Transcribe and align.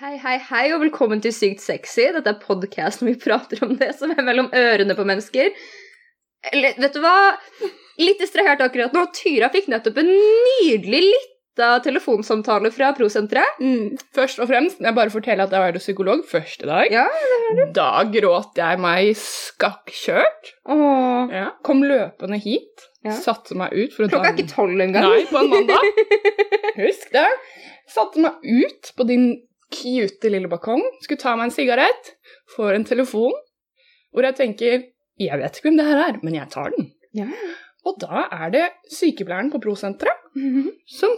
Hei, 0.00 0.14
hei, 0.16 0.38
hei, 0.48 0.62
og 0.72 0.80
velkommen 0.80 1.20
til 1.20 1.32
Sykt 1.36 1.60
sexy. 1.60 2.06
Dette 2.14 2.32
er 2.32 2.38
podkasten 2.40 3.04
vi 3.10 3.18
prater 3.20 3.60
om 3.66 3.74
det 3.76 3.90
som 3.98 4.12
er 4.14 4.24
mellom 4.24 4.46
ørene 4.56 4.94
på 4.96 5.04
mennesker. 5.04 5.50
Eller, 6.54 6.78
vet 6.80 6.94
du 6.96 7.02
hva? 7.04 7.34
Litt 8.00 8.22
distrahert 8.22 8.62
akkurat 8.64 8.94
nå. 8.96 9.02
Tyra 9.12 9.50
fikk 9.52 9.68
nettopp 9.68 9.98
en 10.00 10.08
nydelig 10.08 11.02
lita 11.04 11.68
telefonsamtale 11.84 12.70
fra 12.72 12.94
Prosenteret. 12.96 13.60
Mm. 13.60 13.98
Først 14.16 14.40
og 14.40 14.48
fremst, 14.48 14.80
jeg 14.80 14.96
bare 14.96 15.12
forteller 15.12 15.44
at 15.44 15.52
jeg 15.52 15.66
var 15.66 15.78
psykolog 15.82 16.24
første 16.30 16.70
dag. 16.70 16.88
Ja, 16.96 17.04
Da 17.76 17.90
gråt 18.08 18.56
jeg 18.56 18.80
meg 18.80 19.12
skakkjørt. 19.20 20.54
Åh. 20.64 21.36
Ja. 21.36 21.44
Kom 21.66 21.84
løpende 21.84 22.40
hit, 22.40 22.88
Ja. 23.04 23.12
satte 23.20 23.52
meg 23.56 23.76
ut 23.76 23.92
for 23.92 24.06
å 24.06 24.08
Klokka 24.14 24.32
er 24.32 24.40
ikke 24.40 24.48
tolv 24.54 24.80
engang. 24.80 25.04
Nei, 25.12 25.28
på 25.28 25.44
en 25.44 25.52
mandag. 25.52 26.02
Husk 26.86 27.12
det. 27.12 27.28
Satte 27.90 28.24
meg 28.24 28.40
ut 28.40 28.92
på 28.96 29.04
din 29.08 29.28
cute 29.70 30.30
lille 30.32 30.48
balkong, 30.50 30.82
skulle 31.02 31.20
ta 31.22 31.36
meg 31.36 31.50
en 31.50 31.54
sigarett, 31.54 32.14
får 32.56 32.74
en 32.74 32.84
telefon, 32.88 33.36
hvor 34.12 34.26
jeg 34.26 34.36
tenker 34.40 34.88
Jeg 35.20 35.36
vet 35.38 35.56
ikke 35.58 35.68
hvem 35.68 35.76
det 35.76 35.84
her 35.86 35.98
er, 36.08 36.16
men 36.24 36.34
jeg 36.34 36.48
tar 36.50 36.70
den. 36.72 36.86
Ja. 37.14 37.26
Og 37.84 37.98
da 38.00 38.22
er 38.32 38.50
det 38.54 38.64
sykepleieren 38.92 39.50
på 39.52 39.60
prosenteret 39.60 40.16
Mhm. 40.36 40.70
som 40.88 41.10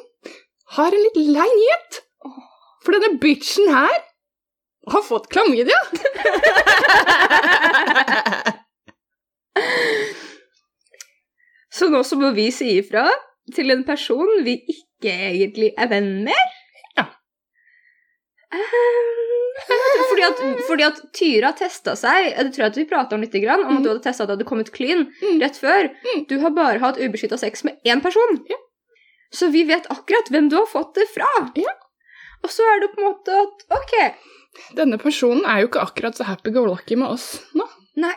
har 0.76 0.90
en 0.92 1.02
litt 1.04 1.16
lei 1.36 1.46
nyhet. 1.58 2.00
For 2.82 2.92
denne 2.96 3.18
bitchen 3.22 3.68
her 3.70 3.94
har 4.90 5.02
fått 5.06 5.28
klamydia. 5.30 5.78
Så 11.72 11.88
nå 11.92 12.02
så 12.04 12.18
må 12.20 12.32
vi 12.36 12.48
si 12.52 12.74
ifra 12.78 13.06
til 13.56 13.72
en 13.72 13.84
person 13.86 14.28
vi 14.44 14.58
ikke 14.74 15.12
egentlig 15.32 15.70
er 15.80 15.88
venn 15.90 16.10
med. 16.26 16.58
Ehm, 18.52 20.08
fordi, 20.10 20.22
at, 20.26 20.40
fordi 20.68 20.84
at 20.86 20.98
Tyra 21.16 21.50
testa 21.56 21.94
seg 21.96 22.26
Jeg 22.32 22.50
tror 22.52 22.66
at 22.66 22.76
vi 22.76 22.84
prata 22.88 23.16
om 23.16 23.22
litt 23.24 23.32
grann, 23.40 23.62
om 23.64 23.78
at 23.78 23.84
du 23.84 23.90
hadde 23.92 24.02
testa 24.04 24.24
at 24.24 24.30
du 24.30 24.34
hadde 24.36 24.48
kommet 24.48 24.72
clean 24.74 25.06
Mm. 25.22 25.38
rett 25.40 25.56
før. 25.60 25.88
Mm. 26.04 26.26
Du 26.28 26.34
har 26.42 26.50
bare 26.56 26.78
hatt 26.82 26.98
ubeskytta 27.00 27.38
sex 27.40 27.64
med 27.64 27.78
én 27.88 28.02
person. 28.04 28.42
Ja. 28.50 28.58
Så 29.32 29.48
vi 29.52 29.62
vet 29.64 29.86
akkurat 29.92 30.28
hvem 30.32 30.50
du 30.52 30.56
har 30.60 30.66
fått 30.68 30.94
det 30.98 31.06
fra. 31.14 31.28
Ja. 31.56 31.72
Og 32.44 32.50
så 32.52 32.64
er 32.74 32.80
det 32.82 32.90
på 32.94 33.00
en 33.00 33.08
måte 33.12 33.38
at 33.44 33.64
OK, 33.78 33.94
Denne 34.76 34.98
personen 35.00 35.46
er 35.48 35.62
jo 35.62 35.68
ikke 35.70 35.80
akkurat 35.86 36.18
så 36.18 36.26
happy-go-lucky 36.28 36.96
med 37.00 37.08
oss 37.14 37.38
nå. 37.56 37.64
nei. 37.96 38.12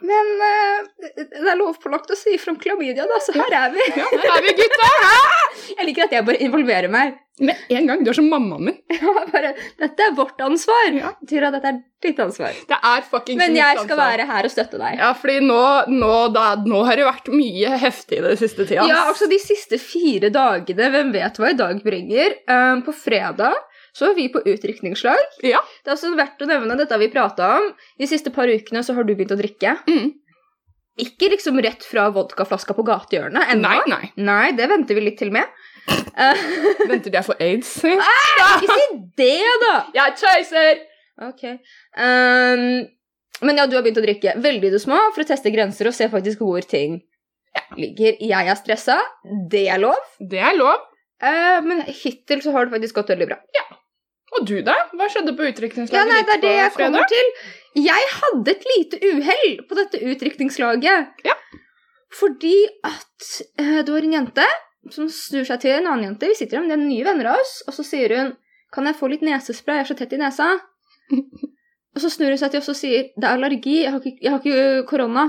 Men 0.00 0.30
uh, 0.40 1.08
det 1.18 1.40
er 1.44 1.58
lovpålagt 1.60 2.12
å 2.14 2.18
si 2.18 2.36
fra 2.40 2.54
om 2.54 2.60
klamydia, 2.60 3.06
da, 3.08 3.18
så 3.22 3.34
her 3.36 3.56
er 3.66 3.74
vi. 3.74 3.88
Ja, 3.98 4.06
her 4.08 4.36
er 4.38 4.46
vi, 4.46 4.54
gutta! 4.62 4.92
Jeg 5.76 5.86
liker 5.86 6.06
at 6.06 6.14
jeg 6.14 6.24
bare 6.26 6.40
involverer 6.42 6.90
meg. 6.90 7.18
Med 7.40 7.56
en 7.72 7.86
gang. 7.88 8.02
Du 8.04 8.10
er 8.12 8.16
som 8.16 8.26
mammaen 8.28 8.66
min. 8.68 8.76
Ja, 9.00 9.12
bare, 9.32 9.52
dette 9.80 10.04
er 10.04 10.12
vårt 10.16 10.40
ansvar. 10.44 10.90
Ja. 10.92 11.12
Tyra, 11.28 11.50
dette 11.54 11.70
er 11.70 11.78
ditt 12.04 12.20
ansvar. 12.20 12.56
Det 12.68 12.78
er 12.90 13.06
fucking 13.08 13.38
Men 13.40 13.56
jeg 13.56 13.78
skal 13.80 14.00
være 14.00 14.26
her 14.28 14.48
og 14.48 14.52
støtte 14.52 14.80
deg. 14.80 14.98
Ja, 15.00 15.10
fordi 15.16 15.38
nå, 15.44 15.60
nå, 15.92 16.12
da, 16.34 16.46
nå 16.60 16.82
har 16.88 17.00
det 17.00 17.06
vært 17.08 17.30
mye 17.32 17.78
heftig 17.80 18.20
det 18.26 18.36
siste 18.40 18.66
tida. 18.68 18.84
Ja, 18.88 19.06
altså 19.08 19.28
De 19.30 19.40
siste 19.40 19.80
fire 19.80 20.32
dagene, 20.34 20.90
hvem 20.92 21.14
vet 21.16 21.40
hva 21.40 21.52
i 21.52 21.58
dag 21.58 21.80
bringer? 21.84 22.36
Um, 22.50 22.84
på 22.84 22.94
fredag 22.96 23.56
så 23.96 24.10
var 24.10 24.16
vi 24.18 24.28
på 24.32 24.42
utrykningsslag. 24.44 25.20
Ja. 25.46 25.60
Det 25.84 25.92
er 25.92 25.96
også 25.96 26.14
verdt 26.18 26.42
å 26.42 26.48
nevne, 26.50 26.78
dette 26.78 26.98
vi 27.00 27.10
prata 27.12 27.54
om. 27.58 27.70
De 27.98 28.08
siste 28.10 28.32
par 28.34 28.50
ukene 28.50 28.82
så 28.86 28.96
har 28.96 29.06
du 29.06 29.14
begynt 29.14 29.34
å 29.34 29.38
drikke. 29.40 29.76
Mm. 29.90 30.12
Ikke 31.00 31.30
liksom 31.32 31.60
rett 31.64 31.84
fra 31.86 32.08
vodkaflaska 32.12 32.74
på 32.76 32.84
gatehjørnet 32.86 33.54
ennå. 33.54 33.68
Nei, 33.68 33.80
nei. 33.88 34.10
Nei, 34.20 34.46
det 34.58 34.68
venter 34.70 34.98
vi 34.98 35.04
litt 35.06 35.18
til 35.20 35.32
med. 35.34 35.48
Venter 36.90 37.14
jeg 37.14 37.26
får 37.26 37.40
aids? 37.40 37.70
ikke 37.88 38.76
si 38.76 38.86
det, 39.18 39.36
da! 39.64 39.74
Jeg 39.96 40.16
chaser! 40.20 40.82
Ok. 41.20 41.44
Um, 41.96 42.66
men 43.44 43.60
ja, 43.60 43.66
du 43.68 43.76
har 43.76 43.84
begynt 43.84 44.00
å 44.00 44.04
drikke 44.04 44.36
veldig 44.40 44.74
det 44.74 44.82
små 44.82 44.98
for 45.14 45.24
å 45.24 45.28
teste 45.28 45.52
grenser 45.52 45.88
og 45.88 45.96
se 45.96 46.08
faktisk 46.12 46.42
hvor 46.44 46.64
ting 46.68 47.00
ligger. 47.78 48.20
Jeg 48.20 48.52
er 48.52 48.58
stressa. 48.58 48.98
Det 49.50 49.66
er 49.72 49.80
lov. 49.82 50.00
Det 50.20 50.40
er 50.40 50.56
lov. 50.58 50.86
Uh, 51.20 51.60
men 51.64 51.84
hittil 51.88 52.44
så 52.44 52.52
har 52.54 52.66
det 52.66 52.76
faktisk 52.76 53.00
gått 53.00 53.12
veldig 53.14 53.28
bra. 53.32 53.40
Og 54.36 54.46
du, 54.46 54.60
da? 54.66 54.76
Hva 54.94 55.08
skjedde 55.10 55.34
på 55.36 55.46
Ja, 55.46 55.52
utdrikningslaget 55.52 56.10
nei, 56.12 56.20
det 56.26 56.36
er 56.36 56.42
det 56.44 56.54
jeg 56.54 56.72
kommer 56.76 57.06
til. 57.10 57.30
Jeg 57.80 58.10
hadde 58.14 58.52
et 58.52 58.66
lite 58.68 59.00
uhell 59.10 59.52
på 59.66 59.78
dette 59.78 60.00
utdrikningslaget. 60.12 61.24
Ja. 61.26 61.36
Fordi 62.14 62.56
at 62.86 63.30
uh, 63.60 63.80
det 63.82 63.90
var 63.90 64.06
en 64.06 64.16
jente 64.18 64.46
som 64.90 65.10
snur 65.12 65.46
seg 65.46 65.60
til 65.62 65.76
en 65.76 65.90
annen 65.90 66.08
jente. 66.08 66.30
Vi 66.30 66.38
sitter 66.38 66.60
her 66.60 66.66
med 66.66 66.86
nye 66.86 67.06
venner 67.06 67.32
av 67.32 67.42
oss, 67.42 67.60
og 67.66 67.76
så 67.76 67.86
sier 67.86 68.16
hun 68.16 68.32
Kan 68.70 68.86
jeg 68.86 68.98
få 69.00 69.08
litt 69.10 69.22
nesespray? 69.26 69.80
Jeg 69.80 69.82
er 69.82 69.88
så 69.90 69.98
tett 69.98 70.12
i 70.14 70.18
nesa. 70.20 70.46
og 71.94 72.02
så 72.02 72.10
snur 72.12 72.30
hun 72.30 72.38
seg 72.38 72.52
til 72.52 72.62
oss 72.62 72.70
og 72.70 72.78
sier 72.78 73.08
Det 73.16 73.26
er 73.26 73.34
allergi, 73.34 73.80
jeg 73.82 73.90
har 73.90 73.98
ikke, 73.98 74.22
jeg 74.22 74.30
har 74.30 74.44
ikke 74.44 74.86
korona. 74.90 75.26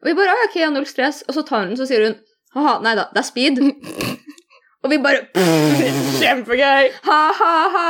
Og 0.00 0.08
vi 0.08 0.16
bare 0.16 0.32
«Å, 0.32 0.46
Ok, 0.48 0.56
ja, 0.60 0.70
null 0.72 0.88
stress. 0.88 1.22
Og 1.28 1.36
så 1.36 1.44
tar 1.44 1.64
hun 1.64 1.74
den, 1.74 1.80
så 1.80 1.88
sier 1.88 2.08
hun 2.08 2.16
Ha-ha, 2.56 2.78
nei 2.80 2.94
da, 2.96 3.10
det 3.12 3.20
er 3.20 3.26
speed. 3.28 3.60
og 4.84 4.92
vi 4.92 4.98
bare 5.02 5.24
Kjempegøy! 6.20 6.90
Ha-ha-ha! 7.06 7.88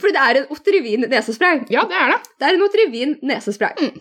For 0.00 0.10
det 0.10 0.20
er 0.20 0.40
en 0.40 0.50
Otrivin 0.50 1.06
nesespray. 1.10 1.62
Ja, 1.70 1.84
det 1.90 1.96
er 1.98 2.12
det. 2.14 2.20
Det 2.40 2.48
er 2.48 2.56
en 2.56 2.64
Otrivin 2.66 3.16
nesespray. 3.30 3.78
Mm. 3.78 4.00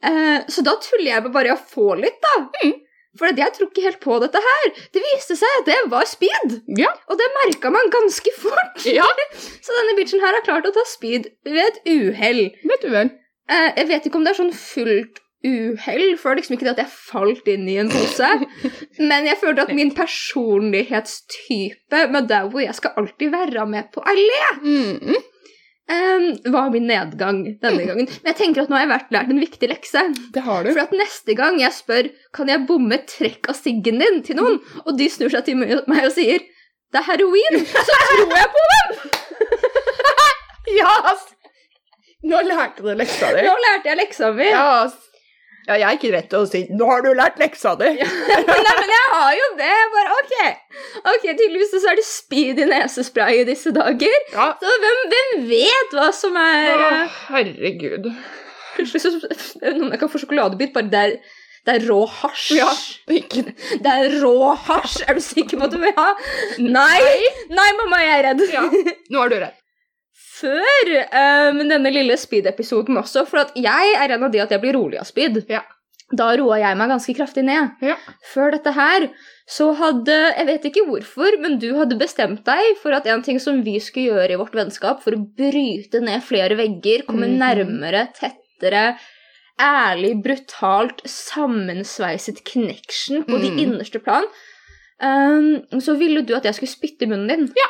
Uh, 0.00 0.38
så 0.50 0.64
da 0.66 0.74
tuller 0.82 1.10
jeg 1.12 1.22
med 1.26 1.34
bare 1.34 1.54
å 1.54 1.60
få 1.70 1.92
litt, 2.00 2.18
da. 2.24 2.32
Mm. 2.64 2.72
For 3.18 3.30
jeg 3.34 3.54
tror 3.54 3.68
ikke 3.70 3.84
helt 3.84 4.00
på 4.02 4.18
dette 4.22 4.40
her. 4.42 4.68
Det 4.94 5.02
viste 5.04 5.36
seg 5.38 5.56
at 5.60 5.68
det 5.70 5.78
var 5.92 6.06
speed, 6.06 6.60
Ja. 6.78 6.90
og 7.10 7.18
det 7.18 7.26
merka 7.38 7.70
man 7.74 7.90
ganske 7.94 8.34
fort. 8.38 8.84
ja. 8.86 9.06
Så 9.64 9.74
denne 9.76 9.96
bitchen 9.98 10.22
her 10.22 10.34
har 10.38 10.46
klart 10.46 10.66
å 10.66 10.74
ta 10.74 10.84
speed 10.88 11.30
ved 11.46 11.62
et 11.64 11.80
uhell. 11.90 12.44
Ved 12.64 12.76
et 12.78 12.86
uhell. 12.90 13.10
Uh, 13.50 13.70
jeg 13.78 13.88
vet 13.90 14.06
ikke 14.06 14.18
om 14.20 14.26
det 14.26 14.34
er 14.34 14.40
sånn 14.42 14.54
fullt 14.54 15.22
uhell, 15.46 16.16
for 16.20 16.36
liksom 16.36 16.54
ikke 16.56 16.66
det 16.68 16.74
at 16.76 16.82
jeg 16.84 16.92
falt 16.92 17.46
inn 17.48 17.66
i 17.70 17.78
en 17.80 17.88
pose. 17.92 18.28
Men 19.10 19.20
jeg 19.28 19.38
følte 19.40 19.62
at 19.66 19.72
min 19.76 19.92
personlighetstype 19.96 21.98
med 22.12 22.28
der 22.30 22.44
hvor 22.52 22.60
jeg 22.64 22.74
skal 22.76 22.96
alltid 23.00 23.28
være 23.34 23.66
med 23.66 23.84
på 23.94 24.00
allé, 24.04 24.40
Mm. 25.90 26.36
var 26.54 26.68
min 26.70 26.84
nedgang 26.86 27.40
denne 27.62 27.82
gangen. 27.88 28.06
Men 28.22 28.28
jeg 28.30 28.36
tenker 28.38 28.62
at 28.62 28.70
nå 28.70 28.76
har 28.78 28.84
jeg 28.84 28.92
vært 28.92 29.10
lært 29.16 29.30
en 29.32 29.40
viktig 29.42 29.66
lekse. 29.72 30.02
Det 30.36 30.42
har 30.46 30.58
du. 30.62 30.68
For 30.76 30.84
at 30.84 30.92
neste 30.94 31.34
gang 31.34 31.54
jeg 31.58 31.72
spør 31.74 32.06
kan 32.36 32.46
jeg 32.52 32.62
bomme 32.68 32.98
trekk 33.10 33.48
av 33.50 33.56
siggen 33.58 33.98
din 33.98 34.20
til 34.22 34.38
noen, 34.38 34.60
og 34.84 34.92
de 35.00 35.08
snur 35.10 35.32
seg 35.34 35.42
til 35.48 35.56
meg 35.58 36.04
og 36.06 36.14
sier 36.14 36.38
det 36.90 36.98
er 36.98 37.06
heroin, 37.06 37.56
så 37.70 37.82
tror 37.86 38.32
jeg 38.36 38.48
på 38.54 38.62
dem! 38.74 38.90
Ja, 40.70 40.86
ass! 41.10 41.24
Nå 42.22 42.38
lærte 42.46 42.84
du 42.84 42.90
leksa 42.94 43.32
di. 43.34 43.40
Nå 43.42 43.54
lærte 43.64 43.88
jeg 43.90 43.98
leksa 43.98 44.28
mi. 44.36 44.46
Ja, 44.52 44.84
ass. 44.84 44.94
Ja, 45.70 45.76
jeg 45.78 46.00
ikke 46.00 46.08
rett 46.16 46.26
til 46.32 46.42
å 46.42 46.46
si 46.50 46.64
'nå 46.66 46.86
har 46.88 47.04
du 47.04 47.12
lært 47.14 47.36
leksa 47.38 47.76
di'. 47.78 47.92
Nei, 48.02 48.74
men 48.80 48.90
jeg 48.90 49.04
har 49.12 49.34
jo 49.38 49.48
det. 49.60 49.74
Bare 49.94 50.16
ok. 50.16 50.32
Ok, 51.12 51.26
Tydeligvis 51.28 51.74
så 51.76 51.92
er 51.92 52.00
det 52.00 52.06
speed 52.08 52.58
i 52.58 52.66
nesespray 52.72 53.42
i 53.42 53.44
disse 53.46 53.70
dager. 53.76 54.16
Ja. 54.34 54.48
Så 54.58 54.72
hvem, 54.82 55.02
hvem 55.12 55.30
vet 55.52 55.94
hva 55.94 56.08
som 56.16 56.38
er 56.40 56.72
Å, 56.74 56.88
eh, 56.88 57.20
herregud. 57.28 58.10
Plutselig 58.74 59.04
så 59.04 59.14
Noen 59.76 59.94
kan 60.00 60.10
få 60.10 60.18
sjokoladebit, 60.24 60.74
bare 60.74 60.90
det 60.90 61.04
er, 61.04 61.16
det 61.68 61.76
er 61.76 61.86
rå 61.86 62.00
hasj. 62.18 62.50
Ja, 62.58 62.70
Det 63.86 63.94
er 63.94 64.18
rå 64.24 64.34
hasj. 64.66 65.04
Er 65.06 65.14
du 65.14 65.22
sikker 65.22 65.60
på 65.60 65.68
at 65.70 65.74
du 65.76 65.78
vil 65.82 65.94
ha? 66.02 66.10
Nei! 66.58 66.98
Nei, 67.52 67.70
mamma, 67.84 68.02
jeg 68.02 68.18
er 68.18 68.28
redd. 68.32 68.46
Ja, 68.58 68.66
nå 69.14 69.22
er 69.26 69.34
du 69.36 69.38
redd. 69.44 69.59
Før 70.40 70.92
men 71.56 71.68
denne 71.68 71.92
lille 71.92 72.16
speed-episoden 72.16 72.96
også, 73.00 73.26
for 73.28 73.44
at 73.44 73.52
jeg 73.58 73.94
er 73.98 74.14
en 74.14 74.24
av 74.24 74.32
de 74.32 74.40
at 74.42 74.54
jeg 74.54 74.62
blir 74.62 74.76
rolig 74.78 75.00
av 75.00 75.08
speed. 75.08 75.42
Ja. 75.50 75.62
Da 76.10 76.32
roa 76.34 76.56
jeg 76.58 76.78
meg 76.78 76.90
ganske 76.90 77.14
kraftig 77.14 77.44
ned. 77.46 77.76
Ja. 77.86 77.94
Før 78.32 78.50
dette 78.56 78.72
her 78.74 79.06
så 79.50 79.68
hadde 79.78 80.14
Jeg 80.14 80.46
vet 80.46 80.66
ikke 80.70 80.82
hvorfor, 80.86 81.36
men 81.42 81.56
du 81.62 81.68
hadde 81.78 81.98
bestemt 81.98 82.42
deg 82.46 82.76
for 82.82 82.94
at 82.94 83.06
en 83.10 83.22
ting 83.26 83.38
som 83.42 83.62
vi 83.66 83.76
skulle 83.82 84.16
gjøre 84.16 84.34
i 84.34 84.40
vårt 84.40 84.54
vennskap 84.58 85.02
for 85.04 85.14
å 85.14 85.22
bryte 85.22 86.02
ned 86.02 86.22
flere 86.26 86.58
vegger, 86.58 87.06
komme 87.06 87.30
mm. 87.30 87.38
nærmere, 87.40 88.04
tettere 88.18 88.84
Ærlig, 89.60 90.14
brutalt, 90.24 91.02
sammensveiset 91.04 92.38
connection 92.48 93.26
på 93.26 93.36
de 93.42 93.50
Mhm. 93.50 93.58
innerste 93.60 94.00
plan, 94.00 94.24
um, 95.04 95.80
så 95.84 95.98
ville 96.00 96.22
du 96.24 96.32
at 96.34 96.46
jeg 96.48 96.54
skulle 96.56 96.72
spytte 96.72 97.04
i 97.04 97.10
munnen 97.10 97.28
din. 97.28 97.52
Ja. 97.58 97.68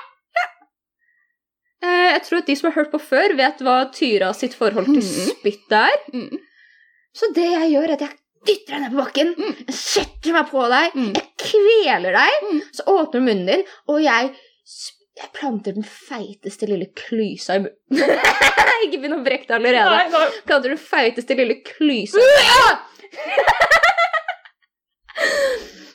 Eh, 1.83 2.09
jeg 2.13 2.23
tror 2.27 2.39
at 2.43 2.47
de 2.51 2.57
som 2.57 2.69
har 2.71 2.77
hørt 2.83 2.91
på 2.93 3.01
før, 3.01 3.33
vet 3.39 3.59
hva 3.65 3.77
Tyra 3.95 4.33
sitt 4.37 4.55
forhold 4.55 4.87
til 4.87 5.01
Mhm. 5.01 5.31
spytt 5.33 5.73
er. 5.73 5.97
Mm. 6.13 6.39
Så 7.15 7.33
det 7.35 7.47
jeg 7.51 7.71
gjør, 7.73 7.89
er 7.89 7.93
at 7.93 8.01
jeg 8.01 8.19
dytter 8.47 8.73
deg 8.75 8.81
ned 8.81 8.91
på 8.93 9.03
bakken, 9.05 9.35
Mm. 9.37 9.55
setter 9.73 10.33
meg 10.33 10.47
på 10.51 10.69
deg, 10.69 10.93
Mm. 10.95 11.13
jeg 11.15 11.29
kveler 11.39 12.13
deg, 12.13 12.33
Mm. 12.43 12.61
så 12.73 12.83
åpner 12.87 13.21
munnen 13.25 13.47
din, 13.47 13.65
og 13.89 14.03
jeg, 14.03 14.35
jeg 15.17 15.33
planter 15.33 15.73
den 15.75 15.83
feiteste 15.85 16.67
lille 16.69 16.87
klysa 16.95 17.55
i 17.55 17.59
munnen. 17.59 17.75
Ikke 18.85 18.97
begynn 19.01 19.19
å 19.19 19.25
brekke 19.25 19.47
deg 19.47 19.57
allerede. 19.61 19.91
Nei, 19.91 20.09
nei. 20.09 20.31
Planter 20.47 20.69
den 20.71 20.79
feiteste 20.79 21.37
lille 21.37 21.57
klysa. 21.63 22.17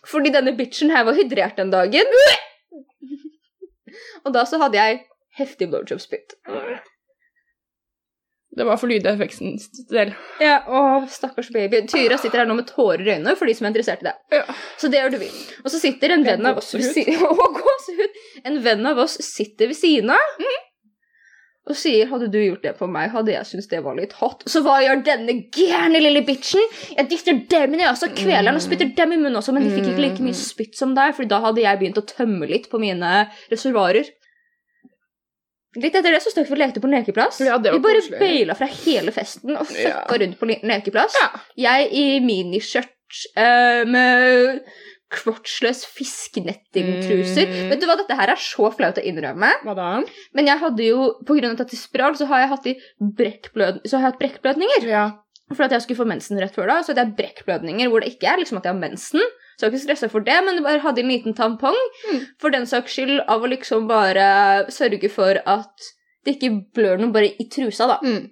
Fordi 0.06 0.30
denne 0.34 0.54
bitchen 0.58 0.92
her 0.94 1.04
var 1.08 1.14
hydrert 1.18 1.56
den 1.58 1.72
dagen. 1.74 2.06
Og 4.26 4.34
da 4.34 4.44
så 4.46 4.60
hadde 4.62 4.78
jeg 4.78 5.02
heftig 5.40 5.70
blowjob-spytt. 5.72 6.38
Det 8.56 8.64
var 8.64 8.78
for 8.80 8.88
lydeffektens 8.88 9.68
del. 9.92 10.14
Ja, 10.40 10.62
å, 10.64 11.02
stakkars 11.12 11.50
baby. 11.52 11.82
Tyra 11.92 12.16
sitter 12.22 12.44
her 12.44 12.48
nå 12.48 12.56
med 12.56 12.70
tårer 12.70 13.04
i 13.04 13.18
øynene 13.18 13.34
for 13.36 13.52
de 13.52 13.56
som 13.58 13.68
er 13.68 13.74
interessert 13.74 14.06
i 14.06 14.08
det. 14.08 14.14
Ja. 14.32 14.46
Så 14.80 14.88
det 14.92 15.02
gjør 15.02 15.18
du 15.18 15.18
vi. 15.26 15.28
Og 15.66 15.74
så 15.74 15.82
sitter 15.82 16.16
en 16.16 16.24
venn 16.24 16.48
av 16.48 16.62
oss 16.62 16.72
ved 16.78 16.88
siden 16.88 17.20
av! 17.28 17.44
En 18.48 18.62
venn 18.64 18.88
av 18.88 19.02
oss 19.04 19.18
sitter 19.26 19.72
ved 19.72 19.78
siden 19.80 20.14
av 20.16 20.40
og 21.66 21.74
sier 21.74 22.06
'hadde 22.06 22.28
du 22.30 22.38
gjort 22.38 22.62
det 22.62 22.76
for 22.78 22.92
meg, 22.92 23.10
hadde 23.10 23.34
jeg 23.34 23.48
syntes 23.50 23.70
det 23.72 23.80
var 23.82 23.96
litt 23.98 24.14
hot'. 24.20 24.44
Så 24.50 24.62
hva 24.62 24.76
gjør 24.84 25.02
denne 25.06 25.34
gærne 25.50 26.02
lille 26.02 26.22
bitchen? 26.28 26.62
Jeg 26.94 27.10
dytter 27.10 27.40
dem 27.50 27.74
i 27.74 27.80
nesa, 27.82 28.10
kveler 28.14 28.52
den 28.52 28.60
og 28.60 28.66
spytter 28.66 28.92
dem 29.00 29.16
i 29.16 29.18
munnen 29.18 29.40
også, 29.40 29.56
men 29.56 29.66
de 29.66 29.74
fikk 29.74 29.90
ikke 29.90 30.04
like 30.04 30.26
mye 30.26 30.38
spytt 30.38 30.78
som 30.78 30.94
deg, 30.98 31.16
for 31.18 31.26
da 31.26 31.42
hadde 31.48 31.64
jeg 31.66 31.82
begynt 31.82 31.98
å 31.98 32.06
tømme 32.06 32.46
litt 32.52 32.70
på 32.70 32.82
mine 32.82 33.26
reservoarer. 33.50 34.12
Litt 35.82 35.96
etter 35.96 36.14
det 36.16 36.22
så 36.24 36.32
stakk 36.32 36.48
vi 36.50 36.56
og 36.56 36.62
lekte 36.62 36.82
på 36.84 36.88
en 36.90 36.96
lekeplass. 36.98 37.42
Ja, 37.44 37.58
det 37.60 37.74
vi 37.76 37.80
bare 37.84 38.00
koselig. 38.02 38.20
baila 38.22 38.56
fra 38.56 38.68
hele 38.72 39.12
festen 39.16 39.56
og 39.58 39.68
Ja. 39.76 40.02
fucka 40.06 40.20
rundt 40.22 40.40
på 40.40 40.48
en 40.50 40.70
lekeplass. 40.72 41.16
Ja. 41.20 41.30
Jeg 41.68 41.90
i 41.92 42.06
miniskjørt 42.24 42.92
uh, 43.38 43.84
med 43.90 44.62
crotchless 45.16 45.86
fiskenettingtruser. 45.96 47.48
Mm. 47.48 47.70
Vet 47.72 47.82
du 47.82 47.88
hva, 47.88 47.98
dette 48.00 48.18
her 48.18 48.32
er 48.34 48.42
så 48.42 48.72
flaut 48.76 48.98
å 49.00 49.04
innrømme. 49.06 49.52
Hva 49.64 49.76
da? 49.78 49.90
Men 50.36 50.50
jeg 50.50 50.62
hadde 50.64 50.88
jo, 50.88 51.06
på 51.28 51.38
grunn 51.38 51.54
av 51.54 51.62
at 51.66 51.76
jeg 51.76 51.82
spiral, 51.84 52.18
så 52.20 52.28
har 52.32 52.44
jeg 52.46 52.52
hatt, 52.56 52.68
så 53.86 53.98
har 53.98 54.02
jeg 54.02 54.08
hatt 54.10 54.20
brekkblødninger. 54.22 54.88
Ja. 54.90 55.06
For 55.54 55.68
at 55.68 55.76
jeg 55.76 55.86
skulle 55.86 56.02
få 56.02 56.08
mensen 56.10 56.40
rett 56.42 56.56
før 56.56 56.72
da, 56.72 56.80
så 56.82 56.94
hadde 56.94 57.06
jeg 57.06 57.18
brekkblødninger 57.20 57.92
hvor 57.92 58.02
det 58.02 58.16
ikke 58.16 58.32
er 58.32 58.42
liksom 58.42 58.58
at 58.60 58.66
jeg 58.66 58.74
har 58.74 58.82
mensen. 58.82 59.22
Så 59.56 59.66
jeg 59.66 59.72
var 59.72 59.78
ikke 59.78 59.86
stressa 59.88 60.10
for 60.12 60.20
det, 60.28 60.38
men 60.46 60.56
jeg 60.60 60.64
bare 60.64 60.80
hadde 60.84 61.00
en 61.04 61.12
liten 61.12 61.34
tampong 61.38 61.78
Mm. 62.12 62.22
for 62.40 62.50
den 62.52 62.66
saks 62.68 62.92
skyld 62.98 63.24
av 63.28 63.42
å 63.42 63.48
liksom 63.50 63.88
bare 63.88 64.66
sørge 64.70 65.10
for 65.10 65.40
at 65.46 65.92
det 66.26 66.36
ikke 66.40 66.74
blør 66.76 67.00
noe 67.00 67.12
bare 67.14 67.32
i 67.40 67.46
trusa, 67.50 67.88
da. 67.88 68.00
Mm. 68.04 68.32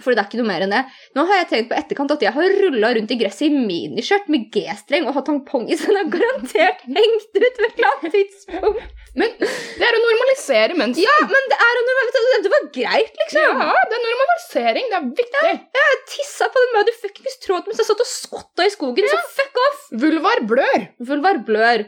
For 0.00 0.14
det 0.16 0.22
er 0.22 0.28
ikke 0.30 0.38
noe 0.40 0.48
mer 0.48 0.62
enn 0.64 0.72
det. 0.72 0.80
Nå 1.14 1.22
har 1.28 1.42
jeg 1.42 1.48
tenkt 1.50 1.68
på 1.68 1.76
etterkant 1.76 2.12
at 2.14 2.22
jeg 2.24 2.32
har 2.32 2.54
rulla 2.62 2.88
rundt 2.96 3.10
i 3.12 3.18
gresset 3.20 3.44
i 3.50 3.50
miniskjørt 3.52 4.30
med 4.32 4.46
G-streng 4.54 5.04
og 5.04 5.12
hatt 5.18 5.26
tampong 5.28 5.66
i, 5.68 5.76
så 5.76 5.90
den 5.92 6.00
er 6.00 6.08
garantert 6.14 6.80
hengt 6.88 7.36
ut 7.36 7.60
ved 7.60 7.66
et 7.68 7.82
annet 7.90 8.14
tidspunkt. 8.16 8.80
Men 9.20 9.34
det 9.42 9.84
er 9.84 9.98
å 9.98 10.02
normalisere 10.06 10.78
mønster. 10.80 11.04
Ja, 11.04 11.16
men 11.28 11.50
det 11.52 11.58
er 11.60 11.76
å 11.76 11.84
normalisere 11.90 12.40
Det 12.46 12.52
var 12.54 12.66
greit, 12.78 13.18
liksom. 13.20 13.60
Ja, 13.68 13.74
det 13.92 13.98
er 13.98 14.04
normalisering. 14.08 14.88
Det 14.88 14.98
er 14.98 15.08
viktig. 15.20 15.54
Jeg 15.76 16.00
tissa 16.16 16.48
på 16.54 16.64
den 16.64 16.72
motherfuckings 16.78 17.36
tråden 17.44 17.68
mens 17.68 17.82
jeg 17.84 17.90
satt 17.92 18.04
og 18.06 18.08
skotta 18.08 18.66
i 18.66 18.72
skogen, 18.72 19.10
så 19.12 19.20
fuck 19.36 19.60
off! 19.68 19.82
Vulvar 20.06 20.40
blør. 20.48 20.86
Vulvar 21.12 21.42
blør. 21.46 21.84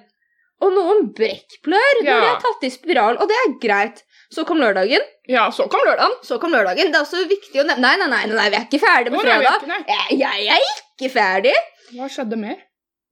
Og 0.62 0.70
noen 0.76 1.08
brekkblør 1.16 2.02
når 2.02 2.06
Ja. 2.06 2.20
de 2.20 2.28
er 2.34 2.42
tatt 2.44 2.68
i 2.68 2.70
spiral, 2.72 3.16
og 3.20 3.32
det 3.32 3.40
er 3.40 3.56
greit. 3.64 4.04
Så 4.32 4.44
kom 4.48 4.60
lørdagen. 4.62 5.02
Ja, 5.28 5.48
så 5.52 5.66
kom 5.70 5.84
lørdagen. 5.86 6.16
Så 6.24 6.38
kom 6.42 6.54
lørdagen. 6.54 6.90
Det 6.92 6.98
er 6.98 7.04
også 7.04 7.24
viktig 7.28 7.60
å 7.60 7.66
nevne 7.68 7.84
Nei, 7.84 7.94
nei, 8.00 8.08
nei, 8.10 8.22
nei, 8.32 8.46
vi 8.52 8.58
er 8.58 8.66
ikke 8.66 8.80
ferdig 8.82 9.12
med 9.12 9.20
Hvor 9.20 9.28
fredag. 9.28 9.84
Jeg, 9.90 10.18
jeg 10.20 10.48
er 10.54 10.68
ikke 10.70 11.10
ferdig. 11.12 11.54
Hva 11.94 12.08
skjedde 12.10 12.38
mer? 12.40 12.62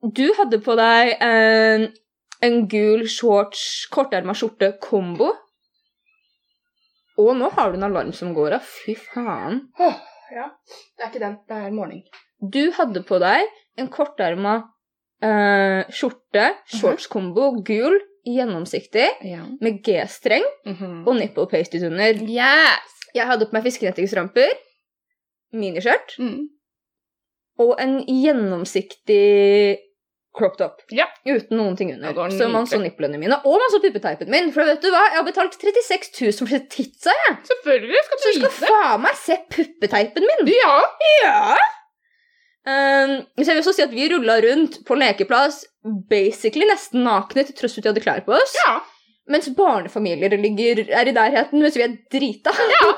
Du 0.03 0.25
hadde 0.39 0.59
på 0.65 0.75
deg 0.79 1.13
en, 1.23 1.87
en 2.43 2.59
gul 2.71 3.05
shorts, 3.11 3.87
korterma 3.93 4.35
skjorte 4.35 4.73
kombo. 4.83 5.31
Og 7.23 7.35
nå 7.39 7.51
har 7.55 7.71
du 7.71 7.79
en 7.79 7.87
alarm 7.91 8.13
som 8.17 8.33
går 8.35 8.57
av. 8.59 8.67
Fy 8.67 8.97
faen. 8.99 9.61
Åh, 9.79 9.99
ja. 10.35 10.49
Det 10.97 11.05
er 11.05 11.13
ikke 11.13 11.23
den. 11.23 11.39
Det 11.49 11.59
er 11.59 11.75
morgen. 11.77 12.03
Du 12.43 12.65
hadde 12.75 13.05
på 13.07 13.21
deg 13.23 13.47
en 13.79 13.91
korterma 13.93 14.57
eh, 15.23 15.85
skjorte, 15.95 16.49
shortskombo, 16.73 17.53
gul, 17.67 18.01
gjennomsiktig, 18.27 19.09
Ja. 19.25 19.45
med 19.61 19.83
G-streng 19.85 20.45
Mhm. 20.67 21.07
og 21.09 21.17
nipple 21.17 21.47
pasties 21.51 21.83
under. 21.83 22.13
Yes! 22.15 22.99
Jeg 23.15 23.27
hadde 23.27 23.47
på 23.47 23.53
meg 23.53 23.65
fiskenettingsramper, 23.65 24.49
miniskjørt 25.53 26.17
Mm. 26.19 26.49
og 27.59 27.75
en 27.81 27.99
gjennomsiktig 28.07 29.79
crop 30.35 30.57
top. 30.57 30.81
Ja. 30.91 31.05
Uten 31.27 31.59
noen 31.59 31.77
ting 31.77 31.91
under. 31.93 32.09
Ja, 32.17 32.29
så 32.33 32.49
man 32.51 32.65
så 32.67 32.79
nipplene 32.81 33.19
mine. 33.21 33.37
Og 33.45 33.59
man 33.61 33.69
så 33.75 33.83
puppeteipen 33.83 34.31
min. 34.33 34.51
For 34.55 34.65
vet 34.65 34.81
du 34.81 34.89
hva? 34.89 35.03
Jeg 35.13 35.19
har 35.21 35.27
betalt 35.27 35.59
36 35.61 36.09
000 36.41 36.49
for 36.49 36.59
titsa, 36.73 37.13
jeg. 37.29 37.37
Selvfølgelig 37.51 38.01
skal 38.07 38.19
du 38.19 38.25
så 38.25 38.33
skal 38.39 38.55
faen 38.71 39.03
meg 39.05 39.15
se 39.21 39.37
puppeteipen 39.51 40.25
min. 40.31 40.49
Ja. 40.55 40.81
Ja! 41.25 41.57
Um, 42.63 43.17
så 43.41 43.49
jeg 43.49 43.57
vil 43.57 43.63
også 43.65 43.73
si 43.75 43.83
at 43.83 43.91
vi 43.95 44.07
rulla 44.13 44.37
rundt 44.45 44.81
på 44.87 44.95
lekeplass 44.95 45.65
basically 46.11 46.69
nesten 46.69 47.03
nakne 47.03 47.43
til 47.49 47.57
tross 47.59 47.75
for 47.75 47.83
at 47.83 47.89
de 47.89 47.91
hadde 47.91 48.05
klær 48.05 48.21
på 48.27 48.37
oss. 48.37 48.55
Ja. 48.63 48.77
Mens 49.33 49.49
barnefamilier 49.55 50.35
ligger, 50.39 50.83
er 50.91 51.09
i 51.09 51.15
nærheten 51.15 51.63
mens 51.63 51.77
vi 51.79 51.85
er 51.87 51.97
drita. 52.13 52.55
Ja, 52.75 52.93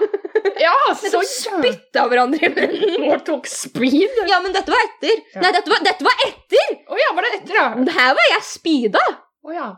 ja 0.66 0.75
så 1.00 1.20
spytta 1.28 2.06
hverandre 2.11 2.49
i 2.49 2.52
munnen. 2.52 3.08
Og 3.12 3.25
tok 3.26 3.49
speed. 3.49 4.20
Ja, 4.28 4.40
men 4.44 4.52
dette 4.56 4.72
var 4.72 4.84
etter. 4.87 5.16
Ja. 5.34 5.44
Nei, 5.44 5.52
dette 5.56 5.72
var, 5.72 5.84
dette 5.84 6.06
var 6.06 6.25
etter! 6.28 6.76
Å 6.88 7.00
ja, 7.00 7.11
var 7.16 7.28
det 7.28 7.32
etter, 7.40 7.58
ja? 7.61 7.66
Her 7.99 8.12
var 8.20 8.31
jeg 8.32 8.46
speeda. 8.49 9.05
Å 9.44 9.56
ja. 9.56 9.70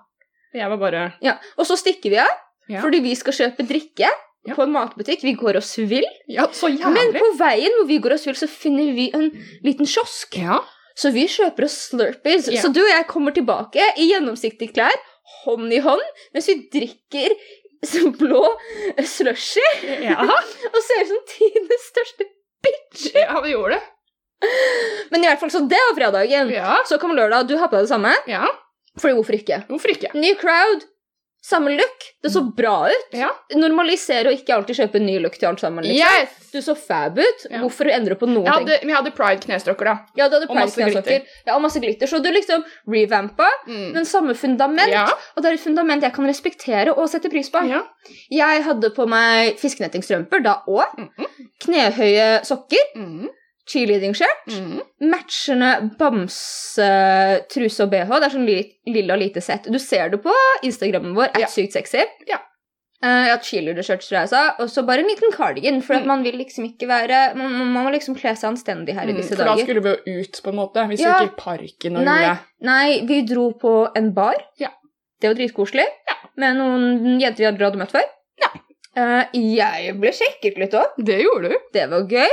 Jeg 0.56 0.70
var 0.72 0.78
bare 0.80 1.00
Ja, 1.20 1.34
Og 1.60 1.66
så 1.68 1.76
stikker 1.76 2.12
vi 2.14 2.18
av 2.22 2.34
Ja. 2.70 2.80
fordi 2.82 2.98
vi 3.04 3.12
skal 3.18 3.34
kjøpe 3.36 3.66
drikke 3.66 4.08
Ja. 4.46 4.54
på 4.54 4.62
en 4.66 4.72
matbutikk. 4.74 5.22
Vi 5.26 5.32
går 5.38 5.58
oss 5.60 5.74
vill. 5.78 6.06
Ja, 6.30 6.48
så 6.52 6.68
Men 6.70 7.12
på 7.16 7.32
veien 7.38 7.74
hvor 7.78 7.86
vi 7.88 7.98
går 7.98 8.16
oss 8.16 8.26
vill, 8.26 8.36
så 8.38 8.48
finner 8.50 8.92
vi 8.96 9.10
en 9.14 9.30
liten 9.64 9.86
kiosk. 9.86 10.38
Ja. 10.38 10.60
Så 10.96 11.10
vi 11.12 11.26
kjøper 11.28 11.66
oss 11.66 11.76
Slurpees. 11.90 12.48
Så 12.62 12.72
du 12.72 12.80
og 12.80 12.88
jeg 12.88 13.06
kommer 13.10 13.34
tilbake 13.36 13.82
i 14.00 14.10
gjennomsiktige 14.12 14.72
klær, 14.72 14.96
hånd 15.44 15.72
i 15.74 15.82
hånd, 15.84 16.02
mens 16.32 16.48
vi 16.48 16.60
drikker 16.72 17.34
så 17.86 18.08
blå 18.16 18.40
slushy 19.04 19.62
Ja. 20.02 20.22
og 20.72 20.78
ser 20.82 21.02
ut 21.02 21.10
som 21.10 21.20
tidenes 21.28 21.90
største 21.92 22.26
bitch. 22.64 23.10
ja, 23.14 23.40
vi 23.44 23.52
gjorde 23.52 23.76
det. 23.76 23.82
Men 25.10 25.24
i 25.24 25.28
hvert 25.28 25.40
fall, 25.40 25.52
så 25.52 25.62
det 25.68 25.78
var 25.90 25.96
fredagen. 25.96 26.50
Så 26.88 26.98
kom 27.02 27.14
lørdag. 27.16 27.48
Du 27.48 27.56
har 27.60 27.68
på 27.68 27.76
deg 27.78 27.86
det 27.86 27.92
samme. 27.92 28.12
Ja. 28.28 28.46
Fordi 29.00 29.14
hvorfor 29.16 29.36
ikke? 29.36 29.62
Hvorfor 29.68 29.92
ikke? 29.92 30.10
Ny 30.16 30.34
crowd. 30.40 30.84
Samme 31.46 31.70
look. 31.78 32.06
Det 32.24 32.30
så 32.34 32.40
bra 32.56 32.88
ut. 32.90 33.12
Ja. 33.14 33.28
Normalisere 33.54 34.32
og 34.32 34.34
ikke 34.34 34.54
alltid 34.56 34.80
kjøpe 34.80 34.98
en 34.98 35.04
ny 35.06 35.18
look 35.22 35.36
til 35.38 35.46
alt 35.46 35.60
sammen. 35.62 35.84
liksom. 35.86 36.02
Yes! 36.02 36.32
Du 36.50 36.58
så 36.64 36.74
fab 36.74 37.18
ut. 37.20 37.44
Ja. 37.50 37.60
Hvorfor 37.62 37.86
endre 37.92 38.16
på 38.18 38.26
noen 38.26 38.48
Jeg 38.48 38.66
ting? 38.66 38.88
vi 38.90 38.94
hadde 38.96 39.12
Pride 39.14 39.44
knestrokker 39.44 39.84
da. 39.90 39.94
Ja, 40.18 40.26
du 40.28 40.34
hadde 40.40 40.48
og 40.50 40.56
masse 40.58 40.74
pride-knæsokker. 40.80 41.22
Ja, 41.46 41.54
og 41.54 41.62
masse 41.62 41.78
glitter. 41.84 42.10
Så 42.10 42.18
du 42.24 42.30
liksom 42.34 42.64
revampa, 42.90 43.46
Mm. 43.68 43.92
men 43.94 44.04
samme 44.04 44.34
fundament. 44.34 44.90
Ja. 44.90 45.06
Og 45.36 45.42
det 45.42 45.50
er 45.52 45.54
et 45.54 45.60
fundament 45.68 46.02
jeg 46.02 46.12
kan 46.16 46.26
respektere 46.26 46.96
og 46.96 47.08
sette 47.12 47.30
pris 47.30 47.50
på. 47.50 47.62
Jeg 48.30 48.62
hadde 48.66 48.90
på 48.96 49.06
meg 49.06 49.56
fiskenettingstrømper 49.62 50.42
da 50.42 50.62
òg. 50.66 50.98
Mhm. 50.98 51.26
Knehøye 51.62 52.44
sokker. 52.46 52.90
Mm. 52.96 53.28
Cheerleading-skjørt. 53.66 54.46
Mm. 54.52 54.80
Matchende 55.10 55.70
bamsetruse 55.98 57.82
og 57.86 57.90
bh. 57.92 58.10
Det 58.20 58.28
er 58.28 58.34
sånn 58.34 58.46
li 58.46 58.58
lilla 58.94 59.16
lite 59.18 59.42
sett. 59.42 59.66
Du 59.72 59.78
ser 59.82 60.10
det 60.12 60.20
på 60.24 60.34
Instagrammen 60.66 61.14
vår. 61.16 61.32
Er 61.34 61.40
Ja. 61.40 61.46
sykt 61.50 61.72
sexy. 61.74 62.04
Ja. 62.28 62.38
Uh, 63.04 63.26
ja, 63.28 63.36
cheerleader-skjørt, 63.36 64.00
tror 64.06 64.18
jeg 64.20 64.28
sa. 64.30 64.54
Og 64.58 64.68
så 64.72 64.82
bare 64.86 65.00
en 65.00 65.08
liten 65.10 65.30
cardigan. 65.32 65.82
For 65.82 65.94
Mm. 65.96 66.06
man 66.06 66.22
vil 66.22 66.34
liksom 66.38 66.64
ikke 66.64 66.88
være 66.88 67.34
Man, 67.36 67.52
man 67.72 67.84
må 67.84 67.92
liksom 67.92 68.14
kle 68.16 68.30
seg 68.36 68.50
anstendig 68.54 68.94
her 68.94 69.02
i 69.04 69.12
Mm. 69.12 69.16
dager. 69.20 69.36
For 69.36 69.44
da 69.44 69.56
skulle 69.56 69.82
vi 69.82 69.88
jo 69.90 70.20
ut, 70.22 70.40
på 70.42 70.48
en 70.48 70.56
måte. 70.56 70.88
Vi 70.88 70.96
Ja. 70.96 71.20
ikke 71.20 71.32
i 71.32 71.36
parken 71.36 71.96
og 71.98 72.04
Nei, 72.04 72.24
gjorde 72.24 72.38
nei, 72.62 73.00
vi 73.06 73.22
dro 73.22 73.52
på 73.52 73.90
en 73.94 74.12
bar. 74.14 74.34
Ja. 74.58 74.68
Det 75.20 75.28
var 75.28 75.34
dritkoselig. 75.34 75.86
Med 76.36 76.56
noen 76.56 77.20
jenter 77.20 77.36
vi 77.38 77.44
hadde 77.44 77.58
dratt 77.58 77.74
møtt 77.76 77.90
før. 77.92 78.04
Eh, 78.98 79.24
jeg 79.34 80.00
ble 80.00 80.08
sjekket 80.10 80.56
litt 80.56 80.72
òg. 80.72 80.86
Det 81.04 81.20
gjorde 81.20 81.50
du. 81.50 81.56
Det 81.70 81.90
var 81.90 82.00
gøy. 82.08 82.28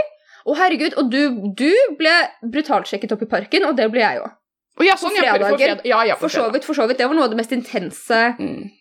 Å, 0.46 0.56
herregud, 0.60 0.94
og 1.00 1.10
du, 1.12 1.20
du 1.56 1.70
ble 1.98 2.14
brutalt 2.52 2.90
sjekket 2.90 3.14
opp 3.16 3.22
i 3.24 3.30
parken, 3.32 3.64
og 3.70 3.78
det 3.78 3.90
ble 3.94 4.02
jeg 4.04 4.20
òg. 4.20 4.32
Å 4.80 4.86
ja, 4.88 4.96
sånn, 4.98 5.14
For 5.16 5.24
ja. 5.26 5.34
For, 5.38 5.50
for 5.54 5.62
fredag. 5.62 5.84
Ja, 5.88 6.00
ja, 6.10 6.16
For 6.20 6.34
så 6.34 6.48
vidt, 6.52 6.66
for 6.66 6.74
så 6.76 6.88
vidt. 6.90 6.98
Det 6.98 7.08
var 7.08 7.16
noe 7.16 7.28
av 7.30 7.34
det 7.36 7.38
mest 7.40 7.52
intense 7.54 8.22
Mm. 8.40 8.72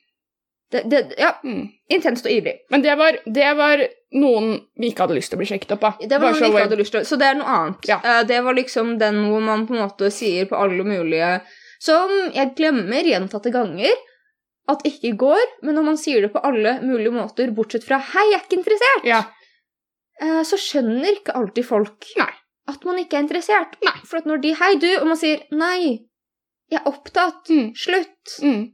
det, 0.73 0.83
det, 0.88 1.00
Ja, 1.19 1.35
Mm. 1.45 1.69
intenst 1.92 2.25
og 2.26 2.33
ivrig. 2.33 2.54
Men 2.71 2.83
det 2.83 2.97
var, 2.97 3.19
det 3.26 3.57
var 3.57 3.83
noen 4.14 4.61
vi 4.81 4.90
ikke 4.90 5.04
hadde 5.04 5.14
lyst 5.19 5.31
til 5.31 5.37
å 5.37 5.42
bli 5.42 5.47
sjekket 5.50 5.73
opp 5.76 5.85
av. 5.85 5.99
Det 6.00 6.11
var 6.19 6.33
Bare 6.33 6.33
noe 6.33 6.40
vi 6.40 6.54
ikke 6.57 6.64
hadde 6.69 6.78
lyst 6.81 6.92
til. 6.97 7.04
Så 7.04 7.19
det 7.21 7.26
er 7.28 7.35
noe 7.35 7.47
annet. 7.59 7.85
Ja. 7.88 7.99
Eh, 8.02 8.23
det 8.25 8.40
var 8.45 8.54
liksom 8.57 8.97
den 8.99 9.21
hvor 9.28 9.45
man 9.45 9.66
på 9.69 9.76
en 9.76 9.85
måte 9.85 10.11
sier 10.11 10.49
på 10.49 10.57
alle 10.57 10.83
mulige 10.85 11.42
Som 11.83 12.09
jeg 12.33 12.54
glemmer 12.57 13.02
gjentatte 13.02 13.50
ganger 13.52 13.90
at 14.71 14.85
ikke 14.87 15.16
går, 15.19 15.40
men 15.66 15.75
når 15.75 15.83
man 15.85 15.97
sier 15.99 16.23
det 16.23 16.33
på 16.33 16.38
alle 16.47 16.76
mulige 16.81 17.11
måter, 17.11 17.50
bortsett 17.50 17.83
fra 17.85 17.99
'hei, 17.99 18.31
jeg 18.31 18.38
er 18.38 18.45
ikke 18.47 18.59
interessert', 18.62 19.04
Ja. 19.04 19.23
Så 20.47 20.57
skjønner 20.61 21.17
ikke 21.19 21.35
alltid 21.35 21.64
folk 21.67 22.07
Nei. 22.19 22.31
at 22.69 22.85
man 22.85 22.99
ikke 23.02 23.19
er 23.19 23.25
interessert. 23.26 23.76
Nei. 23.85 23.95
For 24.07 24.19
at 24.19 24.26
når 24.26 24.41
de 24.43 24.55
'hei, 24.55 24.75
du', 24.79 25.00
og 25.00 25.07
man 25.07 25.17
sier 25.17 25.43
'nei, 25.50 25.99
jeg 26.71 26.81
er 26.81 26.91
opptatt', 26.91 27.49
Mm. 27.50 27.73
slutt, 27.76 28.38
Mm. 28.43 28.73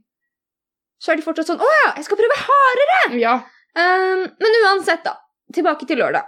så 1.01 1.11
er 1.11 1.15
de 1.15 1.21
fortsatt 1.21 1.47
sånn 1.47 1.59
'å 1.59 1.69
ja, 1.85 1.93
jeg 1.95 2.05
skal 2.05 2.17
prøve 2.17 2.37
hardere'. 2.47 3.19
Ja. 3.19 3.35
Um, 3.75 4.21
men 4.39 4.59
uansett, 4.65 5.03
da. 5.03 5.15
Tilbake 5.53 5.87
til 5.87 5.97
lørdag. 5.97 6.25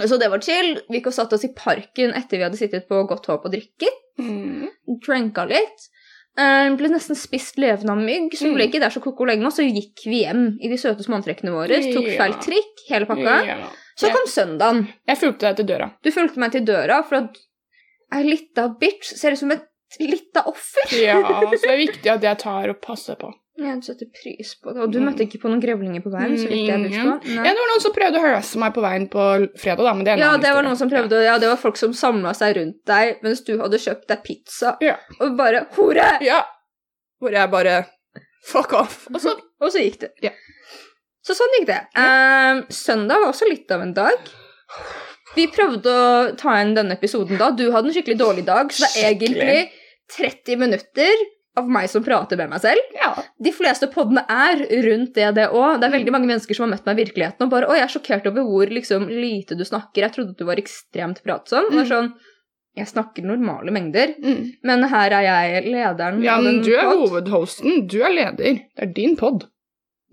Så 0.00 0.18
det 0.18 0.28
var 0.30 0.40
chill. 0.40 0.80
Vi 0.90 0.98
gikk 1.00 1.06
og 1.06 1.12
satte 1.14 1.34
oss 1.34 1.44
i 1.44 1.52
parken 1.54 2.12
etter 2.14 2.36
vi 2.38 2.42
hadde 2.42 2.56
sittet 2.58 2.88
på 2.88 3.06
Godt 3.08 3.26
håp 3.26 3.44
og 3.44 3.52
drikket. 3.52 3.94
Mm. 4.18 4.68
Dranka 5.06 5.46
litt. 5.48 5.88
Um, 6.36 6.76
ble 6.76 6.88
nesten 6.88 7.14
spist 7.14 7.56
levende 7.58 7.90
av 7.92 7.98
mygg, 7.98 8.32
så 8.34 8.46
Mm. 8.50 8.54
ble 8.56 8.66
ikke 8.68 8.80
der 8.80 8.90
så 8.90 9.00
koko 9.00 9.24
lenge. 9.24 9.46
Og 9.46 9.52
så 9.52 9.62
gikk 9.62 10.02
vi 10.04 10.24
hjem 10.24 10.58
i 10.60 10.68
de 10.68 10.74
søte 10.76 11.04
småantrekkene 11.04 11.52
våre, 11.52 11.78
tok 11.94 12.04
feil 12.18 12.32
trikk, 12.42 12.88
hele 12.88 13.06
pakka. 13.06 13.46
Ja. 13.46 13.68
Så 13.96 14.10
kom 14.10 14.26
søndagen. 14.26 14.88
Jeg 15.06 15.18
fulgte 15.20 15.46
deg 15.48 15.56
til 15.60 15.66
døra. 15.66 15.90
Du 16.02 16.10
fulgte 16.10 16.38
meg 16.42 16.52
til 16.52 16.64
døra, 16.66 17.02
for 17.06 17.16
at 17.22 17.36
ei 18.14 18.22
lita 18.26 18.68
bitch 18.80 19.14
ser 19.16 19.32
ut 19.32 19.38
som 19.38 19.50
et 19.54 19.62
lita 20.00 20.42
offer. 20.50 20.90
Ja, 20.98 21.20
så 21.22 21.50
det 21.62 21.70
er 21.70 21.78
viktig 21.86 22.10
at 22.10 22.22
jeg 22.26 22.38
tar 22.42 22.68
og 22.72 22.80
passer 22.82 23.14
på. 23.20 23.30
Ja, 23.56 23.76
Du 23.78 23.82
setter 23.86 24.08
pris 24.10 24.56
på 24.58 24.72
det. 24.74 24.82
Og 24.82 24.90
du 24.90 24.98
Mm. 24.98 25.04
møtte 25.06 25.22
ikke 25.22 25.38
på 25.38 25.46
noen 25.48 25.60
grevlinger 25.62 26.02
på 26.02 26.10
veien? 26.10 26.34
så 26.36 26.48
vidt 26.50 26.66
jeg 26.66 26.80
husker. 26.88 27.00
Ingen. 27.04 27.20
på. 27.20 27.34
Ja, 27.36 27.52
det 27.54 27.60
var 27.62 27.68
noen 27.70 27.80
som 27.84 27.92
prøvde 27.94 28.18
å 28.18 28.24
harasse 28.24 28.58
meg 28.58 28.74
på 28.74 28.82
veien 28.82 29.08
på 29.08 29.22
fredag, 29.62 29.84
da, 29.86 29.92
men 29.94 30.04
det 30.04 30.10
er 30.10 30.14
en 30.14 30.18
Ja, 30.18 30.28
annen 30.32 30.40
det 30.42 30.50
var 30.50 30.62
historie. 30.62 30.68
noen 30.68 30.76
som 30.76 30.90
prøvde, 30.90 31.24
ja, 31.24 31.38
det 31.38 31.48
var 31.48 31.56
folk 31.56 31.76
som 31.76 31.92
samla 31.92 32.34
seg 32.34 32.56
rundt 32.56 32.84
deg 32.84 33.22
mens 33.22 33.44
du 33.46 33.56
hadde 33.60 33.78
kjøpt 33.78 34.06
deg 34.08 34.24
pizza, 34.24 34.76
Ja. 34.80 34.96
og 35.20 35.36
bare 35.36 35.66
'Hore!' 35.70 36.18
Ja. 36.20 36.42
Hvor 37.22 37.30
jeg 37.30 37.50
bare 37.50 37.86
Fuck 38.46 38.72
off. 38.74 39.06
Og 39.14 39.20
så, 39.20 39.30
og 39.62 39.70
så 39.72 39.78
gikk 39.78 40.00
det. 40.00 40.10
Ja. 40.20 40.30
Så 41.24 41.36
sånn 41.38 41.54
gikk 41.58 41.68
det. 41.70 41.80
Eh, 41.96 42.62
søndag 42.74 43.22
var 43.22 43.30
også 43.32 43.48
litt 43.48 43.70
av 43.72 43.80
en 43.84 43.94
dag. 43.96 44.32
Vi 45.34 45.46
prøvde 45.50 45.90
å 45.90 46.08
ta 46.38 46.58
inn 46.62 46.74
denne 46.76 46.94
episoden 46.98 47.40
da. 47.40 47.50
Du 47.50 47.70
hadde 47.74 47.90
en 47.90 47.94
skikkelig 47.96 48.18
dårlig 48.20 48.44
dag, 48.46 48.68
så 48.72 48.84
det 48.84 48.90
er 49.00 49.14
egentlig 49.14 49.62
30 50.14 50.60
minutter 50.60 51.24
av 51.56 51.68
meg 51.70 51.88
som 51.90 52.02
prater 52.04 52.38
med 52.38 52.50
meg 52.50 52.60
selv. 52.64 52.82
Ja. 52.98 53.12
De 53.42 53.52
fleste 53.54 53.86
poddene 53.90 54.24
er 54.30 54.62
rundt 54.84 55.14
det, 55.14 55.28
det 55.38 55.48
òg. 55.54 55.78
Det 55.80 55.88
er 55.88 55.94
veldig 55.96 56.14
mange 56.14 56.28
mennesker 56.30 56.56
som 56.58 56.66
har 56.66 56.74
møtt 56.74 56.86
meg 56.88 56.98
i 56.98 57.04
virkeligheten 57.04 57.46
og 57.46 57.50
bare 57.50 57.68
'Å, 57.70 57.76
jeg 57.78 57.86
er 57.86 57.94
sjokkert 57.94 58.26
over 58.30 58.42
hvor 58.42 58.66
liksom, 58.66 59.08
lite 59.08 59.56
du 59.56 59.64
snakker'. 59.64 60.02
Jeg 60.02 60.12
trodde 60.12 60.36
du 60.36 60.44
var 60.44 60.56
ekstremt 60.56 61.22
pratsom. 61.22 61.70
Mm. 61.70 61.76
det 61.76 61.80
er 61.84 61.94
sånn 61.94 62.12
Jeg 62.76 62.88
snakker 62.90 63.22
normale 63.22 63.70
mengder, 63.70 64.16
Mm. 64.18 64.50
men 64.64 64.82
her 64.82 65.12
er 65.12 65.22
jeg 65.22 65.64
lederen 65.70 66.20
ja, 66.24 66.40
men 66.40 66.60
du 66.60 66.74
er 66.74 66.82
hovedhosten. 66.90 67.86
Du 67.86 68.02
er 68.02 68.10
leder. 68.10 68.34
Det 68.74 68.82
er 68.82 68.86
din 68.86 69.14
pod. 69.16 69.46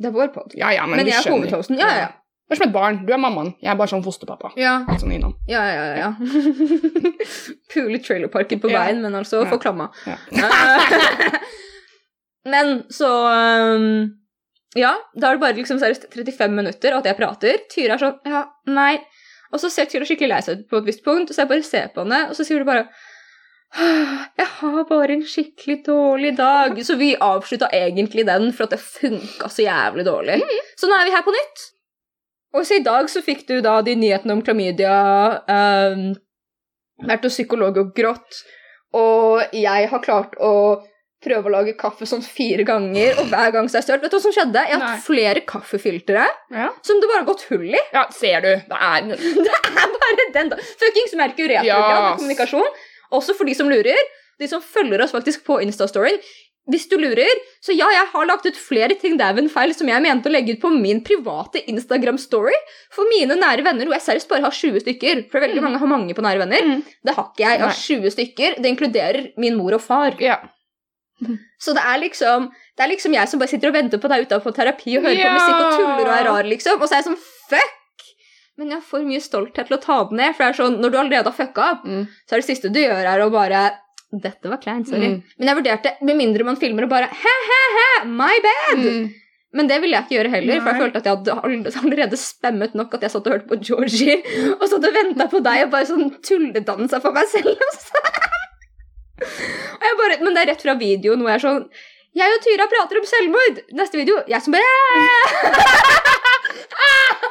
Det 0.01 0.10
er 0.10 0.15
vår 0.15 0.31
podd. 0.34 0.55
Ja, 0.58 0.72
ja, 0.74 0.88
men, 0.89 0.98
Men 1.01 1.10
jeg 1.12 1.20
er 1.22 1.31
hovedhosten. 1.36 1.77
Ja, 1.79 1.89
ja. 2.00 2.10
Det 2.50 2.58
er 2.58 2.60
som 2.60 2.67
et 2.67 2.74
barn. 2.75 2.98
Du 3.08 3.12
er 3.15 3.20
mammaen. 3.22 3.53
Jeg 3.63 3.70
er 3.72 3.77
bare 3.79 3.88
sånn 3.93 4.01
fosterpappa. 4.03 4.50
Ja, 4.60 4.74
Sånn 5.00 5.13
innom. 5.15 5.36
ja, 5.48 5.62
ja. 5.70 5.84
ja, 5.88 5.96
ja. 6.01 6.10
Pule 7.72 8.01
trailerparken 8.03 8.60
på 8.60 8.72
veien, 8.74 9.00
men 9.05 9.15
altså 9.15 9.43
Ja. 9.46 9.48
få 9.53 9.60
klamma. 9.63 9.88
Ja. 10.10 10.17
men 12.53 12.84
så 12.89 13.08
um, 13.77 14.17
Ja, 14.75 14.93
da 15.15 15.29
er 15.31 15.38
det 15.38 15.43
bare 15.43 15.58
liksom 15.58 15.79
seriøst 15.81 16.10
35 16.12 16.55
minutter, 16.55 16.96
at 16.98 17.08
jeg 17.08 17.17
prater. 17.20 17.63
Tyra 17.72 17.96
er 17.98 18.03
sånn 18.03 18.20
Ja, 18.27 18.46
nei. 18.72 18.98
Og 19.51 19.60
så 19.60 19.67
ser 19.72 19.88
Tyra 19.91 20.05
skikkelig 20.08 20.31
lei 20.31 20.41
seg 20.46 20.62
ut 20.62 20.67
på 20.72 20.79
et 20.79 20.88
visst 20.91 21.03
punkt, 21.03 21.29
og 21.31 21.36
så 21.36 21.43
jeg 21.43 21.51
bare 21.51 21.65
ser 21.67 21.89
på 21.96 22.05
henne, 22.05 22.22
og 22.31 22.36
så 22.38 22.46
sier 22.48 22.60
du 22.63 22.67
bare 22.67 22.86
«Åh, 22.88 23.08
jeg 23.75 24.47
har 24.59 24.83
bare 24.89 25.13
en 25.15 25.23
skikkelig 25.27 25.77
dårlig 25.85 26.33
dag. 26.37 26.79
Så 26.85 26.95
vi 26.99 27.13
avslutta 27.15 27.69
egentlig 27.73 28.25
den 28.27 28.49
for 28.55 28.67
at 28.67 28.75
det 28.75 28.81
funka 28.83 29.49
så 29.51 29.63
jævlig 29.67 30.05
dårlig. 30.07 30.39
Så 30.79 30.89
nå 30.89 30.97
er 30.97 31.07
vi 31.07 31.15
her 31.15 31.23
på 31.27 31.33
nytt. 31.35 31.67
Og 32.53 32.65
så 32.67 32.81
i 32.81 32.83
dag 32.83 33.07
så 33.09 33.21
fikk 33.23 33.45
du 33.47 33.61
da 33.63 33.77
de 33.85 33.93
nyhetene 33.95 34.33
om 34.35 34.41
klamydia, 34.43 34.95
um, 35.47 36.09
vært 37.07 37.23
hos 37.23 37.37
psykolog 37.37 37.77
og 37.79 37.93
grått, 37.95 38.41
og 38.91 39.53
jeg 39.55 39.87
har 39.87 40.01
klart 40.03 40.35
å 40.35 40.51
prøve 41.23 41.47
å 41.47 41.53
lage 41.53 41.77
kaffe 41.79 42.03
sånn 42.09 42.23
fire 42.25 42.65
ganger, 42.67 43.13
og 43.21 43.29
hver 43.31 43.53
gang 43.55 43.69
så 43.69 43.77
er 43.77 43.83
jeg 43.83 43.87
størt. 43.87 44.03
Vet 44.03 44.11
du 44.11 44.17
hva 44.17 44.21
som 44.25 44.33
skjedde? 44.35 44.63
Jeg 44.67 44.79
har 44.81 44.83
hatt 44.97 45.05
flere 45.05 45.43
kaffefiltre 45.47 46.25
Ja. 46.51 46.67
som 46.83 46.99
det 46.99 47.07
bare 47.07 47.21
har 47.21 47.29
gått 47.29 47.45
hull 47.53 47.69
i. 47.71 47.79
ja, 47.93 48.03
ser 48.11 48.41
du. 48.43 48.51
Det 48.67 48.79
er 48.89 49.07
Det 49.47 49.55
er 49.55 49.95
bare 49.95 50.27
den, 50.35 50.49
da. 50.51 50.57
Fuckings 50.81 51.15
Merkur 51.15 51.47
retrograd 51.47 51.69
Ja. 51.71 52.15
kommunikasjon. 52.17 52.67
Også 53.11 53.35
for 53.37 53.49
de 53.49 53.55
som 53.57 53.69
lurer. 53.71 53.97
De 54.41 54.47
som 54.49 54.63
følger 54.63 55.03
oss 55.03 55.13
faktisk 55.13 55.43
på 55.47 55.59
Insta-storyen. 55.63 56.17
Hvis 56.69 56.85
du 56.91 56.93
lurer, 57.01 57.39
så 57.63 57.73
ja, 57.73 57.87
jeg 57.89 58.05
har 58.13 58.25
lagt 58.29 58.45
ut 58.45 58.57
flere 58.59 58.93
ting 59.01 59.15
Daven-feil 59.17 59.73
som 59.73 59.89
jeg 59.89 60.03
mente 60.05 60.29
å 60.29 60.33
legge 60.33 60.53
ut 60.53 60.61
på 60.61 60.69
min 60.69 60.99
private 61.03 61.63
Instagram-story 61.71 62.53
for 62.93 63.09
mine 63.09 63.33
nære 63.39 63.65
venner, 63.65 63.89
hvor 63.89 63.97
jeg 63.97 64.05
seriøst 64.05 64.29
bare 64.29 64.45
har 64.45 64.53
20 64.53 64.83
stykker. 64.85 65.23
For 65.33 65.41
veldig 65.41 65.63
mange 65.65 65.81
har 65.81 65.89
mange 65.89 66.15
på 66.15 66.25
nære 66.25 66.43
venner. 66.43 66.69
Mm. 66.69 66.83
Det 67.01 67.17
har 67.17 67.27
ikke 67.31 67.43
jeg. 67.43 67.57
Jeg 67.57 67.65
har 67.65 67.73
Nei. 67.73 67.81
20 67.89 68.15
stykker. 68.15 68.57
Det 68.61 68.73
inkluderer 68.75 69.29
min 69.41 69.57
mor 69.57 69.77
og 69.77 69.81
far. 69.81 70.17
Ja. 70.21 70.37
Så 71.61 71.73
det 71.77 71.81
er 71.85 71.99
liksom 72.01 72.49
det 72.77 72.85
er 72.85 72.89
liksom 72.93 73.13
jeg 73.13 73.29
som 73.29 73.41
bare 73.41 73.51
sitter 73.51 73.69
og 73.69 73.75
venter 73.77 74.01
på 74.01 74.09
deg 74.09 74.23
utenfor 74.25 74.55
terapi 74.55 74.95
og 74.97 75.05
hører 75.05 75.19
på 75.21 75.33
musikk 75.35 75.59
og 75.59 75.75
tuller 75.75 76.07
og 76.07 76.15
er 76.15 76.27
rar, 76.29 76.47
liksom. 76.49 76.79
Og 76.81 76.87
så 76.87 76.95
er 76.95 77.01
jeg 77.01 77.09
sånn 77.11 77.21
fuck! 77.51 77.77
Men 78.60 78.67
jeg 78.74 78.77
har 78.81 78.84
for 78.86 79.05
mye 79.08 79.22
stolthet 79.24 79.67
til 79.70 79.77
å 79.77 79.81
ta 79.81 79.98
det 80.10 80.17
ned. 80.20 80.36
For 80.36 80.43
det 80.43 80.50
er 80.51 80.58
sånn, 80.60 80.75
når 80.84 80.91
du 80.91 80.98
allerede 81.00 81.31
har 81.31 81.38
fucka 81.38 81.62
opp, 81.77 81.86
Mm. 81.88 82.03
så 82.27 82.36
er 82.36 82.38
det 82.41 82.46
siste 82.50 82.72
du 82.74 82.79
gjør, 82.79 83.05
er 83.13 83.20
å 83.25 83.31
bare 83.31 83.62
Dette 84.12 84.50
var 84.51 84.58
kleint, 84.60 84.89
sorry. 84.89 85.08
Mm. 85.08 85.22
Men 85.39 85.48
jeg 85.48 85.55
vurderte, 85.55 85.91
med 86.03 86.17
mindre 86.20 86.43
man 86.43 86.58
filmer 86.60 86.84
og 86.84 86.89
bare 86.91 87.08
he-he-he, 87.08 88.05
my 88.12 88.34
bad! 88.43 88.81
Mm. 88.84 89.05
Men 89.55 89.67
det 89.70 89.77
ville 89.81 89.96
jeg 89.96 90.03
ikke 90.03 90.15
gjøre 90.17 90.31
heller, 90.34 90.60
for 90.60 90.67
jeg 90.74 90.81
følte 90.81 90.98
at 91.00 91.05
jeg 91.08 91.15
hadde 91.15 91.77
allerede 91.79 92.17
spemmet 92.20 92.75
nok 92.75 92.93
at 92.98 93.01
jeg 93.08 93.12
satt 93.13 93.27
og 93.27 93.34
hørte 93.38 93.48
på 93.48 93.58
Georgie, 93.63 94.17
og 94.60 94.65
satt 94.67 94.84
og 94.84 94.93
venta 95.00 95.27
på 95.31 95.39
deg 95.48 95.63
og 95.63 95.72
bare 95.72 95.88
sånn 95.88 96.12
tulledansa 96.27 97.00
for 97.00 97.12
meg 97.15 97.27
selv. 97.31 97.55
også. 97.70 98.03
og 99.79 99.88
jeg 99.88 99.98
bare, 100.03 100.20
men 100.25 100.36
det 100.36 100.43
er 100.43 100.50
rett 100.51 100.63
fra 100.67 100.75
videoen 100.75 101.24
hvor 101.24 101.31
jeg 101.31 101.39
er 101.39 101.46
sånn 101.48 101.63
Jeg 102.20 102.36
og 102.36 102.41
Tyra 102.43 102.67
prater 102.67 103.00
om 103.00 103.05
selvmord! 103.08 103.63
Neste 103.79 103.96
video, 104.01 104.20
jeg 104.27 104.41
som 104.43 104.51
bare 104.51 104.67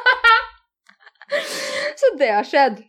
Så 2.01 2.13
det 2.19 2.31
har 2.35 2.47
skjedd. 2.47 2.81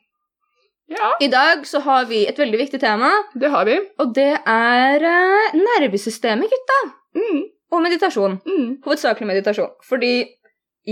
Ja, 0.92 1.14
I 1.24 1.28
dag 1.32 1.66
så 1.66 1.80
har 1.86 2.04
vi 2.10 2.24
et 2.28 2.38
veldig 2.38 2.58
viktig 2.66 2.80
tema, 2.82 3.08
det 3.38 3.48
har 3.52 3.64
vi. 3.64 3.78
og 4.02 4.12
det 4.16 4.34
er 4.36 5.06
uh, 5.06 5.56
nervesystemet, 5.56 6.52
gutta. 6.52 6.78
Mm. 7.16 7.42
Og 7.72 7.84
meditasjon. 7.84 8.36
Mm. 8.44 8.66
Hovedsakelig 8.84 9.28
meditasjon. 9.30 9.72
Fordi 9.88 10.12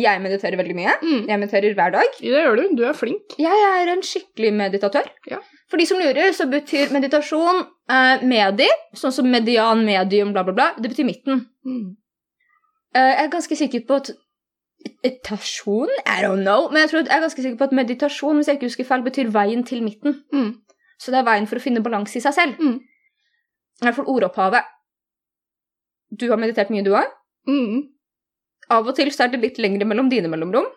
jeg 0.01 0.23
mediterer 0.23 0.57
veldig 0.57 0.77
mye. 0.79 0.95
Mm. 1.03 1.25
Jeg 1.29 1.41
mediterer 1.43 1.75
hver 1.77 1.93
dag. 1.93 2.19
Det 2.21 2.31
gjør 2.31 2.57
du. 2.57 2.65
Du 2.79 2.85
er 2.89 2.97
flink. 2.97 3.35
Jeg 3.43 3.65
er 3.67 3.91
en 3.93 4.05
skikkelig 4.07 4.53
meditatør. 4.57 5.11
Ja. 5.29 5.43
For 5.71 5.81
de 5.81 5.87
som 5.87 6.01
lurer, 6.01 6.33
så 6.33 6.47
betyr 6.51 6.95
meditasjon 6.95 7.65
uh, 7.67 8.25
medi, 8.25 8.71
sånn 8.97 9.15
som 9.15 9.29
median, 9.29 9.85
medium, 9.85 10.33
bla, 10.33 10.47
bla, 10.47 10.57
bla. 10.57 10.71
Det 10.79 10.95
betyr 10.95 11.09
midten. 11.11 11.45
Eh, 12.95 13.11
jeg 13.15 13.25
er 13.25 13.31
ganske 13.31 13.57
sikker 13.59 13.85
på 13.87 14.01
at 14.01 14.11
Meditasjon? 14.81 15.93
I 16.07 16.23
don't 16.25 16.45
know. 16.45 16.69
Men 16.73 16.85
jeg, 16.85 16.91
tror, 16.93 17.05
jeg 17.05 17.17
er 17.17 17.25
ganske 17.25 17.45
sikker 17.45 17.61
på 17.61 17.69
at 17.69 17.77
meditasjon 17.77 18.41
hvis 18.41 18.51
jeg 18.51 18.59
ikke 18.59 18.69
husker 18.71 18.89
feil, 18.89 19.05
betyr 19.07 19.31
veien 19.35 19.65
til 19.67 19.85
midten. 19.85 20.21
Mm. 20.33 20.51
Så 21.01 21.13
det 21.13 21.21
er 21.21 21.29
veien 21.29 21.49
for 21.49 21.61
å 21.61 21.65
finne 21.65 21.85
balanse 21.85 22.19
i 22.19 22.25
seg 22.25 22.37
selv. 22.37 22.61
Mm. 22.61 22.77
I 23.81 23.87
hvert 23.87 23.97
fall 23.97 24.11
ordopphavet. 24.13 24.69
Du 26.11 26.27
har 26.33 26.41
meditert 26.41 26.73
mye, 26.73 26.85
du 26.85 26.93
òg? 26.97 27.09
Mm. 27.49 27.87
Av 28.71 28.87
og 28.87 28.97
til 28.97 29.11
så 29.15 29.25
er 29.25 29.33
det 29.33 29.41
litt 29.43 29.61
lengre 29.63 29.89
mellom 29.89 30.11
dine 30.13 30.31
mellomrom. 30.31 30.69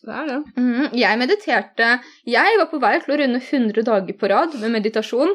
Det 0.00 0.16
er 0.16 0.28
det. 0.28 0.38
Mm. 0.56 0.84
Jeg 0.96 1.18
mediterte 1.20 1.88
Jeg 2.28 2.58
var 2.60 2.68
på 2.70 2.80
vei 2.80 2.94
til 3.02 3.14
å 3.14 3.18
runde 3.20 3.40
100 3.40 3.86
dager 3.86 4.16
på 4.16 4.30
rad 4.32 4.54
med 4.60 4.76
meditasjon. 4.76 5.32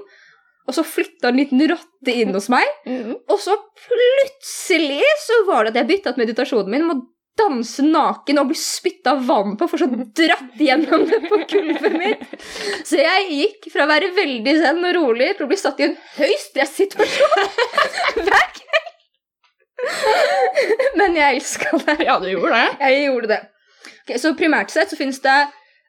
Og 0.65 0.73
så 0.73 0.81
flytta 0.85 1.29
en 1.29 1.37
liten 1.37 1.61
rotte 1.69 2.13
inn 2.13 2.33
hos 2.33 2.47
meg. 2.49 2.65
Mm. 2.89 3.13
Og 3.29 3.41
så 3.41 3.53
plutselig 3.83 5.03
så 5.21 5.43
var 5.49 5.65
det 5.65 5.75
at 5.75 5.83
jeg 5.83 5.91
bytta 5.91 6.13
ut 6.13 6.21
meditasjonen 6.21 6.73
min 6.73 6.87
med 6.87 6.97
å 6.97 7.03
danse 7.35 7.83
naken 7.83 8.39
og 8.41 8.47
bli 8.51 8.57
spytta 8.59 9.15
vann 9.27 9.57
på, 9.59 9.67
for 9.67 9.81
så 9.81 9.87
dratt 9.91 10.59
gjennom 10.61 11.03
det 11.09 11.19
på 11.27 11.39
gulvet 11.51 11.95
mitt. 11.99 12.23
Så 12.87 12.99
jeg 13.01 13.25
gikk 13.31 13.67
fra 13.73 13.83
å 13.85 13.91
være 13.91 14.13
veldig 14.15 14.53
zen 14.61 14.79
og 14.87 14.95
rolig 14.95 15.33
til 15.35 15.45
å 15.45 15.49
bli 15.51 15.57
satt 15.59 15.81
i 15.83 15.87
en 15.89 15.97
høy 16.17 16.33
stressituasjon 16.45 17.49
hver 18.25 18.47
kveld. 18.59 18.91
Men 20.95 21.15
jeg 21.19 21.35
elska 21.41 21.77
det. 21.85 21.97
Ja, 22.07 22.15
du 22.23 22.29
gjorde 22.31 22.55
det. 22.55 22.69
Jeg 22.87 23.03
gjorde 23.09 23.29
det. 23.33 23.41
Okay, 24.05 24.17
så 24.21 24.31
primært 24.37 24.71
sett 24.73 24.91
så 24.93 24.97
finnes 24.99 25.19
det 25.23 25.35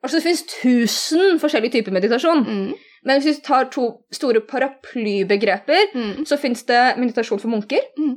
Altså 0.04 0.18
det 0.20 0.26
finnes 0.26 0.42
1000 0.62 1.38
forskjellige 1.42 1.72
typer 1.78 1.94
meditasjon. 1.96 2.42
Mm. 2.46 2.74
Men 3.08 3.18
hvis 3.18 3.26
vi 3.40 3.42
tar 3.42 3.64
to 3.74 3.86
store 4.14 4.42
paraplybegreper, 4.46 5.88
Mm. 5.96 6.26
så 6.28 6.36
finnes 6.38 6.62
det 6.68 6.82
meditasjon 7.00 7.40
for 7.42 7.50
munker. 7.50 7.80
Mm. 7.98 8.12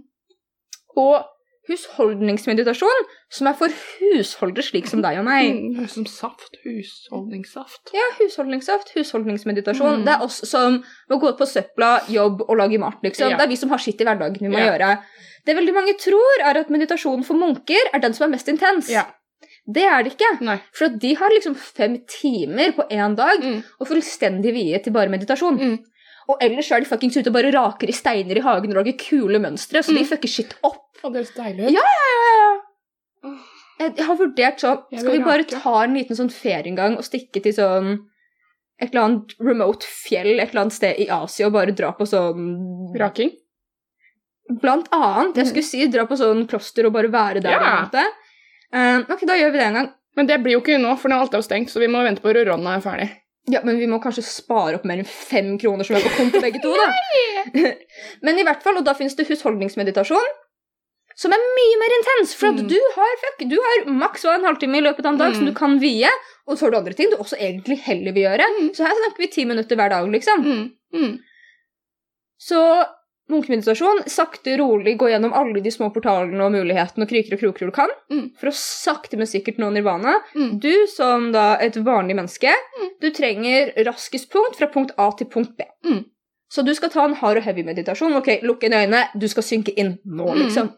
Og 1.01 1.23
husholdningsmeditasjon, 1.69 3.03
som 3.31 3.47
er 3.49 3.53
for 3.59 3.69
husholdere 3.69 4.65
slik 4.65 4.87
som 4.89 5.01
deg 5.05 5.19
og 5.21 5.25
meg. 5.27 5.51
Mm. 5.53 5.87
Som 5.91 6.07
saft. 6.09 6.57
Husholdningssaft. 6.65 7.91
Ja, 7.95 8.07
husholdningssaft, 8.19 8.91
husholdningsmeditasjon. 8.97 10.01
Mm. 10.01 10.05
Det 10.07 10.15
er 10.15 10.25
oss 10.25 10.41
som 10.49 10.79
må 11.09 11.19
gå 11.21 11.31
ut 11.33 11.39
på 11.39 11.47
søpla, 11.49 11.91
jobb 12.11 12.43
og 12.47 12.57
lage 12.59 12.79
mat, 12.81 12.99
liksom. 13.05 13.29
Ja. 13.31 13.37
Det 13.39 13.47
er 13.47 13.53
vi 13.53 13.59
som 13.61 13.69
har 13.73 13.81
skitt 13.83 14.01
i 14.01 14.07
hverdagen 14.09 14.39
vi 14.41 14.49
må 14.51 14.59
Ja. 14.59 14.71
gjøre. 14.73 14.91
Det 15.45 15.55
veldig 15.55 15.73
mange 15.73 15.93
tror, 15.97 16.43
er 16.43 16.57
at 16.59 16.69
meditasjonen 16.69 17.23
for 17.25 17.35
munker 17.35 17.93
er 17.93 17.99
den 17.99 18.13
som 18.13 18.25
er 18.27 18.35
mest 18.35 18.47
intens. 18.47 18.89
Ja. 18.89 19.05
Det 19.71 19.83
er 19.85 20.03
det 20.03 20.15
ikke. 20.17 20.41
Nei. 20.41 20.59
For 20.73 20.89
de 20.89 21.13
har 21.13 21.29
liksom 21.29 21.55
fem 21.55 21.99
timer 22.07 22.71
på 22.73 22.87
én 22.89 23.15
dag 23.15 23.39
Mm. 23.43 23.63
og 23.79 23.87
fullstendig 23.87 24.53
vie 24.53 24.79
til 24.79 24.91
bare 24.91 25.09
meditasjon. 25.09 25.59
Mm. 25.59 25.79
Og 26.29 26.37
ellers 26.41 26.71
er 26.71 26.79
de 26.81 26.85
fuckings 26.85 27.17
ute 27.17 27.27
og 27.27 27.33
bare 27.33 27.51
raker 27.51 27.87
i 27.89 27.91
steiner 27.91 28.37
i 28.37 28.41
hagen 28.41 28.69
og 28.75 28.85
lager 28.85 28.97
kule 28.97 29.39
mønstre, 29.39 29.79
så 29.81 29.93
de 29.93 30.03
Mm. 30.03 30.05
fucker 30.09 30.27
shit 30.27 30.53
opp. 30.63 30.88
Å, 30.99 31.09
det 31.09 31.21
høres 31.21 31.33
deilig 31.35 31.67
ut. 31.67 31.73
Ja, 31.77 31.83
ja, 31.85 32.29
ja. 32.39 33.33
jeg 33.87 34.07
har 34.07 34.17
vurdert 34.19 34.63
sånn 34.63 34.79
Skal 34.91 35.13
vi 35.15 35.25
bare 35.25 35.45
ta 35.47 35.75
en 35.83 35.97
liten 35.97 36.17
sånn 36.17 36.31
ferieinngang 36.33 36.97
og 36.99 37.05
stikke 37.07 37.43
til 37.43 37.55
sånn 37.55 37.91
et 38.79 38.93
eller 38.93 39.05
annet 39.05 39.35
remote 39.43 39.87
fjell 39.87 40.37
et 40.37 40.49
eller 40.49 40.65
annet 40.65 40.75
sted 40.75 40.99
i 41.03 41.09
Asia 41.11 41.49
og 41.49 41.55
bare 41.57 41.75
dra 41.75 41.91
på 41.95 42.07
sånn 42.07 42.95
Raking? 42.99 43.33
Blant 44.61 44.87
annet. 44.95 45.37
Jeg 45.37 45.51
skulle 45.51 45.67
si 45.67 45.87
dra 45.91 46.07
på 46.09 46.17
sånn 46.17 46.45
kloster 46.49 46.87
og 46.87 46.95
bare 46.95 47.11
være 47.13 47.43
der. 47.43 47.59
Ja. 47.59 48.05
Eh, 48.73 49.03
ok, 49.03 49.25
da 49.29 49.35
gjør 49.37 49.51
vi 49.53 49.59
det 49.59 49.67
en 49.67 49.79
gang. 49.81 49.89
Men 50.17 50.29
det 50.29 50.39
blir 50.41 50.55
jo 50.55 50.61
ikke 50.63 50.79
nå, 50.81 50.95
for 50.99 51.11
nå 51.11 51.19
alt 51.21 51.35
er 51.35 51.43
jo 51.43 51.45
stengt, 51.45 51.69
så 51.71 51.81
vi 51.83 51.89
må 51.91 52.01
vente 52.05 52.23
på 52.23 52.31
Roronna 52.33 52.77
er 52.77 52.83
ferdig. 52.83 53.09
Ja, 53.49 53.61
men 53.65 53.79
vi 53.79 53.87
må 53.89 53.99
kanskje 54.03 54.23
spare 54.25 54.77
opp 54.77 54.85
mer 54.89 55.01
enn 55.01 55.09
fem 55.09 55.53
kroner 55.61 55.87
som 55.87 55.97
er 55.97 56.05
på 56.05 56.11
konto 56.17 56.41
begge 56.43 56.61
to, 56.63 56.73
da. 56.75 56.89
men 58.25 58.41
i 58.41 58.45
hvert 58.45 58.65
fall, 58.65 58.77
og 58.77 58.85
da 58.85 58.93
finnes 58.97 59.15
det 59.17 59.27
husholdningsmeditasjon, 59.29 60.33
som 61.19 61.33
er 61.35 61.41
mye 61.55 61.79
mer 61.81 61.95
intens. 61.99 62.33
For 62.39 62.53
Mm. 62.53 62.67
du 62.71 62.77
har 62.95 63.15
fuck, 63.23 63.41
du 63.49 63.57
har 63.65 63.85
maks 63.91 64.23
en 64.25 64.45
halvtime 64.47 64.77
i 64.79 64.85
løpet 64.85 65.05
av 65.05 65.13
en 65.13 65.17
dag 65.19 65.33
som 65.35 65.43
Mm. 65.45 65.49
du 65.51 65.55
kan 65.57 65.79
vie, 65.79 66.09
og 66.47 66.55
så 66.57 66.65
har 66.65 66.71
du 66.71 66.77
andre 66.77 66.93
ting 66.95 67.09
du 67.11 67.17
også 67.17 67.35
egentlig 67.39 67.79
heller 67.87 68.13
vil 68.15 68.23
gjøre. 68.29 68.45
Mm. 68.59 68.69
Så 68.75 68.85
her 68.87 68.95
snakker 69.01 69.17
vi 69.25 69.27
ti 69.27 69.45
minutter 69.45 69.75
hver 69.75 69.89
dag, 69.89 70.07
liksom. 70.09 70.45
Mm. 70.45 70.71
Mm. 70.93 71.19
Så 72.39 72.61
munkemeditasjon, 73.29 73.99
sakte, 74.09 74.55
rolig 74.57 74.95
gå 74.97 75.09
gjennom 75.11 75.33
alle 75.37 75.61
de 75.61 75.69
små 75.69 75.91
portalene 75.93 76.41
og 76.47 76.51
mulighetene 76.55 77.05
og 77.05 77.09
kriker 77.11 77.35
og 77.35 77.41
kroker 77.43 77.65
du 77.67 77.71
kan, 77.75 77.89
Mm. 78.09 78.31
for 78.39 78.47
å 78.49 78.53
sakte, 78.55 79.17
men 79.17 79.27
sikkert 79.27 79.59
nå 79.59 79.69
nirvana. 79.71 80.15
Du 80.59 80.87
som 80.87 81.31
da 81.31 81.55
et 81.61 81.73
vanlig 81.75 82.15
menneske, 82.15 82.51
du 83.01 83.11
trenger 83.11 83.73
raskest 83.85 84.31
punkt 84.31 84.55
fra 84.57 84.67
punkt 84.67 84.91
A 84.97 85.11
til 85.11 85.27
punkt 85.27 85.55
B. 85.57 85.63
Så 86.51 86.65
du 86.65 86.73
skal 86.73 86.89
ta 86.89 87.05
en 87.05 87.13
hard 87.13 87.37
og 87.37 87.43
heavy 87.43 87.61
meditasjon. 87.63 88.15
Ok, 88.15 88.41
lukk 88.41 88.63
inn 88.63 88.71
øynene, 88.73 89.09
du 89.15 89.27
skal 89.27 89.43
synke 89.43 89.71
inn 89.77 89.99
nå, 90.07 90.33
liksom. 90.33 90.73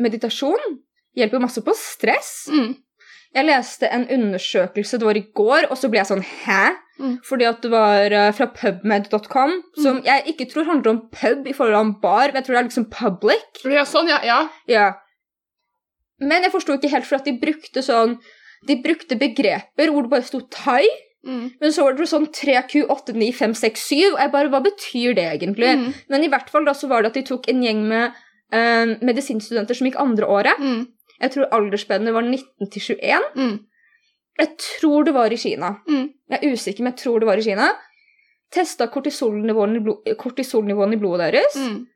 Meditasjon 0.00 0.78
hjelper 1.18 1.42
masse 1.42 1.62
på 1.66 1.74
stress. 1.76 2.32
Mm. 2.52 2.76
Jeg 3.30 3.46
leste 3.46 3.86
en 3.94 4.08
undersøkelse, 4.10 4.98
det 4.98 5.06
var 5.06 5.18
i 5.18 5.26
går, 5.38 5.68
og 5.70 5.78
så 5.78 5.90
ble 5.90 6.00
jeg 6.00 6.08
sånn 6.08 6.24
hæ? 6.26 6.62
Mm. 7.00 7.12
Fordi 7.24 7.46
at 7.46 7.60
det 7.62 7.70
var 7.72 8.12
eh, 8.12 8.30
fra 8.36 8.48
pubmed.com, 8.56 9.52
som 9.84 10.00
jeg 10.04 10.24
ikke 10.32 10.48
tror 10.50 10.66
handler 10.66 10.96
om 10.96 10.98
pub 11.14 11.46
i 11.46 11.54
forhold 11.54 11.76
til 11.76 11.84
en 11.86 11.92
bar, 12.02 12.26
men 12.32 12.40
jeg 12.40 12.48
tror 12.48 12.56
det 12.56 12.62
er 12.62 12.68
liksom 12.68 12.88
public. 12.90 13.62
Ja, 13.70 13.84
sånn, 13.88 14.10
ja. 14.10 14.18
ja. 14.26 14.40
Ja. 14.70 14.88
Men 16.20 16.42
jeg 16.44 16.52
forsto 16.52 16.74
ikke 16.76 16.90
helt, 16.92 17.06
for 17.08 17.20
at 17.20 17.28
de 17.28 17.38
brukte 17.40 17.80
sånn 17.84 18.18
De 18.68 18.74
brukte 18.84 19.16
begreper 19.16 19.88
hvor 19.88 20.04
det 20.04 20.12
bare 20.12 20.26
sto 20.26 20.42
thai, 20.52 20.84
Mm. 21.20 21.50
men 21.60 21.68
så 21.68 21.82
var 21.84 21.92
det 21.98 22.06
sånn 22.08 22.30
3Q, 22.32 22.86
8, 22.88 23.12
9, 23.12 23.26
5, 23.36 23.54
6, 23.60 23.82
7, 23.90 23.96
og 24.14 24.20
jeg 24.22 24.30
bare 24.32 24.48
Hva 24.48 24.60
betyr 24.64 25.12
det 25.18 25.26
egentlig? 25.34 25.68
Mm. 25.76 25.90
Men 26.08 26.22
i 26.24 26.30
hvert 26.32 26.48
fall 26.48 26.64
da 26.64 26.72
så 26.72 26.88
var 26.88 27.02
det 27.04 27.10
at 27.10 27.18
de 27.18 27.22
tok 27.28 27.48
en 27.52 27.60
gjeng 27.60 27.82
med 27.90 28.16
eh, 28.52 28.94
medisinstudenter 29.06 29.74
som 29.78 29.86
gikk 29.88 29.98
andre 30.00 30.26
året. 30.26 30.58
Mm. 30.58 30.86
Jeg 31.20 31.30
tror 31.34 31.50
aldersspennet 31.52 32.14
var 32.16 32.22
19 32.22 32.70
til 32.72 32.82
21. 32.96 33.28
Mm. 33.36 33.58
Jeg 34.40 34.54
tror 34.64 35.04
det 35.04 35.14
var 35.14 35.32
i 35.32 35.36
Kina. 35.36 35.74
Mm. 35.88 36.06
Jeg 36.30 36.38
er 36.42 36.52
usikker, 36.54 36.82
men 36.82 36.92
jeg 36.94 37.02
tror 37.02 37.20
det 37.20 37.26
var 37.28 37.36
i 37.38 37.44
Kina. 37.44 37.66
Testa 38.50 38.86
kortisolnivåene 38.90 39.76
i, 39.76 39.80
blod, 39.84 40.08
kortisolnivåene 40.18 40.96
i 40.96 41.00
blodet 41.02 41.32
deres. 41.34 41.56
Mm. 41.60 41.86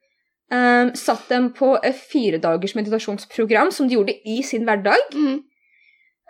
Um, 0.55 0.91
satt 0.95 1.29
dem 1.33 1.49
på 1.57 1.71
et 1.83 1.97
firedagers 1.97 2.75
meditasjonsprogram 2.77 3.73
som 3.73 3.89
de 3.89 3.97
gjorde 3.97 4.15
i 4.29 4.43
sin 4.45 4.67
hverdag. 4.69 5.09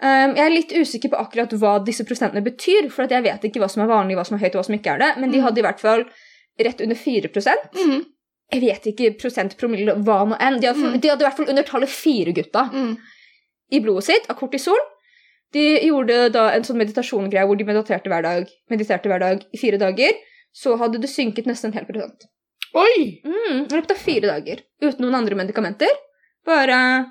Um, 0.04 0.32
jeg 0.36 0.44
er 0.46 0.54
litt 0.54 0.72
usikker 0.74 1.10
på 1.12 1.18
akkurat 1.18 1.52
hva 1.58 1.74
disse 1.84 2.06
prosentene 2.06 2.42
betyr, 2.44 2.88
for 2.94 3.04
at 3.06 3.12
jeg 3.14 3.24
vet 3.26 3.44
ikke 3.48 3.60
hva 3.62 3.68
som 3.70 3.82
er 3.84 3.90
vanlig, 3.90 4.16
hva 4.18 4.24
som 4.26 4.38
er 4.38 4.44
høyt, 4.46 4.54
og 4.54 4.62
hva 4.62 4.66
som 4.68 4.76
ikke 4.78 4.94
er 4.94 5.02
det, 5.02 5.10
men 5.20 5.30
de 5.34 5.38
Mm. 5.38 5.44
hadde 5.48 5.58
i 5.60 5.66
hvert 5.66 5.80
fall 5.82 6.04
rett 6.60 6.80
under 6.80 6.96
4 6.96 7.28
Mm. 7.74 8.04
Jeg 8.52 8.60
vet 8.60 8.84
ikke 8.92 9.18
prosent, 9.18 9.56
promille, 9.58 9.94
hva 10.04 10.20
nå 10.28 10.36
enn. 10.40 10.60
De 10.60 10.66
hadde, 10.68 10.78
Mm. 10.78 11.00
de 11.00 11.08
hadde 11.08 11.22
i 11.22 11.26
hvert 11.26 11.36
fall 11.36 11.48
under 11.48 11.62
tallet 11.62 11.88
fire, 11.88 12.32
gutta, 12.32 12.70
Mm. 12.72 12.96
i 13.72 13.80
blodet 13.80 14.04
sitt 14.04 14.26
av 14.30 14.36
kortisol. 14.36 14.78
De 15.52 15.80
gjorde 15.86 16.32
da 16.32 16.48
en 16.50 16.62
sånn 16.62 16.76
meditasjongreie 16.76 17.46
hvor 17.46 17.56
de 17.56 17.64
mediterte 17.64 18.08
hver 18.10 18.22
dag, 18.22 18.46
mediterte 18.70 19.06
hver 19.08 19.20
dag 19.20 19.44
i 19.52 19.56
fire 19.58 19.78
dager. 19.78 20.12
Så 20.54 20.76
hadde 20.78 21.00
det 21.00 21.08
synket 21.10 21.46
nesten 21.46 21.66
en 21.72 21.72
hel 21.72 21.84
prosent. 21.84 22.26
Oi! 22.74 23.20
Mm, 23.24 23.64
I 23.64 23.74
løpet 23.74 23.90
av 23.90 23.96
fire 23.98 24.20
dager. 24.30 24.60
Uten 24.82 25.00
noen 25.00 25.14
andre 25.14 25.34
medikamenter. 25.34 25.88
Bare 26.44 27.10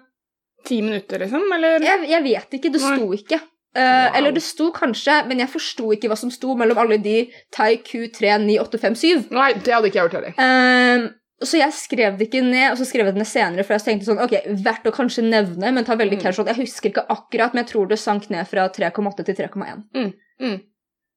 Ti 0.65 0.81
minutter, 0.81 1.19
liksom? 1.19 1.41
Eller? 1.53 1.79
Jeg, 1.83 2.07
jeg 2.07 2.23
vet 2.23 2.53
ikke. 2.55 2.71
Det 2.71 2.79
sto 2.81 3.09
ikke. 3.11 3.41
Uh, 3.75 3.81
Wow. 3.81 4.15
Eller 4.15 4.31
det 4.31 4.43
sto 4.43 4.71
kanskje, 4.71 5.25
men 5.27 5.39
jeg 5.39 5.49
forsto 5.49 5.89
ikke 5.95 6.07
hva 6.07 6.15
som 6.15 6.29
sto 6.29 6.53
mellom 6.55 6.77
alle 6.77 6.99
de 7.01 7.31
Tai 7.51 7.75
Q3, 7.77 8.37
9, 8.45 8.59
8, 8.61 8.77
5, 8.79 8.95
7. 8.95 9.31
Nei, 9.31 9.53
det 9.53 9.73
hadde 9.73 9.89
ikke 9.89 9.97
jeg 9.97 10.09
gjort 10.11 10.13
heller. 10.13 10.33
Eh, 10.37 11.09
så 11.47 11.57
jeg 11.59 11.73
skrev 11.73 12.17
det 12.17 12.27
ikke 12.29 12.41
ned, 12.43 12.71
og 12.71 12.77
så 12.77 12.85
skrev 12.85 13.05
jeg 13.05 13.13
det 13.15 13.21
ned 13.23 13.27
senere, 13.29 13.63
for 13.65 13.73
jeg 13.75 13.83
tenkte 13.85 14.05
sånn, 14.09 14.21
ok, 14.23 14.35
verdt 14.63 14.85
å 14.89 14.93
kanskje 14.95 15.23
nevne, 15.27 15.71
men 15.73 15.83
ta 15.85 15.95
veldig 15.95 16.17
Mm. 16.19 16.21
casual. 16.23 16.47
Jeg 16.47 16.55
husker 16.61 16.89
ikke 16.91 17.07
akkurat, 17.09 17.53
men 17.53 17.63
jeg 17.65 17.71
tror 17.73 17.87
det 17.89 17.99
sank 17.99 18.29
ned 18.29 18.47
fra 18.47 18.69
3,8 18.69 19.23
til 19.25 19.35
3,1. 19.35 19.83
Mm. 19.95 20.13
Mm. 20.41 20.61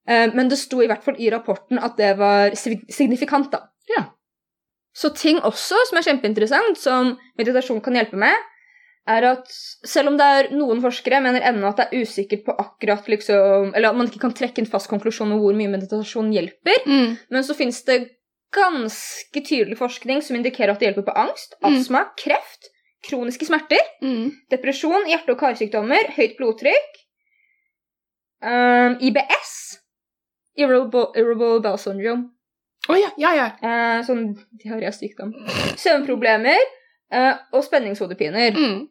Eh, 0.09 0.27
men 0.35 0.49
det 0.49 0.59
sto 0.59 0.81
i 0.83 0.87
hvert 0.87 1.03
fall 1.03 1.17
i 1.19 1.31
rapporten 1.31 1.79
at 1.83 1.97
det 1.97 2.17
var 2.19 2.51
signifikant, 2.55 3.51
da. 3.53 3.63
Ja. 3.97 4.05
Så 4.95 5.11
ting 5.15 5.39
også 5.45 5.77
som 5.91 5.99
er 5.99 6.03
kjempeinteressant, 6.07 6.77
som 6.79 7.19
meditasjon 7.39 7.83
kan 7.85 7.95
hjelpe 7.95 8.17
med, 8.17 8.35
er 9.09 9.23
at 9.23 9.47
selv 9.87 10.09
om 10.09 10.17
det 10.19 10.25
er 10.27 10.49
noen 10.57 10.81
forskere 10.83 11.21
mener 11.23 11.41
ennå 11.47 11.69
at 11.69 11.77
det 11.77 11.85
er 11.93 12.03
usikkert 12.03 12.45
på 12.45 12.57
akkurat 12.59 13.07
liksom, 13.07 13.73
Eller 13.77 13.91
at 13.91 13.97
man 13.97 14.09
ikke 14.09 14.19
kan 14.25 14.33
trekke 14.35 14.59
en 14.59 14.67
fast 14.67 14.89
konklusjon 14.91 15.31
om 15.31 15.39
hvor 15.39 15.55
mye 15.55 15.71
meditasjon 15.71 16.33
hjelper, 16.35 16.83
Mm. 16.87 17.17
men 17.31 17.43
så 17.45 17.55
finnes 17.55 17.85
det 17.85 18.09
ganske 18.57 19.43
tydelig 19.45 19.77
forskning 19.79 20.23
som 20.25 20.37
indikerer 20.39 20.73
at 20.75 20.81
det 20.81 20.89
hjelper 20.91 21.07
på 21.11 21.17
angst, 21.23 21.55
Mm. 21.63 21.77
astma, 21.77 22.05
kreft, 22.19 22.71
kroniske 23.09 23.47
smerter, 23.47 23.83
Mm. 24.03 24.31
depresjon, 24.51 25.05
hjerte- 25.07 25.31
og 25.37 25.39
karsykdommer, 25.41 26.11
høyt 26.17 26.37
blodtrykk, 26.39 27.03
um, 28.43 28.97
IBS, 29.01 29.79
irritable, 30.57 31.13
irritable 31.17 31.61
bowel 31.63 31.79
syndrome, 31.79 32.31
Oh, 32.89 32.95
ja, 32.95 33.09
ja, 33.19 33.33
ja. 33.35 33.47
Uh, 33.67 34.03
sånn 34.07 34.37
diarésykdom, 34.63 35.33
søvnproblemer 35.81 36.61
uh, 37.11 37.33
og 37.57 37.65
spenningshodepiner. 37.67 38.55
Mm. 38.55 38.85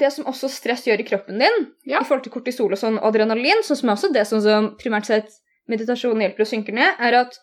Det 0.00 0.08
som 0.14 0.24
også 0.30 0.48
stress 0.48 0.86
gjør 0.88 1.02
i 1.02 1.04
kroppen 1.04 1.38
din, 1.42 1.66
Ja. 1.84 2.00
i 2.00 2.04
forhold 2.04 2.22
til 2.24 2.32
kortisol 2.32 2.72
og 2.72 2.78
sånn, 2.80 2.96
adrenalin, 3.04 3.60
sånn 3.66 3.76
som 3.76 3.90
er 3.90 3.98
også 3.98 4.12
det 4.14 4.24
som, 4.26 4.40
som 4.40 4.70
primært 4.80 5.04
sett 5.10 5.28
meditasjon 5.68 6.22
hjelper 6.24 6.46
å 6.46 6.48
synke 6.48 6.72
ned, 6.72 6.94
er 6.98 7.18
at 7.20 7.36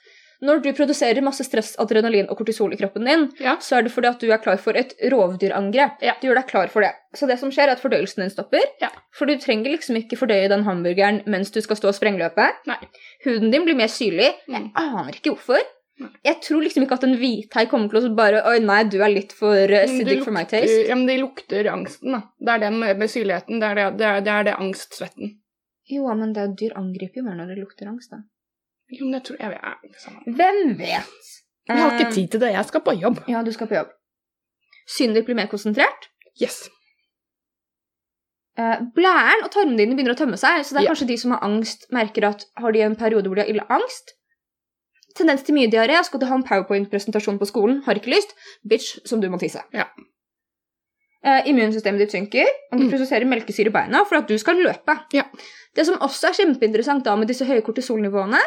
når 0.44 0.62
du 0.64 0.70
produserer 0.76 1.24
masse 1.24 1.46
stress, 1.48 1.74
adrenalin 1.80 2.28
og 2.30 2.38
kortisol 2.38 2.74
i 2.76 2.78
kroppen 2.80 3.06
din, 3.08 3.30
Ja. 3.40 3.56
så 3.64 3.78
er 3.80 3.84
det 3.88 3.92
fordi 3.96 4.10
at 4.12 4.20
du 4.20 4.28
er 4.32 4.38
klar 4.44 4.58
for 4.60 4.76
et 4.78 4.94
rovdyrangrep. 5.12 6.02
Ja. 6.04 6.14
Du 6.22 6.28
gjør 6.28 6.36
deg 6.42 6.48
klar 6.52 6.68
for 6.74 6.82
det. 6.86 6.92
Så 7.16 7.28
det 7.30 7.40
som 7.40 7.50
skjer, 7.54 7.68
er 7.70 7.78
at 7.78 7.82
fordøyelsen 7.82 8.24
din 8.24 8.30
stopper. 8.34 8.64
Ja. 8.82 8.90
For 9.16 9.26
du 9.30 9.38
trenger 9.38 9.72
liksom 9.72 9.96
ikke 10.00 10.18
fordøye 10.20 10.50
den 10.52 10.64
hamburgeren 10.68 11.22
mens 11.30 11.52
du 11.52 11.62
skal 11.62 11.80
stå 11.80 11.88
og 11.94 11.96
sprengløpe. 11.98 12.50
Nei. 12.68 12.78
Huden 13.26 13.52
din 13.54 13.66
blir 13.66 13.76
mer 13.80 13.88
syrlig. 13.92 14.34
Jeg 14.48 14.62
Mm. 14.62 14.72
aner 14.76 15.12
ikke 15.14 15.32
hvorfor. 15.36 15.62
Jeg 16.26 16.42
tror 16.42 16.62
liksom 16.64 16.84
ikke 16.84 16.94
at 16.98 17.04
en 17.04 17.16
hvithai 17.18 17.68
kommer 17.70 17.88
til 17.90 18.10
å 18.10 18.16
bare 18.16 18.42
Oi, 18.50 18.58
nei, 18.60 18.84
du 18.84 18.98
er 19.02 19.10
litt 19.14 19.32
for 19.32 19.54
acidic 19.56 20.24
for 20.24 20.32
my 20.32 20.44
taste. 20.44 20.88
Ja, 20.88 20.96
men 20.96 21.06
det 21.06 21.20
lukter 21.22 21.64
angsten, 21.70 22.12
da. 22.12 22.24
Det 22.42 22.50
er 22.50 22.60
den 22.66 22.80
med, 22.80 22.98
syrligheten. 23.08 23.60
Det 23.62 23.70
er 23.70 23.76
det, 23.76 23.98
det, 24.00 24.06
er, 24.08 24.22
det 24.22 24.32
er 24.34 24.44
det 24.44 24.56
angstsvetten. 24.58 25.38
Jo, 25.92 26.08
men 26.16 26.34
det 26.34 26.42
er 26.42 26.48
dyr 26.58 26.74
angriper 26.80 27.18
jo 27.22 27.24
mer 27.24 27.36
når 27.36 27.48
det 27.54 27.60
lukter 27.60 27.88
angst, 27.88 28.10
da. 28.10 28.18
Jo, 28.92 29.06
men 29.06 29.14
jeg 29.14 29.24
tror 29.24 29.38
jeg, 29.40 29.60
jeg, 29.64 29.94
samme. 30.00 30.20
Hvem 30.36 30.78
vet? 30.78 31.14
jeg 31.68 31.78
har 31.78 31.92
Eh, 31.94 32.00
ikke 32.00 32.14
tid 32.14 32.28
til 32.32 32.40
det. 32.42 32.52
Jeg 32.54 32.66
skal 32.66 32.82
på 32.82 32.92
jobb. 33.02 33.20
Ja, 33.28 33.42
du 33.44 33.52
skal 33.52 33.68
på 33.68 33.76
jobb. 33.76 33.90
Synet 34.88 35.26
blir 35.26 35.36
mer 35.36 35.48
konsentrert. 35.48 36.10
Yes. 36.42 36.70
Eh, 38.60 38.82
blæren 38.96 39.44
og 39.46 39.52
tarmene 39.54 39.78
dine 39.80 39.96
begynner 39.98 40.14
å 40.14 40.20
tømme 40.20 40.38
seg, 40.38 40.62
så 40.66 40.76
det 40.76 40.82
er 40.82 40.84
Ja. 40.86 40.90
kanskje 40.94 41.08
de 41.08 41.18
som 41.18 41.32
har 41.32 41.40
angst, 41.42 41.88
merker 41.92 42.28
at 42.28 42.46
har 42.58 42.72
de 42.72 42.82
en 42.82 42.96
periode 42.96 43.26
hvor 43.28 43.36
de 43.36 43.42
har 43.42 43.50
ille 43.50 43.66
angst. 43.70 44.12
Tendens 45.16 45.44
til 45.44 45.56
mye 45.56 45.70
diaré. 45.72 46.04
Skal 46.04 46.20
du 46.20 46.26
ha 46.26 46.36
en 46.36 46.44
powerpoint-presentasjon 46.44 47.40
på 47.40 47.46
skolen, 47.48 47.84
har 47.86 47.96
ikke 47.96 48.10
lyst. 48.14 48.34
Bitch, 48.68 49.00
som 49.06 49.22
du 49.22 49.30
må 49.30 49.40
tisse. 49.40 49.62
Ja. 49.74 49.86
Uh, 51.26 51.40
immunsystemet 51.48 52.00
ditt 52.00 52.12
synker, 52.12 52.46
og 52.72 52.80
du 52.80 52.84
Mm. 52.86 52.90
produserer 52.92 53.26
melkesyre 53.26 53.68
i 53.68 53.70
beina 53.72 54.04
for 54.06 54.18
at 54.18 54.28
du 54.28 54.38
skal 54.38 54.56
løpe. 54.56 55.00
Ja. 55.14 55.24
Det 55.76 55.86
som 55.86 55.96
også 56.00 56.28
er 56.28 56.34
kjempeinteressant 56.34 57.04
da 57.06 57.16
med 57.16 57.28
disse 57.28 57.46
høye 57.46 57.62
kortisolnivåene, 57.62 58.40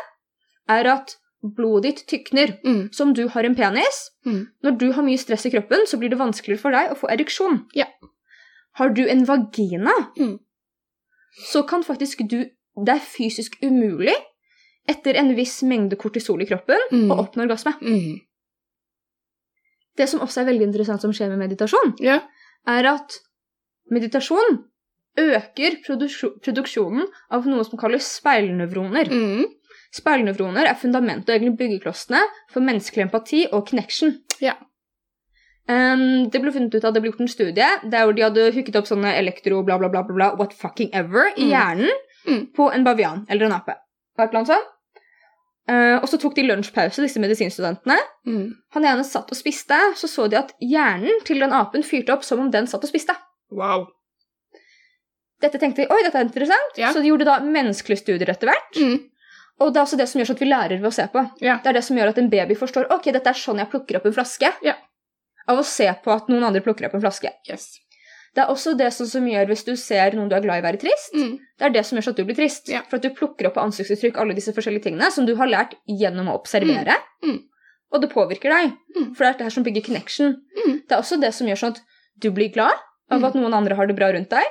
er 0.69 0.87
at 0.93 1.17
blodet 1.43 1.83
ditt 1.83 2.07
tykner. 2.11 2.57
Mm. 2.65 2.91
om 3.01 3.13
du 3.15 3.29
har 3.29 3.45
en 3.45 3.55
penis. 3.55 4.11
Mm. 4.27 4.47
Når 4.65 4.79
du 4.79 4.93
har 4.93 5.03
mye 5.03 5.19
stress 5.19 5.47
i 5.47 5.51
kroppen, 5.51 5.87
så 5.87 5.99
blir 5.99 6.11
det 6.11 6.19
vanskeligere 6.19 6.59
for 6.61 6.71
deg 6.75 6.91
å 6.91 6.97
få 6.99 7.09
ereksjon. 7.13 7.65
Ja. 7.75 7.87
Har 8.77 8.89
du 8.91 9.07
en 9.09 9.25
vagina, 9.25 9.93
Mm. 10.17 10.39
så 11.53 11.63
kan 11.67 11.83
faktisk 11.83 12.27
du 12.29 12.45
Det 12.85 12.93
er 12.93 12.99
fysisk 13.01 13.57
umulig 13.63 14.13
etter 14.87 15.17
en 15.17 15.35
viss 15.35 15.63
mengde 15.63 15.97
kortisol 15.97 16.43
i 16.43 16.47
kroppen 16.47 16.77
Mm. 16.93 17.09
å 17.11 17.17
oppnå 17.25 17.43
orgasme. 17.49 17.73
Mm. 17.81 18.21
Det 19.97 20.09
som 20.09 20.21
også 20.21 20.43
er 20.43 20.51
veldig 20.53 20.67
interessant 20.69 21.01
som 21.01 21.11
skjer 21.13 21.31
med 21.33 21.39
meditasjon, 21.49 21.95
Ja. 22.01 22.21
er 22.67 22.85
at 22.87 23.19
meditasjon 23.91 24.65
øker 25.17 25.79
produksjonen 25.87 27.07
av 27.31 27.47
noe 27.47 27.65
som 27.65 27.79
kalles 27.79 28.05
speilnevroner. 28.21 29.09
Mm. 29.09 29.45
Speilnevroner 29.97 30.67
er 30.69 30.77
fundamentet 30.79 31.31
og 31.31 31.37
egentlig 31.39 31.57
byggeklossene 31.61 32.21
for 32.53 32.65
menneskelig 32.67 33.07
empati 33.07 33.45
og 33.53 33.67
connection. 33.71 34.17
Ja. 34.45 34.55
Um, 35.67 36.29
det 36.31 36.39
ble 36.45 36.53
funnet 36.55 36.75
ut 36.77 36.85
at 36.87 36.95
det 36.95 37.01
ble 37.03 37.11
gjort 37.11 37.25
en 37.25 37.31
studie 37.33 37.69
der 37.91 38.05
hvor 38.07 38.15
de 38.15 38.23
hadde 38.23 38.45
hooket 38.55 38.77
opp 38.79 38.87
sånne 38.87 39.17
elektro 39.19 39.65
bla 39.67 39.79
bla 39.81 39.89
bla 39.91 40.05
bla, 40.07 40.15
bla 40.15 40.29
what 40.39 40.53
fucking 40.55 40.93
ever 40.95 41.33
i 41.35 41.49
Mm. 41.49 41.51
hjernen 41.51 41.91
Mm. 42.27 42.45
på 42.55 42.69
en 42.75 42.85
bavian 42.85 43.25
eller 43.29 43.47
en 43.47 43.53
ape. 43.57 43.75
Sånt. 44.19 44.51
Eh, 45.69 45.97
og 45.99 46.07
så 46.09 46.19
tok 46.23 46.35
de 46.37 46.43
lunsjpause, 46.47 47.03
disse 47.03 47.19
medisinstudentene. 47.19 47.97
Mm. 48.27 48.53
Han 48.75 48.85
ene 48.85 49.03
satt 49.05 49.31
og 49.33 49.37
spiste, 49.37 49.75
så 49.99 50.07
så 50.09 50.29
de 50.31 50.37
at 50.39 50.53
hjernen 50.63 51.25
til 51.25 51.41
den 51.43 51.53
apen 51.53 51.83
fyrte 51.83 52.13
opp 52.15 52.23
som 52.25 52.39
om 52.41 52.51
den 52.51 52.67
satt 52.71 52.85
og 52.85 52.89
spiste. 52.91 53.17
Wow. 53.51 53.89
Dette 55.43 55.59
tenkte 55.61 55.83
de, 55.83 55.89
oi, 55.93 56.03
dette 56.05 56.17
er 56.17 56.25
interessant, 56.25 56.79
Ja. 56.79 56.93
så 56.93 57.03
de 57.03 57.09
gjorde 57.11 57.25
da 57.27 57.41
menneskelige 57.41 57.99
studier 58.05 58.31
etter 58.31 58.49
hvert. 58.49 58.77
Mm. 58.79 59.11
Og 59.61 59.73
det 59.73 59.81
er 59.81 59.87
også 59.87 59.97
det 59.97 60.07
som 60.11 60.21
gjør 60.21 60.29
sånn 60.31 60.37
at 60.37 60.45
vi 60.45 60.51
lærer 60.51 60.81
ved 60.83 60.91
å 60.91 60.95
se 60.95 61.07
på. 61.13 61.23
Ja. 61.41 61.57
Det 61.65 61.71
er 61.71 61.79
det 61.79 61.85
som 61.87 61.97
gjør 61.97 62.13
at 62.13 62.19
en 62.21 62.29
baby 62.33 62.57
forstår 62.59 62.91
ok, 62.93 63.09
dette 63.17 63.33
er 63.33 63.39
sånn 63.41 63.63
jeg 63.63 63.71
plukker 63.73 63.99
opp 63.99 64.07
en 64.11 64.15
flaske. 64.19 64.53
Ja. 64.67 64.77
Av 65.49 65.63
å 65.63 65.65
se 65.65 65.87
på 66.05 66.13
at 66.13 66.29
noen 66.29 66.45
andre 66.45 66.61
plukker 66.65 66.89
opp 66.89 66.97
en 66.99 67.05
flaske. 67.05 67.33
Yes. 67.49 67.71
Det 68.37 68.43
er 68.45 68.51
også 68.53 68.75
det 68.77 68.91
som, 68.93 69.09
som 69.09 69.25
gjør 69.25 69.49
hvis 69.49 69.65
du 69.65 69.73
ser 69.81 70.13
noen 70.13 70.29
du 70.29 70.35
er 70.37 70.43
glad 70.45 70.61
i 70.61 70.65
være 70.67 70.81
trist. 70.83 71.15
Mm. 71.17 71.39
Det 71.57 71.69
er 71.71 71.73
det 71.73 71.85
som 71.89 71.97
gjør 71.97 72.05
sånn 72.09 72.17
at 72.17 72.21
du 72.21 72.27
blir 72.29 72.37
trist. 72.37 72.69
Ja. 72.69 72.83
For 72.85 72.99
at 72.99 73.07
du 73.07 73.15
plukker 73.17 73.49
opp 73.49 73.57
på 73.57 73.63
ansiktsuttrykk 73.65 74.19
alle 74.21 74.37
disse 74.37 74.53
forskjellige 74.53 74.91
tingene 74.91 75.09
som 75.15 75.25
du 75.29 75.33
har 75.41 75.49
lært 75.49 75.73
gjennom 75.89 76.29
å 76.29 76.37
observere. 76.37 76.99
Mm. 77.25 77.39
Mm. 77.39 77.39
Og 77.97 78.03
det 78.03 78.11
påvirker 78.13 78.53
deg. 78.53 78.75
Mm. 78.93 79.07
For 79.17 79.25
det 79.25 79.31
er 79.31 79.39
det 79.39 79.47
her 79.49 79.57
som 79.57 79.65
bygger 79.65 79.87
connection. 79.89 80.37
Mm. 80.59 80.75
Det 80.85 80.93
er 80.93 81.01
også 81.01 81.17
det 81.23 81.33
som 81.33 81.49
gjør 81.49 81.63
sånn 81.63 81.79
at 81.79 81.81
du 82.21 82.29
blir 82.35 82.53
glad 82.53 82.77
av 83.09 83.23
Mm. 83.23 83.25
at 83.25 83.35
noen 83.39 83.55
andre 83.55 83.77
har 83.79 83.87
det 83.87 83.97
bra 83.97 84.11
rundt 84.13 84.29
deg. 84.35 84.45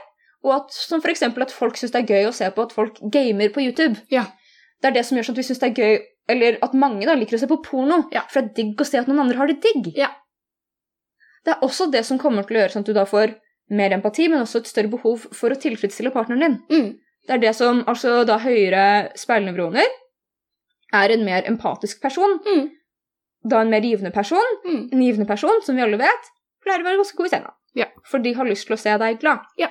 Og 0.46 0.54
at, 0.56 0.72
som 0.72 1.02
for 1.02 1.12
at 1.44 1.52
folk 1.52 1.78
syns 1.78 1.92
det 1.92 2.02
er 2.02 2.14
gøy 2.16 2.30
å 2.30 2.34
se 2.34 2.50
på 2.50 2.66
at 2.66 2.74
folk 2.74 2.98
gamer 3.12 3.50
på 3.54 3.62
YouTube. 3.62 4.00
Ja. 4.10 4.26
Det 4.86 4.92
er 4.92 5.00
det 5.00 5.06
som 5.08 5.18
gjør 5.18 5.26
sånn 5.26 5.34
at 5.34 5.40
vi 5.42 5.48
syns 5.48 5.62
det 5.64 5.68
er 5.72 5.80
gøy 5.82 5.96
Eller 6.30 6.58
at 6.66 6.76
mange 6.78 7.08
da 7.10 7.16
liker 7.18 7.38
å 7.38 7.40
se 7.42 7.50
på 7.50 7.58
porno. 7.66 8.04
Ja. 8.14 8.22
For 8.30 8.42
det 8.46 8.52
er 8.52 8.58
digg 8.60 8.82
å 8.82 8.86
se 8.86 9.00
at 9.02 9.10
noen 9.10 9.24
andre 9.24 9.40
har 9.40 9.50
det 9.50 9.58
digg. 9.62 9.92
Ja. 9.98 10.12
Det 11.46 11.54
er 11.54 11.66
også 11.66 11.88
det 11.94 12.02
som 12.06 12.18
kommer 12.22 12.46
til 12.46 12.58
å 12.58 12.64
gjøre 12.64 12.74
sånn 12.74 12.86
at 12.86 12.90
du 12.90 12.96
da 12.98 13.04
får 13.10 13.36
mer 13.78 13.94
empati, 13.94 14.26
men 14.30 14.42
også 14.42 14.62
et 14.62 14.70
større 14.70 14.90
behov 14.90 15.28
for 15.34 15.54
å 15.54 15.58
tilfredsstille 15.62 16.14
partneren 16.14 16.42
din. 16.42 16.58
Mm. 16.70 16.90
Det 17.26 17.36
er 17.36 17.42
det 17.42 17.54
som 17.58 17.84
altså 17.90 18.24
da 18.26 18.40
høyere 18.42 18.86
speilnevroner 19.18 19.86
er 20.94 21.14
en 21.14 21.26
mer 21.26 21.46
empatisk 21.50 22.02
person. 22.02 22.38
Mm. 22.46 22.68
Da 23.46 23.62
en 23.62 23.74
mer 23.74 23.86
givende 23.86 24.14
person. 24.14 24.58
Mm. 24.66 24.82
En 24.94 25.06
givende 25.06 25.30
person, 25.30 25.62
som 25.66 25.78
vi 25.78 25.86
alle 25.86 26.02
vet, 26.02 26.30
pleier 26.66 26.82
å 26.82 26.90
være 26.90 27.02
ganske 27.02 27.18
god 27.22 27.30
i 27.30 27.34
senga. 27.36 27.54
Ja. 27.78 27.90
For 28.10 28.26
de 28.26 28.34
har 28.38 28.50
lyst 28.50 28.70
til 28.70 28.78
å 28.78 28.82
se 28.82 28.98
deg 29.02 29.22
glad. 29.22 29.46
Ja. 29.62 29.70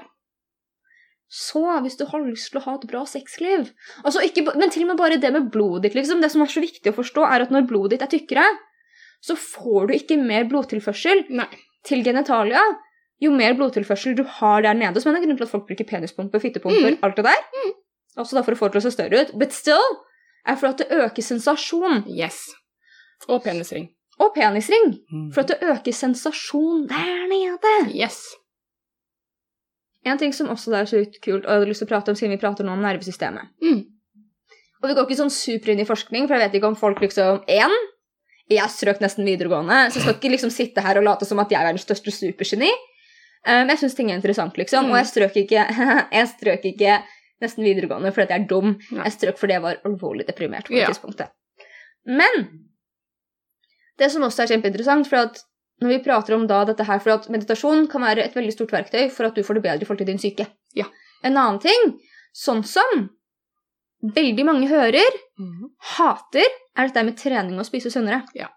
Så 1.35 1.61
hvis 1.83 1.97
du 1.99 2.05
har 2.07 2.23
lyst 2.23 2.53
til 2.53 2.61
å 2.61 2.64
ha 2.68 2.75
et 2.79 2.85
bra 2.87 3.01
sexliv 3.11 3.73
altså 4.05 4.23
ikke, 4.23 4.44
Men 4.55 4.70
til 4.70 4.85
og 4.85 4.92
med 4.92 5.01
bare 5.01 5.16
det 5.18 5.33
med 5.35 5.49
blodet 5.51 5.88
ditt, 5.88 5.97
liksom. 5.99 6.20
Det 6.23 6.31
som 6.31 6.44
er 6.44 6.53
så 6.53 6.62
viktig 6.62 6.92
å 6.92 6.94
forstå, 6.94 7.25
er 7.27 7.42
at 7.47 7.51
når 7.55 7.66
blodet 7.66 7.97
ditt 7.97 8.05
er 8.07 8.12
tykkere, 8.12 8.44
så 9.25 9.35
får 9.40 9.88
du 9.88 9.94
ikke 9.97 10.18
mer 10.20 10.44
blodtilførsel 10.51 11.25
Nei. 11.35 11.49
til 11.87 12.05
genitalia. 12.07 12.61
Jo 13.23 13.33
mer 13.35 13.55
blodtilførsel 13.59 14.14
du 14.18 14.23
har 14.38 14.62
der 14.62 14.75
nede, 14.79 15.01
som 15.01 15.11
er 15.11 15.18
en 15.18 15.25
grunn 15.27 15.38
til 15.40 15.47
at 15.49 15.51
folk 15.51 15.66
bruker 15.66 15.87
penispumper, 15.88 16.42
fittepumper, 16.42 16.94
Mm. 16.94 17.03
alt 17.03 17.16
det 17.16 17.25
der, 17.25 17.42
også 18.18 18.35
da 18.38 18.42
for 18.42 18.53
å 18.55 18.59
få 18.59 18.68
det 18.70 18.77
til 18.77 18.83
å 18.83 18.87
se 18.87 18.94
større 18.94 19.20
ut, 19.25 19.35
but 19.38 19.53
still, 19.53 19.87
er 20.47 20.57
for 20.61 20.68
at 20.68 20.79
det 20.79 20.90
øker 20.92 21.23
sensasjon. 21.25 22.05
Yes. 22.07 22.51
Og 23.29 23.42
penisring. 23.42 23.88
Og 24.20 24.35
penisring. 24.37 24.99
Mm. 25.11 25.33
For 25.33 25.40
at 25.40 25.49
det 25.49 25.59
øker 25.62 25.92
sensasjon 25.92 26.87
der 26.90 27.27
nede. 27.31 27.75
Yes. 27.94 28.20
En 30.05 30.19
ting 30.21 30.35
som 30.37 30.51
også 30.53 30.75
er 30.77 30.88
så 30.90 31.01
kult, 31.25 31.45
og 31.45 31.49
jeg 31.49 31.59
hadde 31.61 31.69
lyst 31.71 31.81
til 31.81 31.88
å 31.88 31.93
prate 31.95 32.12
om 32.12 32.17
siden 32.19 32.35
vi 32.35 32.40
prater 32.43 32.67
nå 32.67 32.75
om 32.77 32.83
nervesystemet. 32.85 33.51
Mm. 33.64 33.83
Og 34.83 34.88
vi 34.90 34.95
går 34.99 35.07
ikke 35.07 35.17
sånn 35.23 35.33
super 35.33 35.73
inn 35.73 35.81
i 35.81 35.88
forskning, 35.88 36.27
for 36.29 36.37
jeg 36.37 36.45
vet 36.45 36.57
ikke 36.59 36.69
om 36.69 36.77
folk 36.77 37.01
liksom 37.01 37.38
Én, 37.49 37.73
jeg 38.53 38.69
strøk 38.69 39.01
nesten 39.01 39.25
videregående, 39.25 39.79
så 39.88 39.97
jeg 39.97 40.05
skal 40.05 40.17
ikke 40.19 40.33
liksom 40.35 40.53
sitte 40.53 40.85
her 40.85 41.01
og 41.01 41.07
late 41.07 41.25
som 41.25 41.40
at 41.40 41.53
jeg 41.55 41.62
er 41.64 41.73
den 41.73 41.81
største 41.81 42.12
supergeni. 42.12 42.69
Men 43.47 43.64
um, 43.64 43.73
jeg 43.73 43.81
syns 43.81 43.97
ting 43.97 44.11
er 44.11 44.19
interessant, 44.21 44.57
liksom. 44.61 44.87
Mm. 44.87 44.93
Og 44.93 44.99
jeg 45.01 45.09
strøk 45.11 45.35
ikke 45.43 45.64
Jeg 46.19 46.29
strøk 46.33 46.69
ikke 46.69 46.99
nesten 47.45 47.64
videregående 47.67 48.12
fordi 48.14 48.33
jeg 48.33 48.45
er 48.45 48.47
dum. 48.49 48.71
Nei. 48.93 49.07
Jeg 49.09 49.17
strøk 49.19 49.40
fordi 49.40 49.57
jeg 49.57 49.64
var 49.64 49.81
alvorlig 49.88 50.29
deprimert 50.29 50.69
på 50.69 50.73
det 50.77 50.85
Ja. 50.85 50.93
tidspunktet. 50.93 51.33
Men 52.05 52.47
det 54.01 54.11
som 54.12 54.25
også 54.27 54.45
er 54.45 54.53
kjempeinteressant, 54.53 55.09
for 55.09 55.29
at 55.29 55.40
når 55.83 55.89
vi 55.89 56.03
prater 56.05 56.35
om 56.37 56.47
da 56.47 56.65
dette 56.69 56.85
her, 56.87 56.99
for 57.03 57.17
at 57.17 57.29
meditasjon 57.33 57.87
kan 57.91 58.03
være 58.03 58.25
et 58.25 58.35
veldig 58.37 58.53
stort 58.55 58.73
verktøy 58.73 59.09
for 59.11 59.27
at 59.27 59.35
du 59.35 59.43
får 59.43 59.59
det 59.59 59.63
bedre 59.67 59.83
i 59.83 59.89
forhold 59.89 59.99
til 60.05 60.11
din 60.13 60.23
syke. 60.23 60.47
Ja. 60.77 60.87
En 61.25 61.37
annen 61.37 61.59
ting, 61.63 61.95
sånn 62.37 62.63
som 62.65 63.09
veldig 64.15 64.45
mange 64.45 64.69
hører, 64.69 65.21
Mm. 65.39 65.71
hater, 65.97 66.47
er 66.77 66.87
dette 66.87 67.05
med 67.05 67.17
trening 67.19 67.59
og 67.59 67.67
spise 67.67 67.91
sunnere. 67.91 68.23
Ja. 68.35 68.49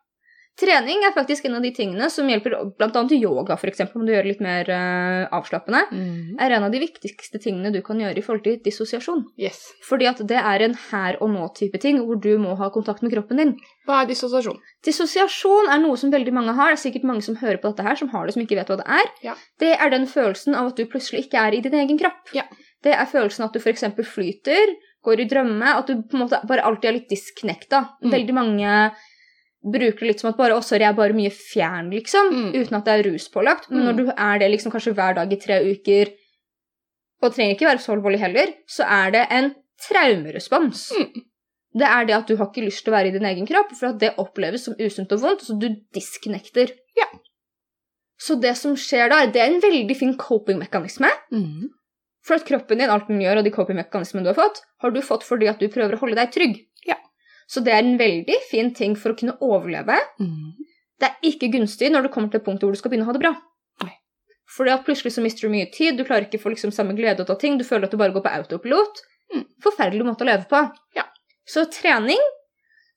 Trening 0.58 1.04
er 1.06 1.14
faktisk 1.14 1.46
en 1.46 1.60
av 1.60 1.62
de 1.62 1.70
tingene 1.76 2.08
som 2.10 2.26
hjelper 2.26 2.56
bl.a. 2.80 3.02
yoga, 3.14 3.58
eksempel, 3.70 4.00
om 4.02 4.08
du 4.08 4.12
gjør 4.14 4.26
det 4.26 4.32
litt 4.32 4.42
mer 4.42 4.70
uh, 4.74 5.28
avslappende, 5.38 5.84
Mm. 5.94 6.36
er 6.42 6.56
en 6.56 6.64
av 6.66 6.72
de 6.74 6.80
viktigste 6.82 7.38
tingene 7.44 7.70
du 7.72 7.82
kan 7.86 8.00
gjøre 8.02 8.18
i 8.18 8.24
forhold 8.26 8.44
til 8.44 8.58
dissosiasjon. 8.66 9.22
Yes. 9.38 9.60
Fordi 9.86 10.08
at 10.10 10.24
det 10.28 10.40
er 10.42 10.64
en 10.66 10.74
her 10.90 11.20
og 11.22 11.30
nå-type 11.30 11.78
ting, 11.84 12.00
hvor 12.02 12.18
du 12.20 12.38
må 12.42 12.56
ha 12.58 12.72
kontakt 12.74 13.04
med 13.06 13.14
kroppen 13.14 13.38
din. 13.38 13.54
Hva 13.86 14.02
er 14.02 14.10
dissosiasjon? 14.10 14.58
Dissosiasjon 14.84 15.70
er 15.70 15.84
noe 15.84 15.98
som 16.02 16.10
veldig 16.12 16.34
mange 16.34 16.56
har. 16.58 16.74
Det 16.74 16.80
er 16.80 16.84
sikkert 16.88 17.06
mange 17.06 17.22
som 17.28 17.38
hører 17.38 17.62
på 17.62 17.70
dette 17.70 17.86
her, 17.86 17.96
som 18.00 18.10
har 18.10 18.26
det, 18.26 18.34
som 18.34 18.42
ikke 18.42 18.58
vet 18.58 18.72
hva 18.74 18.80
det 18.82 18.88
er. 18.98 19.12
Ja. 19.30 19.36
Det 19.62 19.76
er 19.78 19.94
den 19.94 20.08
følelsen 20.10 20.58
av 20.58 20.72
at 20.72 20.80
du 20.82 20.88
plutselig 20.90 21.28
ikke 21.28 21.44
er 21.44 21.54
i 21.54 21.62
din 21.62 21.78
egen 21.78 22.02
kropp. 22.02 22.34
Ja. 22.34 22.48
Det 22.84 22.94
er 22.98 23.06
følelsen 23.10 23.46
av 23.46 23.52
at 23.52 23.58
du 23.58 23.62
f.eks. 23.62 23.86
flyter, 24.10 24.74
går 25.06 25.22
i 25.22 25.28
drømme, 25.30 25.76
at 25.78 25.88
du 25.88 26.02
på 26.02 26.18
en 26.18 26.26
måte 26.26 26.42
bare 26.50 26.66
alltid 26.66 26.90
er 26.90 26.98
litt 26.98 27.14
disknekta. 27.14 27.84
Mm. 28.02 28.10
Veldig 28.12 28.36
mange 28.36 28.74
bruker 29.74 30.00
det 30.00 30.08
litt 30.12 30.20
som 30.24 30.30
at 30.32 30.38
bare, 30.38 30.56
å, 30.58 30.64
sorry, 30.64 30.84
jeg 30.86 30.94
er 30.94 30.98
bare 30.98 31.14
mye 31.18 31.32
fjern, 31.34 31.90
liksom, 31.92 32.30
Mm. 32.34 32.52
uten 32.56 32.78
at 32.78 32.86
det 32.86 32.94
er 32.94 33.12
ruspålagt. 33.12 33.70
Men 33.70 33.80
Mm. 33.82 33.86
når 33.88 33.96
du 33.98 34.12
er 34.18 34.40
det 34.40 34.52
liksom 34.52 34.72
kanskje 34.72 34.94
hver 34.96 35.16
dag 35.16 35.34
i 35.34 35.40
tre 35.42 35.60
uker, 35.74 36.14
og 37.24 37.34
trenger 37.34 37.56
ikke 37.56 37.68
være 37.68 37.82
så 37.82 37.94
alvorlig 37.98 38.20
heller, 38.20 38.54
så 38.68 38.86
er 38.88 39.12
det 39.12 39.28
en 39.32 39.56
traumerespons. 39.82 40.92
Mm. 40.98 41.24
Det 41.78 41.88
er 41.88 42.06
det 42.06 42.16
at 42.16 42.28
du 42.28 42.36
har 42.38 42.48
ikke 42.48 42.66
lyst 42.66 42.84
til 42.86 42.94
å 42.94 42.98
være 42.98 43.08
i 43.12 43.12
din 43.18 43.26
egen 43.30 43.48
kropp, 43.50 43.72
for 43.78 43.88
at 43.92 44.00
det 44.00 44.16
oppleves 44.18 44.64
som 44.66 44.74
usunt 44.80 45.12
og 45.12 45.20
vondt, 45.22 45.42
så 45.46 45.58
du 45.60 45.68
disknekter. 45.94 46.72
Ja. 46.98 47.06
Så 48.20 48.40
det 48.42 48.56
som 48.58 48.74
skjer 48.76 49.10
da, 49.10 49.26
det 49.30 49.42
er 49.42 49.52
en 49.54 49.62
veldig 49.62 49.96
fin 49.98 50.16
coping-mekanisme. 50.18 51.10
Mm. 51.32 51.68
For 52.26 52.36
at 52.36 52.46
kroppen 52.48 52.80
din, 52.82 52.90
alt 52.90 53.08
den 53.08 53.20
gjør, 53.22 53.38
og 53.40 53.44
de 53.46 53.52
coping-mekanismene 53.52 54.24
du 54.26 54.32
har 54.34 54.40
fått, 54.40 54.62
har 54.82 54.92
du 54.92 55.02
fått 55.06 55.24
fordi 55.24 55.48
at 55.52 55.60
du 55.60 55.68
prøver 55.70 55.96
å 55.96 56.00
holde 56.02 56.16
deg 56.16 56.32
trygg. 56.34 56.58
Så 57.48 57.64
det 57.64 57.74
er 57.74 57.84
en 57.84 57.98
veldig 58.00 58.36
fin 58.50 58.74
ting 58.76 58.96
for 59.00 59.14
å 59.14 59.18
kunne 59.20 59.38
overleve. 59.44 59.96
Mm. 60.20 60.56
Det 61.00 61.08
er 61.08 61.30
ikke 61.30 61.52
gunstig 61.54 61.92
når 61.94 62.08
du 62.08 62.10
kommer 62.14 62.32
til 62.34 62.42
et 62.42 62.46
punkt 62.48 62.64
hvor 62.66 62.74
du 62.76 62.80
skal 62.80 62.92
begynne 62.92 63.08
å 63.08 63.12
ha 63.12 63.16
det 63.16 63.24
bra. 63.24 63.34
Nei. 63.86 63.94
Fordi 64.58 64.74
at 64.74 64.84
plutselig 64.88 65.14
så 65.16 65.24
mister 65.24 65.48
du 65.48 65.54
mye 65.54 65.70
tid, 65.72 65.96
du 65.96 66.04
klarer 66.08 66.28
ikke 66.28 66.42
å 66.42 66.46
få 66.48 66.52
liksom 66.54 66.74
samme 66.76 66.96
glede 66.98 67.24
ut 67.24 67.32
av 67.32 67.40
ting, 67.40 67.56
du 67.60 67.64
føler 67.68 67.88
at 67.88 67.94
du 67.96 68.00
bare 68.02 68.16
går 68.16 68.26
på 68.26 68.34
autopilot. 68.40 69.04
Mm. 69.34 69.46
Forferdelig 69.64 70.08
måte 70.08 70.26
å 70.26 70.30
leve 70.30 70.48
på. 70.52 70.64
Ja. 70.98 71.06
Så 71.48 71.64
trening, 71.72 72.20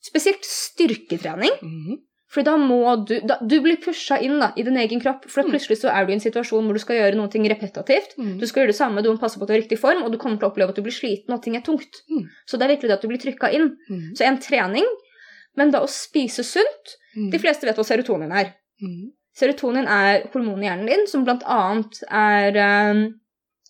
spesielt 0.02 0.46
styrketrening, 0.46 1.54
Mm. 1.62 2.00
For 2.30 2.46
da 2.46 2.52
må 2.56 2.78
du 3.08 3.16
da, 3.26 3.38
Du 3.42 3.56
blir 3.60 3.76
pusha 3.82 4.20
inn 4.22 4.38
da, 4.38 4.52
i 4.56 4.62
din 4.62 4.76
egen 4.78 5.00
kropp, 5.02 5.24
for 5.28 5.42
Mm. 5.42 5.50
plutselig 5.50 5.80
så 5.80 5.90
er 5.90 6.06
du 6.06 6.12
i 6.12 6.14
en 6.14 6.22
situasjon 6.22 6.64
hvor 6.64 6.72
du 6.78 6.82
skal 6.82 6.96
gjøre 7.00 7.16
noe 7.18 7.26
repetitivt. 7.28 8.14
Mm. 8.18 8.38
Du 8.38 8.46
skal 8.46 8.62
gjøre 8.62 8.70
det 8.72 8.76
samme, 8.78 9.02
du 9.02 9.10
må 9.12 9.18
passe 9.18 9.36
på 9.38 9.42
at 9.42 9.48
du 9.48 9.54
har 9.54 9.60
riktig 9.62 9.78
form, 9.78 10.04
og 10.04 10.12
du 10.12 10.18
kommer 10.18 10.38
til 10.38 10.46
å 10.46 10.52
oppleve 10.52 10.70
at 10.70 10.76
du 10.76 10.82
blir 10.82 10.94
sliten 10.94 11.34
og 11.34 11.42
ting 11.42 11.56
er 11.56 11.60
tungt. 11.66 12.02
Mm. 12.10 12.28
Så 12.46 12.56
det 12.58 12.62
er 12.68 12.74
virkelig 12.76 12.88
det 12.88 12.98
at 12.98 13.02
du 13.02 13.08
blir 13.08 13.18
trykka 13.18 13.50
inn. 13.52 13.76
Mm. 13.90 14.14
Så 14.14 14.24
en 14.26 14.38
trening, 14.38 14.86
men 15.56 15.70
da 15.72 15.80
å 15.82 15.88
spise 15.90 16.44
sunt 16.46 16.96
Mm. 17.16 17.32
De 17.32 17.38
fleste 17.42 17.66
vet 17.66 17.74
hva 17.74 17.82
serotonin 17.82 18.30
er. 18.30 18.52
Mm. 18.80 19.10
Serotonin 19.34 19.88
er 19.90 20.28
hormonet 20.32 20.62
i 20.62 20.68
hjernen 20.68 20.86
din 20.86 21.06
som 21.10 21.24
annet 21.26 21.98
er 22.08 22.54
eh, 22.56 23.00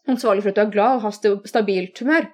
ansvarlig 0.06 0.42
for 0.42 0.50
at 0.50 0.56
du 0.56 0.60
er 0.60 0.70
glad 0.74 0.96
og 0.98 1.02
har 1.06 1.10
sta- 1.16 1.40
stabilt 1.48 1.96
humør. 2.02 2.28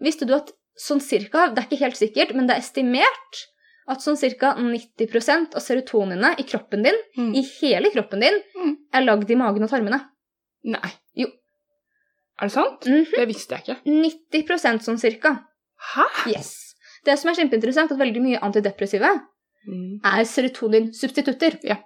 Visste 0.00 0.24
du 0.26 0.32
at 0.32 0.52
sånn 0.80 1.00
cirka, 1.04 1.50
det 1.52 1.58
er 1.64 1.68
ikke 1.68 1.82
helt 1.84 1.96
sikkert, 2.00 2.34
men 2.34 2.46
det 2.48 2.56
er 2.56 2.60
estimert 2.64 3.42
at 3.88 3.98
sånn 4.02 4.16
ca. 4.38 4.54
90% 4.58 5.54
av 5.54 5.62
serotoninene 5.62 6.34
i 6.38 6.42
kroppen 6.42 6.82
din, 6.82 6.94
Mm. 7.16 7.34
i 7.36 7.42
hele 7.60 7.90
kroppen 7.90 8.20
din, 8.20 8.40
Mm. 8.56 8.76
er 8.92 9.02
lagd 9.02 9.30
i 9.30 9.34
magen 9.36 9.62
og 9.62 9.70
tarmene. 9.70 10.00
Nei. 10.64 10.90
Jo. 11.14 11.26
Er 12.40 12.46
det 12.48 12.52
sant? 12.52 12.80
Mhm. 12.84 13.10
Det 13.14 13.28
visste 13.28 13.50
jeg 13.56 13.64
ikke. 13.64 13.76
90% 13.84 14.82
sånn 14.82 14.98
cirka. 14.98 15.44
Hæ? 15.94 16.30
Yes. 16.32 16.74
Det 17.04 17.18
som 17.18 17.30
er 17.30 17.34
kjempeinteressant, 17.34 17.90
er 17.90 17.94
at 17.94 18.00
veldig 18.00 18.20
mye 18.22 18.40
antidepressive 18.40 19.22
Mm. 19.68 20.00
er 20.04 20.24
serotoninsubstitutter. 20.24 21.60
Ja. 21.64 21.76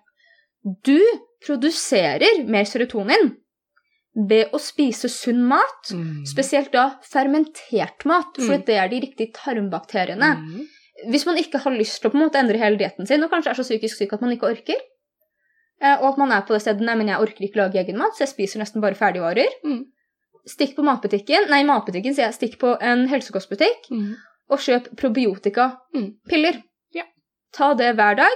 Du 0.84 0.98
produserer 1.46 2.46
mer 2.46 2.64
serotonin 2.64 3.36
ved 4.28 4.50
å 4.52 4.58
spise 4.58 5.08
sunn 5.08 5.44
mat, 5.46 5.90
Mm. 5.92 6.24
spesielt 6.26 6.72
da 6.72 6.98
fermentert 7.02 8.04
mat, 8.04 8.34
for 8.36 8.56
Mm. 8.58 8.64
det 8.66 8.76
er 8.76 8.88
de 8.88 9.00
riktige 9.00 9.32
tarmbakteriene. 9.32 10.66
Hvis 11.08 11.24
man 11.26 11.36
ikke 11.36 11.58
har 11.62 11.72
lyst 11.72 12.00
til 12.00 12.10
å 12.10 12.12
på 12.12 12.18
en 12.18 12.26
måte 12.26 12.38
endre 12.38 12.58
hele 12.58 12.76
dietten 12.76 13.06
sin, 13.06 13.22
og 13.24 13.30
kanskje 13.30 13.50
er 13.50 13.54
så 13.54 13.62
psykisk 13.64 13.96
syk 13.96 14.12
at 14.12 14.20
man 14.20 14.32
ikke 14.32 14.50
orker, 14.50 14.76
eh, 15.80 15.96
og 16.00 16.12
at 16.12 16.18
man 16.18 16.32
er 16.32 16.42
på 16.42 16.52
det 16.52 16.60
stedet 16.62 16.80
nei, 16.84 16.94
men 16.94 17.08
jeg 17.08 17.16
orker 17.20 17.46
ikke 17.46 17.56
lage 17.62 17.78
egen 17.80 17.96
mat, 17.96 18.12
så 18.14 18.24
jeg 18.26 18.28
spiser 18.34 18.58
nesten 18.60 18.80
bare 18.82 18.94
ferdigvarer, 18.98 19.48
Mm. 19.64 19.84
stikk 20.46 20.74
på 20.76 20.82
matbutikken, 20.84 21.48
nei, 21.50 21.62
matbutikken 21.64 22.14
sier 22.14 22.26
jeg, 22.30 22.34
stikk 22.34 22.58
på 22.58 22.76
en 22.80 23.06
helsekostbutikk, 23.08 23.88
Mm. 23.90 24.16
og 24.50 24.58
kjøp 24.58 24.88
probiotika-piller. 24.96 26.54
Mm. 26.56 26.62
Ja. 26.94 27.04
Ta 27.52 27.74
det 27.74 27.94
hver 27.96 28.16
dag. 28.16 28.32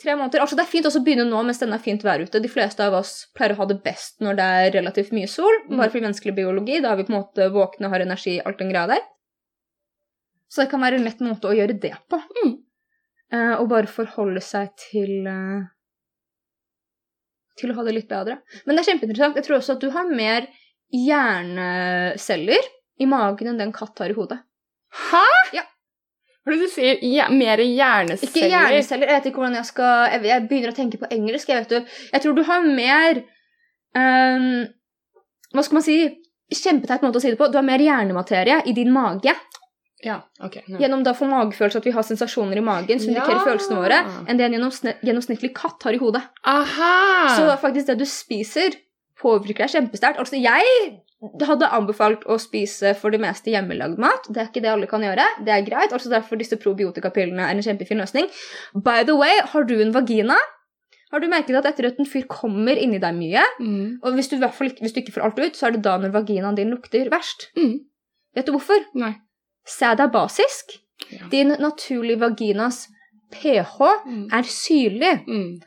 Tre 0.00 0.14
måneder. 0.14 0.40
Altså, 0.40 0.54
det 0.56 0.62
er 0.64 0.70
fint 0.70 0.86
også 0.86 1.00
å 1.00 1.04
begynne 1.04 1.26
nå 1.28 1.40
mens 1.44 1.58
det 1.58 1.68
er 1.68 1.78
fint 1.82 2.02
vær 2.06 2.22
ute. 2.22 2.40
De 2.40 2.48
fleste 2.48 2.80
av 2.80 2.94
oss 2.94 3.26
pleier 3.36 3.52
å 3.56 3.56
ha 3.56 3.66
det 3.66 3.82
best 3.82 4.20
når 4.20 4.36
det 4.38 4.44
er 4.44 4.70
relativt 4.78 5.10
mye 5.12 5.28
sol, 5.28 5.52
Mm. 5.68 5.76
bare 5.76 5.90
fordi 5.90 6.04
menneskelig 6.06 6.34
biologi. 6.36 6.80
Da 6.80 6.92
er 6.92 6.96
vi 6.96 7.02
på 7.04 7.10
en 7.14 7.22
måte 7.22 7.50
våkne, 7.52 7.90
har 7.90 7.98
energi, 8.00 8.40
alt 8.44 8.58
den 8.58 8.70
greia 8.70 8.86
der. 8.86 9.00
Så 10.50 10.64
det 10.64 10.70
kan 10.72 10.82
være 10.82 10.98
en 10.98 11.06
lett 11.06 11.20
måte 11.22 11.50
å 11.50 11.54
gjøre 11.54 11.78
det 11.78 11.94
på. 12.10 12.18
Mm. 12.40 12.56
Uh, 13.30 13.54
og 13.60 13.68
bare 13.70 13.90
forholde 13.90 14.42
seg 14.42 14.72
til 14.90 15.28
uh, 15.30 15.62
Til 17.60 17.70
å 17.70 17.76
ha 17.76 17.84
det 17.86 17.94
litt 17.94 18.10
bedre. 18.10 18.40
Men 18.64 18.74
det 18.74 18.82
er 18.82 18.90
kjempeinteressant. 18.90 19.38
Jeg 19.38 19.46
tror 19.46 19.60
også 19.60 19.76
at 19.76 19.84
du 19.84 19.90
har 19.94 20.08
mer 20.10 20.48
hjerneceller 20.90 22.66
i 23.00 23.06
magen 23.08 23.52
enn 23.52 23.60
den 23.60 23.74
katt 23.74 24.00
har 24.02 24.10
i 24.10 24.16
hodet. 24.16 24.40
Hæ? 25.10 25.26
Ja. 25.54 25.66
Hva 26.40 26.54
er 26.54 26.56
det 26.56 26.66
du 26.66 26.72
sier? 26.72 27.02
Ja, 27.04 27.28
mer 27.30 27.60
hjerneceller? 27.62 28.32
Ikke 28.32 28.48
hjerneceller. 28.50 29.12
Jeg 29.12 29.20
vet 29.20 29.28
ikke 29.30 29.42
hvordan 29.42 29.58
jeg 29.60 29.68
skal 29.68 30.14
Jeg, 30.14 30.24
jeg 30.32 30.46
begynner 30.48 30.72
å 30.72 30.78
tenke 30.78 30.98
på 30.98 31.10
engelsk. 31.14 31.52
Jeg, 31.52 31.66
vet 31.66 31.74
du. 31.76 31.94
jeg 32.14 32.24
tror 32.24 32.34
du 32.34 32.42
har 32.48 32.66
mer 32.66 33.22
um, 33.94 34.48
Hva 35.54 35.66
skal 35.66 35.78
man 35.78 35.86
si? 35.86 36.00
Kjempeteit 36.50 37.04
måte 37.06 37.20
å 37.20 37.22
si 37.22 37.30
det 37.30 37.38
på. 37.38 37.46
Du 37.52 37.60
har 37.60 37.66
mer 37.66 37.82
hjernematerie 37.84 38.62
i 38.66 38.74
din 38.74 38.90
mage. 38.90 39.36
Ja, 40.04 40.20
ok. 40.40 40.60
Ja. 40.66 40.78
Gjennom 40.84 41.02
da 41.04 41.12
å 41.12 41.18
få 41.18 41.28
magefølelse, 41.28 41.82
at 41.82 41.88
vi 41.88 41.92
har 41.92 42.04
sensasjoner 42.06 42.56
i 42.56 42.64
magen 42.64 43.00
som 43.00 43.10
indikerer 43.12 43.40
Ja. 43.40 43.44
følelsene 43.44 43.80
våre, 43.80 43.98
enn 44.26 44.38
det 44.38 44.46
en 44.46 44.56
gjennomsnittlig 45.04 45.52
katt 45.54 45.82
har 45.82 45.92
i 45.92 46.00
hodet. 46.00 46.22
Aha! 46.44 47.36
Så 47.36 47.58
faktisk 47.60 47.86
det 47.86 47.98
du 47.98 48.06
spiser, 48.08 48.78
påvirker 49.20 49.66
deg 49.66 49.74
kjempesterkt. 49.74 50.18
Altså, 50.18 50.40
jeg 50.40 51.00
hadde 51.44 51.68
anbefalt 51.68 52.24
å 52.24 52.38
spise 52.40 52.94
for 52.96 53.12
det 53.12 53.20
meste 53.20 53.52
hjemmelagd 53.52 53.98
mat. 54.00 54.24
Det 54.30 54.40
er 54.40 54.48
ikke 54.48 54.62
det 54.64 54.72
alle 54.72 54.88
kan 54.88 55.04
gjøre. 55.04 55.26
Det 55.44 55.52
er 55.52 55.66
greit. 55.66 55.92
altså 55.92 56.08
Derfor 56.08 56.40
disse 56.40 56.56
probiotikapillene 56.56 57.44
er 57.44 57.52
en 57.52 57.66
kjempefin 57.66 58.00
løsning. 58.00 58.30
By 58.74 59.04
the 59.04 59.16
way, 59.18 59.42
har 59.52 59.68
du 59.68 59.76
en 59.82 59.92
vagina? 59.92 60.38
Har 61.10 61.20
du 61.20 61.26
merket 61.28 61.58
at 61.58 61.66
etter 61.66 61.90
at 61.90 61.98
en 61.98 62.06
fyr 62.06 62.24
kommer 62.30 62.78
inni 62.78 63.00
deg 63.02 63.16
mye, 63.16 63.42
mm. 63.58 63.98
og 64.06 64.14
hvis 64.14 64.30
du, 64.30 64.36
hvis 64.38 64.92
du 64.94 65.00
ikke 65.00 65.16
får 65.16 65.24
alt 65.26 65.40
ut, 65.42 65.56
så 65.58 65.66
er 65.66 65.74
det 65.74 65.82
da 65.82 65.96
når 65.98 66.12
vaginaen 66.14 66.54
din 66.54 66.70
lukter 66.70 67.10
verst? 67.10 67.48
Mm. 67.58 67.80
Vet 68.38 68.46
du 68.46 68.52
hvorfor? 68.54 68.84
Nei. 68.94 69.16
Sæd 69.66 70.00
er 70.00 70.08
basisk. 70.12 70.78
Ja. 71.10 71.26
Din 71.30 71.48
naturlige 71.58 72.20
vaginas 72.20 72.88
pH 73.32 73.78
Mm. 74.06 74.28
er 74.32 74.42
syrlig. 74.42 75.24
Mm. 75.26 75.60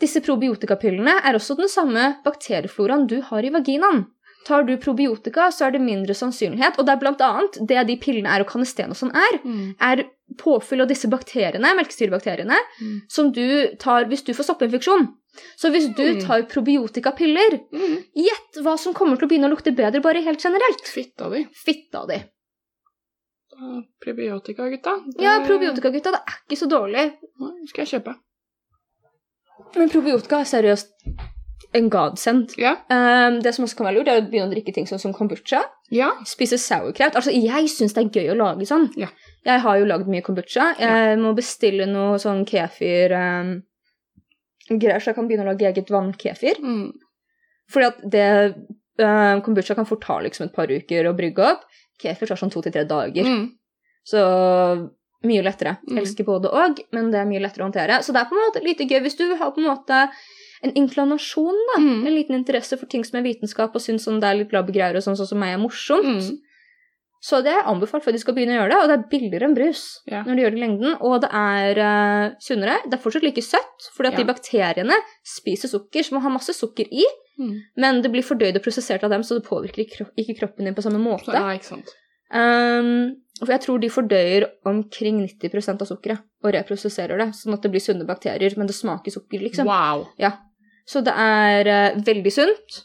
Disse 0.00 0.20
probiotikapillene 0.20 1.14
er 1.24 1.34
også 1.38 1.56
den 1.56 1.68
samme 1.72 2.16
bakteriefloraen 2.24 3.06
du 3.08 3.20
har 3.22 3.44
i 3.44 3.48
vaginaen. 3.54 4.06
Tar 4.46 4.62
du 4.62 4.76
probiotika, 4.78 5.48
så 5.50 5.66
er 5.66 5.70
det 5.74 5.80
mindre 5.82 6.14
sannsynlighet, 6.14 6.76
og 6.78 6.86
det 6.86 6.92
er 6.92 7.00
blant 7.00 7.20
annet 7.24 7.56
det 7.66 7.86
de 7.88 7.96
pillene 7.98 8.28
er 8.30 8.44
og 8.44 8.46
kanesten 8.52 8.90
og 8.92 8.96
sånn 8.96 9.10
er, 9.16 9.38
Mm. 9.42 9.74
er 9.80 10.04
påfyll 10.38 10.82
av 10.82 10.88
disse 10.88 11.08
bakteriene, 11.08 11.74
melkesyrebakteriene, 11.74 12.56
Mm. 12.80 13.00
som 13.08 13.32
du 13.32 13.74
tar 13.78 14.04
hvis 14.04 14.22
du 14.24 14.32
får 14.34 14.44
soppinfeksjon. 14.44 15.08
Så 15.58 15.70
hvis 15.72 15.88
du 15.96 16.14
Mm. 16.14 16.20
tar 16.26 16.42
probiotikapiller, 16.42 17.60
Mm. 17.72 18.04
gjett 18.14 18.62
hva 18.62 18.78
som 18.78 18.94
kommer 18.94 19.16
til 19.18 19.26
å 19.26 19.30
begynne 19.30 19.48
å 19.50 19.56
lukte 19.56 19.74
bedre 19.74 20.00
bare 20.00 20.22
helt 20.22 20.40
generelt. 20.40 20.84
Fitta 20.86 21.28
di. 21.30 21.44
Fitta 21.52 22.06
di. 22.06 22.22
Prebiotika, 24.04 24.68
gutta. 24.70 24.96
Det- 25.06 25.22
Ja, 25.24 25.38
probiotikagutta, 25.46 26.12
det 26.12 26.20
er 26.26 26.38
ikke 26.48 26.58
så 26.60 26.68
dårlig. 26.70 27.06
Nei, 27.40 27.66
skal 27.70 27.84
jeg 27.86 27.92
kjøpe. 28.00 28.14
Men 29.76 29.88
probiotika 29.90 30.40
er 30.40 30.44
seriøst 30.44 30.92
en 31.74 31.88
godsend. 31.90 32.54
Ja. 32.58 32.74
Um, 32.90 33.40
det 33.42 33.54
som 33.54 33.64
også 33.64 33.76
kan 33.76 33.86
være 33.86 33.96
lurt, 33.98 34.08
er 34.08 34.20
å 34.20 34.26
begynne 34.30 34.48
å 34.50 34.54
drikke 34.54 34.72
ting 34.74 34.86
sånn 34.86 35.00
som 35.00 35.12
kombucha. 35.16 35.62
Ja. 35.92 36.10
Spise 36.24 36.58
sauerkraut. 36.58 37.16
Altså, 37.18 37.32
jeg 37.32 37.68
syns 37.72 37.94
det 37.96 38.04
er 38.04 38.10
gøy 38.20 38.30
å 38.32 38.36
lage 38.38 38.66
sånn. 38.68 38.90
Ja. 38.96 39.08
Jeg 39.44 39.60
har 39.64 39.78
jo 39.80 39.88
lagd 39.88 40.08
mye 40.08 40.22
kombucha. 40.22 40.74
Jeg 40.78 41.18
må 41.18 41.34
bestille 41.36 41.86
noe 41.90 42.18
sånn 42.22 42.44
kefir 42.48 43.12
um, 43.16 43.50
greier, 44.68 45.00
så 45.00 45.10
jeg 45.12 45.18
kan 45.18 45.28
begynne 45.28 45.46
å 45.46 45.52
lage 45.52 45.68
eget 45.68 45.90
vannkefir. 45.92 46.60
Mm. 46.62 46.92
Fordi 47.72 47.86
at 47.86 48.00
det 48.10 48.26
um, 48.98 49.42
Kombucha 49.42 49.74
kan 49.74 49.86
fort 49.88 50.04
ta 50.06 50.20
liksom 50.22 50.46
et 50.46 50.54
par 50.54 50.70
uker 50.70 51.08
å 51.10 51.16
brygge 51.18 51.44
opp. 51.52 51.64
Kefir 52.02 52.30
tar 52.30 52.40
sånn 52.40 52.52
to 52.52 52.62
til 52.64 52.74
tre 52.74 52.84
dager. 52.88 53.26
Mm. 53.26 53.46
Så 54.06 54.22
mye 55.26 55.44
lettere. 55.44 55.76
Mm. 55.88 56.00
Elsker 56.02 56.26
både 56.26 56.50
og, 56.54 56.82
men 56.94 57.12
det 57.12 57.20
er 57.20 57.28
mye 57.28 57.42
lettere 57.42 57.64
å 57.64 57.68
håndtere. 57.68 58.00
Så 58.04 58.14
det 58.14 58.22
er 58.22 58.28
på 58.30 58.36
en 58.36 58.44
måte 58.44 58.64
lite 58.64 58.86
gøy 58.88 59.00
hvis 59.06 59.18
du 59.18 59.26
har 59.34 59.52
på 59.54 59.62
en 59.62 59.70
måte 59.70 60.02
en 60.64 60.72
inklinasjon, 60.78 61.58
da. 61.72 61.80
Mm. 61.82 62.06
En 62.06 62.14
liten 62.14 62.38
interesse 62.38 62.78
for 62.80 62.88
ting 62.90 63.04
som 63.04 63.18
er 63.20 63.26
vitenskap, 63.26 63.74
og 63.76 63.82
syns 63.82 64.06
sånn 64.06 64.22
det 64.22 64.28
er 64.30 64.38
litt 64.40 64.54
labbegreier 64.56 64.96
og 64.96 65.04
sånn, 65.04 65.18
sånn 65.18 65.28
som 65.34 65.40
meg 65.42 65.54
er 65.54 65.60
morsomt. 65.62 66.24
Mm. 66.24 66.45
Så 67.22 67.42
det 67.42 67.52
er 67.52 67.66
anbefalt 67.66 68.06
at 68.06 68.14
de 68.14 68.20
skal 68.20 68.34
begynne 68.36 68.54
å 68.54 68.60
gjøre 68.60 68.70
det, 68.70 68.78
og 68.82 68.88
det 68.90 68.96
er 68.98 69.08
billigere 69.10 69.46
enn 69.48 69.54
brus 69.56 69.82
Ja. 70.06 70.22
når 70.22 70.34
de 70.36 70.42
gjør 70.42 70.50
det 70.54 70.58
i 70.58 70.64
lengden, 70.64 70.96
og 71.00 71.20
det 71.24 71.30
er 71.32 71.80
uh, 71.80 72.34
sunnere. 72.40 72.76
Det 72.84 72.94
er 72.98 73.02
fortsatt 73.02 73.24
like 73.24 73.42
søtt, 73.42 73.88
fordi 73.96 74.08
at 74.12 74.18
Ja. 74.18 74.24
de 74.24 74.28
bakteriene 74.32 74.98
spiser 75.24 75.68
sukker, 75.72 76.04
som 76.04 76.20
har 76.20 76.30
masse 76.30 76.52
sukker 76.54 76.86
i, 76.92 77.04
Mm. 77.38 77.60
men 77.76 78.00
det 78.00 78.10
blir 78.12 78.22
fordøyd 78.24 78.56
og 78.56 78.62
prosessert 78.64 79.02
av 79.04 79.10
dem, 79.10 79.20
så 79.22 79.34
det 79.36 79.44
påvirker 79.44 79.82
ikke 79.84 80.06
ikke 80.16 80.38
kroppen 80.38 80.64
din 80.64 80.74
på 80.74 80.82
samme 80.82 80.96
måte. 80.98 81.32
Ja, 81.34 81.50
ikke 81.52 81.64
sant. 81.68 81.90
Um, 82.32 83.16
for 83.38 83.52
jeg 83.52 83.60
tror 83.60 83.78
de 83.80 83.90
fordøyer 83.92 84.46
omkring 84.64 85.20
90% 85.28 85.82
av 85.82 85.86
sukkeret 85.90 86.22
og 86.42 86.52
reprosesserer 86.56 87.18
det, 87.20 87.28
sånn 87.36 87.52
at 87.54 87.62
det 87.62 87.70
blir 87.74 87.80
sunne 87.84 88.06
bakterier, 88.08 88.56
men 88.56 88.66
det 88.66 88.74
smaker 88.74 89.12
sukker, 89.12 89.40
liksom. 89.44 89.66
Wow. 89.68 90.06
Ja. 90.18 90.32
Så 90.86 91.02
det 91.04 91.12
er 91.12 91.68
uh, 91.94 92.00
veldig 92.06 92.32
sunt. 92.32 92.80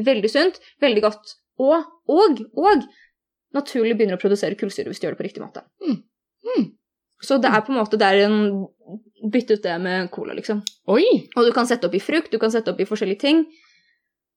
Veldig 0.00 0.30
sunt, 0.30 0.58
veldig 0.80 1.02
godt. 1.02 1.34
Og, 1.60 1.84
og, 2.08 2.40
og 2.56 2.86
naturlig 3.56 3.96
begynner 3.98 4.18
å 4.18 4.22
produsere 4.22 4.58
kullsyre 4.58 4.90
hvis 4.90 5.00
du 5.00 5.06
gjør 5.06 5.16
det 5.16 5.20
på 5.20 5.26
riktig 5.26 5.42
måte. 5.42 5.64
Mm. 5.82 5.96
Mm. 6.50 6.66
Så 7.20 7.36
det 7.42 7.50
er 7.52 7.60
på 7.64 7.72
en 7.72 7.78
måte 7.80 7.98
det 8.00 8.06
er 8.08 8.26
en 8.28 8.66
Bytte 9.20 9.58
ut 9.58 9.62
det 9.62 9.74
med 9.78 10.08
cola, 10.10 10.32
liksom. 10.34 10.62
Oi! 10.88 11.04
Og 11.36 11.44
du 11.44 11.50
kan 11.52 11.66
sette 11.68 11.86
opp 11.86 11.92
i 11.94 12.00
frukt, 12.00 12.32
du 12.32 12.38
kan 12.40 12.50
sette 12.50 12.72
opp 12.72 12.80
i 12.80 12.86
forskjellige 12.88 13.20
ting. 13.20 13.42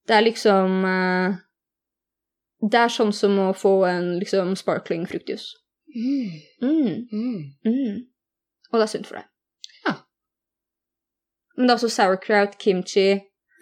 Det 0.05 0.13
er 0.17 0.25
liksom 0.25 0.83
eh, 0.85 1.37
Det 2.69 2.81
er 2.81 2.91
sånn 2.91 3.13
som 3.15 3.37
å 3.39 3.53
få 3.55 3.71
en 3.87 4.09
liksom 4.19 4.51
sparkling 4.59 5.07
fruktjus. 5.09 5.47
Mm. 5.95 6.35
Mm, 6.61 6.91
Mm. 7.13 7.39
mm. 7.65 7.95
Og 8.73 8.79
det 8.79 8.83
er 8.83 8.91
sunt 8.91 9.07
for 9.07 9.21
deg. 9.21 9.29
Ja. 9.87 9.93
Men 11.55 11.67
det 11.67 11.73
er 11.73 11.79
også 11.79 11.91
sauerkraut, 11.95 12.57
kimchi, 12.59 13.07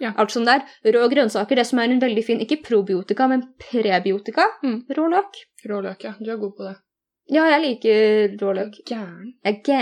Ja. 0.02 0.14
alt 0.18 0.34
sånt 0.34 0.50
der. 0.50 0.64
Rå 0.96 1.08
grønnsaker, 1.12 1.60
det 1.60 1.68
som 1.70 1.80
er 1.80 1.92
en 1.94 2.02
veldig 2.02 2.24
fin, 2.26 2.40
ikke 2.42 2.62
probiotika, 2.66 3.28
men 3.30 3.44
prebiotika. 3.62 4.48
Mm. 4.66 4.80
Rå 4.98 5.10
løk. 5.14 5.44
Råløk, 5.70 6.08
ja. 6.08 6.16
Du 6.20 6.32
er 6.34 6.40
god 6.42 6.56
på 6.58 6.66
det. 6.66 6.78
Ja, 7.32 7.46
jeg 7.48 7.62
liker 7.64 8.34
rå 8.42 8.54
løk. 8.58 8.80
Gæren. 8.90 9.30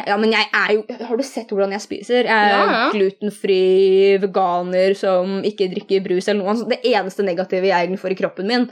Ja, 0.06 0.18
men 0.22 0.34
jeg 0.36 0.46
er 0.54 0.74
jo 0.76 0.84
Har 1.08 1.18
du 1.18 1.24
sett 1.24 1.50
hvordan 1.50 1.72
jeg 1.74 1.82
spiser? 1.82 2.28
Jeg 2.28 2.30
er 2.30 2.52
Ja, 2.52 2.66
ja. 2.68 2.92
glutenfri 2.94 4.18
veganer 4.22 4.94
som 4.98 5.40
ikke 5.48 5.70
drikker 5.72 6.04
brus 6.06 6.28
eller 6.28 6.44
noe. 6.44 6.70
Det 6.70 6.82
eneste 6.84 7.24
negative 7.26 7.66
jeg 7.72 7.88
egentlig 7.88 8.02
får 8.04 8.12
i 8.12 8.20
kroppen 8.20 8.48
min, 8.48 8.68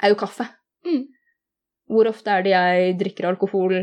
er 0.00 0.08
jo 0.14 0.14
kaffe. 0.14 0.46
Mm. 0.86 1.04
Hvor 1.90 2.08
ofte 2.08 2.30
er 2.30 2.42
det 2.46 2.54
jeg 2.54 2.96
drikker 3.02 3.28
alkohol? 3.28 3.82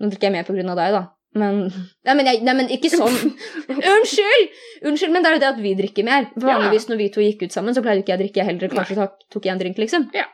Nå 0.00 0.08
drikker 0.10 0.30
jeg 0.30 0.32
mer 0.32 0.70
av 0.70 0.76
deg, 0.76 0.92
da. 0.96 1.02
Men 1.36 1.66
Nei, 1.68 2.14
men, 2.14 2.24
jeg, 2.28 2.40
nei, 2.46 2.54
men 2.56 2.70
ikke 2.72 2.90
sånn. 2.92 3.16
Unnskyld! 3.92 4.56
Unnskyld, 4.88 5.12
men 5.12 5.24
det 5.24 5.30
er 5.30 5.36
jo 5.36 5.42
det 5.42 5.50
at 5.50 5.60
vi 5.60 5.74
drikker 5.78 6.06
mer. 6.06 6.30
Vanligvis 6.40 6.88
når 6.90 7.00
vi 7.02 7.10
to 7.12 7.24
gikk 7.24 7.46
ut 7.46 7.56
sammen, 7.56 7.76
så 7.76 7.84
pleide 7.84 8.04
ikke 8.04 8.14
jeg 8.14 8.20
å 8.20 8.24
drikke 8.24 8.48
heller. 8.48 8.72
Kanskje 8.72 8.98
tok, 9.00 9.18
tok 9.34 9.48
jeg 9.48 9.56
en 9.56 9.62
drink, 9.62 9.80
liksom. 9.82 10.08
Ja. 10.16 10.28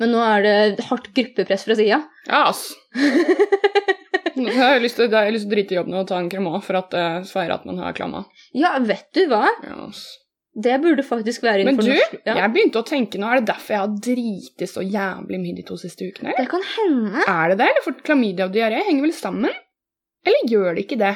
Men 0.00 0.14
nå 0.14 0.22
er 0.24 0.44
det 0.44 0.86
hardt 0.88 1.10
gruppepress 1.16 1.66
fra 1.68 1.76
sida. 1.78 2.00
Ja, 2.28 2.46
ass. 2.48 2.70
Nå 4.32 4.48
har 4.56 4.78
jeg 4.78 4.86
lyst 4.86 4.96
til, 4.96 5.10
jeg 5.12 5.28
har 5.28 5.32
lyst 5.34 5.44
til 5.44 5.52
å 5.52 5.54
drite 5.54 5.74
i 5.74 5.76
jobben 5.76 5.98
og 6.00 6.06
ta 6.08 6.16
en 6.16 6.30
cremant 6.32 6.64
for 6.64 6.78
at 6.78 6.94
uh, 6.96 7.18
feire 7.28 7.58
at 7.58 7.66
man 7.68 7.82
har 7.82 7.92
klamma. 7.96 8.24
Ja, 8.56 8.72
vet 8.80 9.10
du 9.12 9.26
hva? 9.28 9.44
Ja, 9.60 9.76
ass. 9.90 10.06
Det 10.52 10.74
burde 10.82 11.00
faktisk 11.04 11.44
være 11.46 11.64
Men 11.64 11.78
du, 11.78 11.86
norsk 11.86 12.16
ja. 12.26 12.34
jeg 12.36 12.52
begynte 12.52 12.80
å 12.82 12.84
tenke 12.84 13.16
nå, 13.20 13.24
er 13.24 13.40
det 13.40 13.54
derfor 13.54 13.72
jeg 13.72 13.80
har 13.80 13.92
driti 14.04 14.66
så 14.68 14.82
jævlig 14.84 15.38
mye 15.40 15.56
de 15.56 15.64
to 15.64 15.78
siste 15.80 16.04
ukene? 16.04 16.34
Det 16.36 16.44
kan 16.50 16.64
hende. 16.74 17.22
Er 17.24 17.52
det 17.52 17.56
det, 17.62 17.68
eller 17.72 17.86
for 17.86 18.02
klamydia 18.04 18.50
og 18.50 18.56
diaré 18.56 18.82
henger 18.84 19.06
vel 19.06 19.14
sammen? 19.16 19.54
Eller 20.26 20.48
gjør 20.50 20.74
det 20.74 20.84
ikke 20.86 20.98
det? 21.00 21.14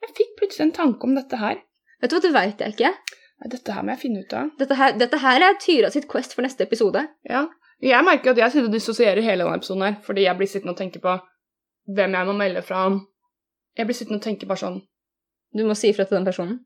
Jeg 0.00 0.14
fikk 0.16 0.36
plutselig 0.38 0.66
en 0.68 0.76
tanke 0.76 1.06
om 1.06 1.16
dette 1.16 1.40
her. 1.40 1.60
Vet 2.00 2.12
du 2.12 2.16
hva, 2.16 2.22
det 2.24 2.32
veit 2.36 2.62
jeg 2.64 2.74
ikke. 2.76 2.92
Nei, 3.40 3.48
Dette 3.52 3.72
her 3.72 3.84
må 3.84 3.94
jeg 3.94 4.02
finne 4.02 4.22
ut 4.24 4.32
av. 4.36 4.52
Dette 4.60 4.76
her, 4.76 4.94
dette 5.00 5.18
her 5.20 5.44
er 5.44 5.58
Tyra 5.60 5.90
sitt 5.92 6.06
quest 6.08 6.34
for 6.36 6.44
neste 6.44 6.64
episode. 6.66 7.02
Ja. 7.28 7.46
Jeg 7.80 8.04
merker 8.04 8.34
at 8.34 8.40
jeg 8.40 8.52
sitter 8.52 8.68
og 8.68 8.74
dissosierer 8.76 9.24
hele 9.24 9.44
denne 9.44 9.56
episoden 9.56 9.84
her, 9.86 9.94
fordi 10.04 10.26
jeg 10.26 10.36
blir 10.36 10.48
sittende 10.50 10.74
og 10.74 10.80
tenke 10.80 11.00
på 11.00 11.14
hvem 11.96 12.16
jeg 12.16 12.28
må 12.28 12.34
melde 12.36 12.62
fra 12.64 12.82
om. 12.90 12.98
Jeg 13.76 13.88
blir 13.88 13.96
sittende 13.96 14.20
og 14.20 14.24
tenke 14.26 14.48
bare 14.48 14.60
sånn 14.60 14.80
Du 15.56 15.62
må 15.66 15.74
si 15.74 15.88
ifra 15.90 16.04
til 16.04 16.18
den 16.18 16.28
personen. 16.28 16.58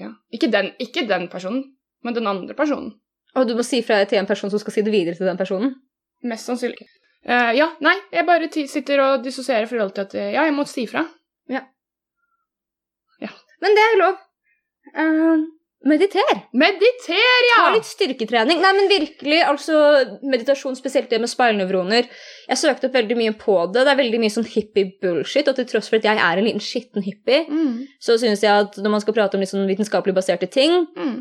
ja. 0.00 0.10
ikke, 0.32 0.48
den, 0.50 0.72
ikke 0.80 1.04
den 1.08 1.28
personen, 1.28 1.76
men 2.02 2.14
den 2.16 2.26
andre 2.26 2.54
personen. 2.54 2.94
Og 3.36 3.48
du 3.48 3.54
må 3.54 3.62
si 3.62 3.78
ifra 3.82 4.00
til 4.08 4.18
en 4.18 4.26
person 4.26 4.50
som 4.50 4.58
skal 4.62 4.72
si 4.72 4.82
det 4.82 4.92
videre 4.92 5.14
til 5.14 5.26
den 5.26 5.36
personen. 5.36 5.74
Mest 6.22 6.48
sannsynlig. 6.48 6.88
Eh, 7.24 7.50
ja, 7.56 7.70
nei, 7.80 7.94
jeg 8.12 8.26
bare 8.28 8.50
sitter 8.52 9.00
og 9.00 9.24
dissosierer 9.24 9.68
forhold 9.70 9.94
til 9.96 10.04
at 10.04 10.14
eh, 10.20 10.32
ja, 10.34 10.44
jeg 10.44 10.54
må 10.56 10.66
si 10.68 10.84
Ja 10.92 11.64
Men 13.64 13.76
det 13.78 13.84
er 13.84 13.94
lov. 13.96 14.18
Uh, 14.92 15.44
mediter. 15.88 16.34
Mediter, 16.52 17.16
ja! 17.48 17.62
Ta 17.62 17.70
litt 17.72 17.88
styrketrening. 17.88 18.60
Nei, 18.60 18.72
men 18.76 18.90
virkelig, 18.90 19.38
altså 19.40 19.78
meditasjon, 20.20 20.76
spesielt 20.76 21.08
det 21.08 21.22
med 21.22 21.32
speilnevroner. 21.32 22.10
Jeg 22.50 22.60
søkte 22.60 22.90
opp 22.90 22.98
veldig 22.98 23.16
mye 23.16 23.32
på 23.40 23.56
det. 23.72 23.86
Det 23.86 23.94
er 23.94 24.00
veldig 24.02 24.20
mye 24.20 24.34
sånn 24.36 24.48
hippie-bullshit, 24.52 25.48
og 25.48 25.56
til 25.56 25.68
tross 25.70 25.88
for 25.88 25.96
at 25.96 26.10
jeg 26.10 26.20
er 26.20 26.40
en 26.42 26.48
liten 26.50 26.64
skitten 26.64 27.06
hippie, 27.06 27.46
Mm, 27.48 27.86
så 28.04 28.18
syns 28.20 28.44
jeg 28.44 28.52
at 28.66 28.76
når 28.76 28.98
man 28.98 29.00
skal 29.00 29.16
prate 29.16 29.38
om 29.38 29.42
litt 29.42 29.52
sånn 29.54 29.68
vitenskapelig 29.70 30.14
baserte 30.16 30.50
ting, 30.52 30.84
mm, 30.92 31.16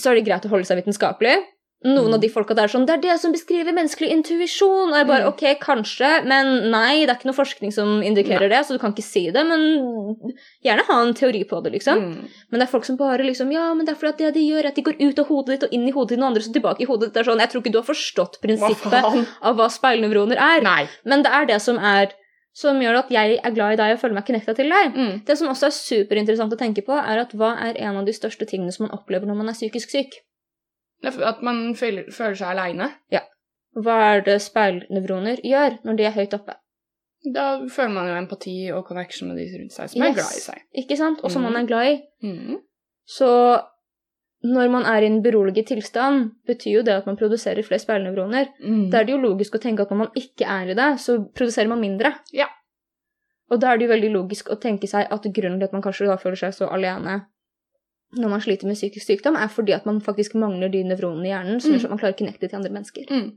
så 0.00 0.10
er 0.10 0.16
det 0.16 0.26
greit 0.30 0.48
å 0.48 0.54
holde 0.54 0.68
seg 0.68 0.80
vitenskapelig. 0.80 1.36
Noen 1.84 2.08
Mm. 2.10 2.14
av 2.14 2.20
de 2.20 2.28
folka 2.28 2.54
der 2.54 2.68
sånn 2.68 2.86
Det 2.86 2.94
er 2.94 3.00
det 3.02 3.20
som 3.20 3.32
beskriver 3.32 3.72
menneskelig 3.74 4.10
intuisjon. 4.14 4.92
Og 4.92 4.94
jeg 4.94 5.06
bare 5.06 5.24
Mm. 5.24 5.28
ok, 5.32 5.58
kanskje, 5.60 6.24
men 6.24 6.70
nei, 6.70 7.00
det 7.06 7.10
er 7.10 7.16
ikke 7.18 7.30
noe 7.30 7.40
forskning 7.44 7.72
som 7.72 8.00
indikerer 8.02 8.48
det, 8.48 8.60
så 8.64 8.72
du 8.74 8.78
kan 8.78 8.92
ikke 8.92 9.02
si 9.02 9.30
det, 9.30 9.44
men 9.46 10.16
gjerne 10.64 10.84
ha 10.86 11.00
en 11.02 11.14
teori 11.14 11.42
på 11.48 11.62
det, 11.62 11.72
liksom. 11.72 11.98
Mm. 11.98 12.28
Men 12.50 12.60
det 12.60 12.68
er 12.68 12.72
folk 12.72 12.84
som 12.84 12.96
bare 12.96 13.18
liksom 13.26 13.52
Ja, 13.52 13.72
men 13.74 13.84
det 13.86 13.94
er 13.96 13.98
fordi 14.00 14.12
at 14.12 14.18
det 14.18 14.34
de 14.34 14.48
gjør, 14.50 14.64
er 14.64 14.68
at 14.68 14.74
de 14.76 14.82
går 14.82 14.96
ut 15.00 15.18
av 15.18 15.26
hodet 15.26 15.46
ditt 15.60 15.64
og 15.64 15.72
inn 15.72 15.88
i 15.88 15.92
hodet 15.92 16.08
til 16.10 16.18
noen 16.18 16.28
andre, 16.32 16.42
så 16.42 16.52
tilbake 16.52 16.80
i 16.82 16.86
hodet 16.86 17.08
ditt. 17.08 17.14
Det 17.14 17.26
er 17.26 17.30
sånn, 17.32 17.40
Jeg 17.40 17.50
tror 17.50 17.62
ikke 17.62 17.72
du 17.72 17.80
har 17.80 17.94
forstått 17.94 18.40
prinsippet 18.40 18.90
hva 19.02 19.26
av 19.42 19.56
hva 19.56 19.68
speilnevroner 19.68 20.36
er. 20.38 20.60
Nei. 20.62 20.88
Men 21.04 21.22
det 21.22 21.32
er 21.32 21.46
det 21.46 21.60
som 21.60 21.78
er 21.78 22.12
som 22.54 22.78
gjør 22.78 22.98
at 22.98 23.08
jeg 23.08 23.40
er 23.42 23.50
glad 23.50 23.72
i 23.72 23.76
deg 23.76 23.94
og 23.96 24.00
føler 24.00 24.14
meg 24.14 24.26
connecta 24.26 24.54
til 24.54 24.68
deg. 24.68 24.94
Mm. 24.94 25.24
Det 25.24 25.38
som 25.38 25.48
også 25.48 25.66
er 25.66 25.70
superinteressant 25.70 26.52
å 26.52 26.58
tenke 26.58 26.84
på, 26.84 26.92
er 26.92 27.18
at 27.18 27.32
hva 27.32 27.56
er 27.58 27.78
en 27.80 27.96
av 27.96 28.04
de 28.04 28.12
største 28.12 28.44
tingene 28.46 28.70
som 28.70 28.86
man 28.86 28.98
opplever 28.98 29.24
når 29.26 29.36
man 29.36 29.48
er 29.48 29.54
psykisk 29.56 29.88
syk? 29.88 30.20
At 31.02 31.42
man 31.42 31.74
føler, 31.78 32.10
føler 32.14 32.38
seg 32.38 32.52
aleine. 32.54 32.92
Hva 33.72 33.94
er 34.12 34.26
det 34.26 34.36
speilnevroner 34.44 35.40
gjør 35.46 35.80
når 35.86 35.98
de 35.98 36.04
er 36.08 36.14
høyt 36.16 36.36
oppe? 36.36 36.58
Da 37.22 37.46
føler 37.70 37.92
man 37.94 38.08
jo 38.10 38.14
empati 38.18 38.54
og 38.74 38.84
connection 38.88 39.30
med 39.30 39.38
de 39.38 39.46
rundt 39.54 39.74
seg 39.74 39.92
som 39.92 40.02
er 40.02 40.16
glad 40.16 40.38
i 40.38 40.42
seg. 40.42 40.64
Ikke 40.82 40.98
sant? 40.98 41.22
Og 41.22 41.30
som 41.32 41.44
mm. 41.44 41.48
man 41.48 41.60
er 41.60 41.68
glad 41.68 41.90
i. 41.92 41.94
Mm. 42.26 42.56
Så 43.08 43.28
når 44.42 44.72
man 44.74 44.86
er 44.90 45.04
i 45.04 45.06
en 45.06 45.20
beroliget 45.22 45.68
tilstand, 45.70 46.32
betyr 46.46 46.80
jo 46.80 46.86
det 46.86 46.96
at 46.98 47.06
man 47.06 47.16
produserer 47.16 47.62
flere 47.62 47.82
speilnevroner. 47.82 48.50
Mm. 48.58 48.88
Da 48.90 49.00
er 49.00 49.06
det 49.06 49.14
jo 49.14 49.22
logisk 49.22 49.54
å 49.54 49.62
tenke 49.62 49.86
at 49.86 49.94
når 49.94 50.00
man 50.02 50.18
ikke 50.18 50.48
er 50.50 50.72
i 50.72 50.76
det, 50.78 50.88
så 51.00 51.20
produserer 51.30 51.70
man 51.70 51.80
mindre. 51.80 52.10
Ja. 52.34 52.48
Og 53.52 53.60
da 53.62 53.70
er 53.70 53.78
det 53.78 53.86
jo 53.86 53.92
veldig 53.92 54.10
logisk 54.16 54.50
å 54.50 54.58
tenke 54.58 54.90
seg 54.90 55.06
at 55.12 55.28
grunnen 55.36 55.60
til 55.60 55.68
at 55.68 55.76
man 55.76 55.84
kanskje 55.84 56.10
da 56.10 56.18
føler 56.18 56.40
seg 56.40 56.56
så 56.56 56.70
alene 56.74 57.20
når 58.16 58.28
man 58.28 58.40
sliter 58.40 58.66
med 58.66 58.76
psykisk 58.76 59.06
sykdom, 59.06 59.36
er 59.36 59.48
fordi 59.48 59.72
at 59.74 59.86
man 59.86 60.00
faktisk 60.00 60.34
mangler 60.34 60.68
de 60.70 60.82
nevronene 60.84 61.24
i 61.26 61.32
hjernen 61.32 61.60
som 61.62 61.72
Mm. 61.72 61.88
man 61.90 61.98
klarer 61.98 62.14
å 62.14 62.18
connecte 62.18 62.48
til 62.48 62.56
andre 62.58 62.70
mennesker. 62.70 63.06
Mm. 63.10 63.32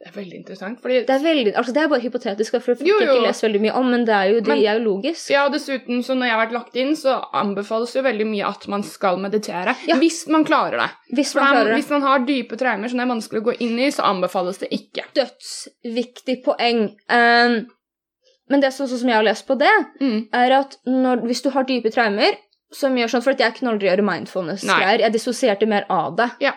Det 0.00 0.06
er 0.08 0.12
veldig 0.16 0.36
interessant, 0.40 0.78
fordi 0.80 1.00
Det 1.06 1.10
er 1.10 1.18
veldig, 1.20 1.52
altså 1.54 1.72
det 1.74 1.82
er 1.82 1.88
bare 1.88 2.00
hypotetisk, 2.00 2.54
for 2.62 2.74
jeg 2.76 2.86
jo. 2.88 2.94
ikke 2.98 3.26
lest 3.26 3.42
veldig 3.44 3.60
mye 3.60 3.74
om, 3.76 3.90
men 3.90 4.04
det 4.06 4.14
er 4.14 4.24
jo, 4.30 4.40
det 4.40 4.48
Men- 4.48 4.58
er 4.64 4.78
jo 4.78 4.84
logisk. 4.86 5.30
Ja, 5.30 5.44
og 5.44 5.52
dessuten, 5.52 6.00
så 6.02 6.14
når 6.16 6.24
jeg 6.24 6.32
har 6.32 6.46
vært 6.46 6.52
lagt 6.54 6.76
inn, 6.76 6.92
så 6.96 7.22
anbefales 7.34 7.92
jo 7.94 8.00
veldig 8.02 8.26
mye 8.26 8.46
at 8.48 8.66
man 8.68 8.82
skal 8.82 9.18
meditere. 9.18 9.76
Ja. 9.86 9.96
Hvis 9.96 10.26
man 10.28 10.46
klarer 10.46 10.78
det. 10.80 10.90
Hvis 11.14 11.34
man 11.34 11.44
klarer 11.52 11.64
det. 11.64 11.74
hvis 11.76 11.90
man 11.90 12.00
har 12.02 12.18
dype 12.20 12.56
traumer 12.56 12.88
som 12.88 12.96
det 12.98 13.04
er 13.06 13.14
vanskelig 13.14 13.42
å 13.42 13.44
gå 13.52 13.56
inn 13.60 13.78
i, 13.78 13.90
så 13.90 14.02
anbefales 14.02 14.58
det 14.58 14.70
ikke. 14.70 15.04
Dødsviktig 15.14 16.42
poeng. 16.44 16.96
Um, 17.10 17.66
men 18.48 18.60
det 18.62 18.72
som, 18.72 18.86
som 18.86 19.08
jeg 19.08 19.16
har 19.16 19.24
lest 19.24 19.46
på 19.46 19.58
det, 19.58 19.72
Mm. 20.00 20.28
er 20.32 20.52
at 20.60 20.76
når, 20.86 21.20
hvis 21.26 21.42
du 21.42 21.50
har 21.50 21.64
dype 21.64 21.90
traumer 21.92 22.32
som 22.72 22.94
gjør 22.96 23.08
sånn, 23.08 23.22
For 23.22 23.32
jeg 23.38 23.54
kunne 23.54 23.72
aldri 23.74 23.88
gjøre 23.88 24.02
mindfulness-greier. 24.04 25.00
Jeg 25.00 25.12
dissosierte 25.12 25.66
mer 25.68 25.84
av 25.88 26.16
det. 26.16 26.30
Ja. 26.40 26.52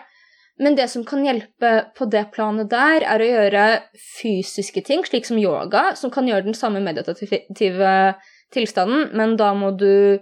Men 0.58 0.74
det 0.76 0.90
som 0.90 1.04
kan 1.04 1.24
hjelpe 1.24 1.92
på 1.96 2.10
det 2.10 2.30
planet 2.32 2.68
der, 2.68 3.00
er 3.02 3.18
å 3.18 3.28
gjøre 3.28 3.82
fysiske 4.20 4.82
ting, 4.84 5.02
slik 5.04 5.24
som 5.24 5.38
yoga, 5.38 5.94
som 5.96 6.10
kan 6.10 6.26
gjøre 6.26 6.44
den 6.44 6.54
samme 6.54 6.80
meditative 6.84 8.14
tilstanden, 8.52 9.14
men 9.16 9.36
da 9.36 9.54
må 9.54 9.70
du 9.78 10.18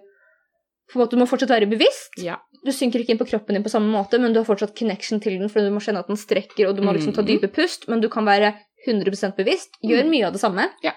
på 0.93 0.97
en 0.97 1.03
måte, 1.03 1.11
Du 1.11 1.17
må 1.21 1.27
fortsatt 1.29 1.51
være 1.51 1.67
bevisst. 1.69 2.15
Ja. 2.23 2.37
Du 2.65 2.71
synker 2.73 3.01
ikke 3.01 3.11
inn 3.11 3.19
på 3.19 3.27
kroppen 3.29 3.55
din 3.55 3.63
på 3.65 3.69
samme 3.71 3.91
måte, 3.93 4.19
men 4.21 4.33
du 4.33 4.39
har 4.41 4.47
fortsatt 4.47 4.75
connection 4.79 5.21
til 5.21 5.39
den, 5.39 5.49
for 5.49 5.61
du 5.61 5.71
må 5.71 5.81
kjenne 5.85 5.99
at 6.01 6.07
den 6.09 6.17
strekker, 6.17 6.69
og 6.69 6.77
du 6.77 6.83
må 6.83 6.93
liksom 6.95 7.13
ta 7.15 7.21
Mhm. 7.23 7.27
dype 7.29 7.49
pust, 7.53 7.89
men 7.89 8.01
du 8.01 8.09
kan 8.09 8.25
være 8.25 8.55
100 8.87 9.35
bevisst. 9.37 9.71
Gjør 9.85 10.05
Mhm. 10.05 10.11
mye 10.11 10.27
av 10.27 10.33
det 10.33 10.41
samme. 10.41 10.71
Ja. 10.83 10.93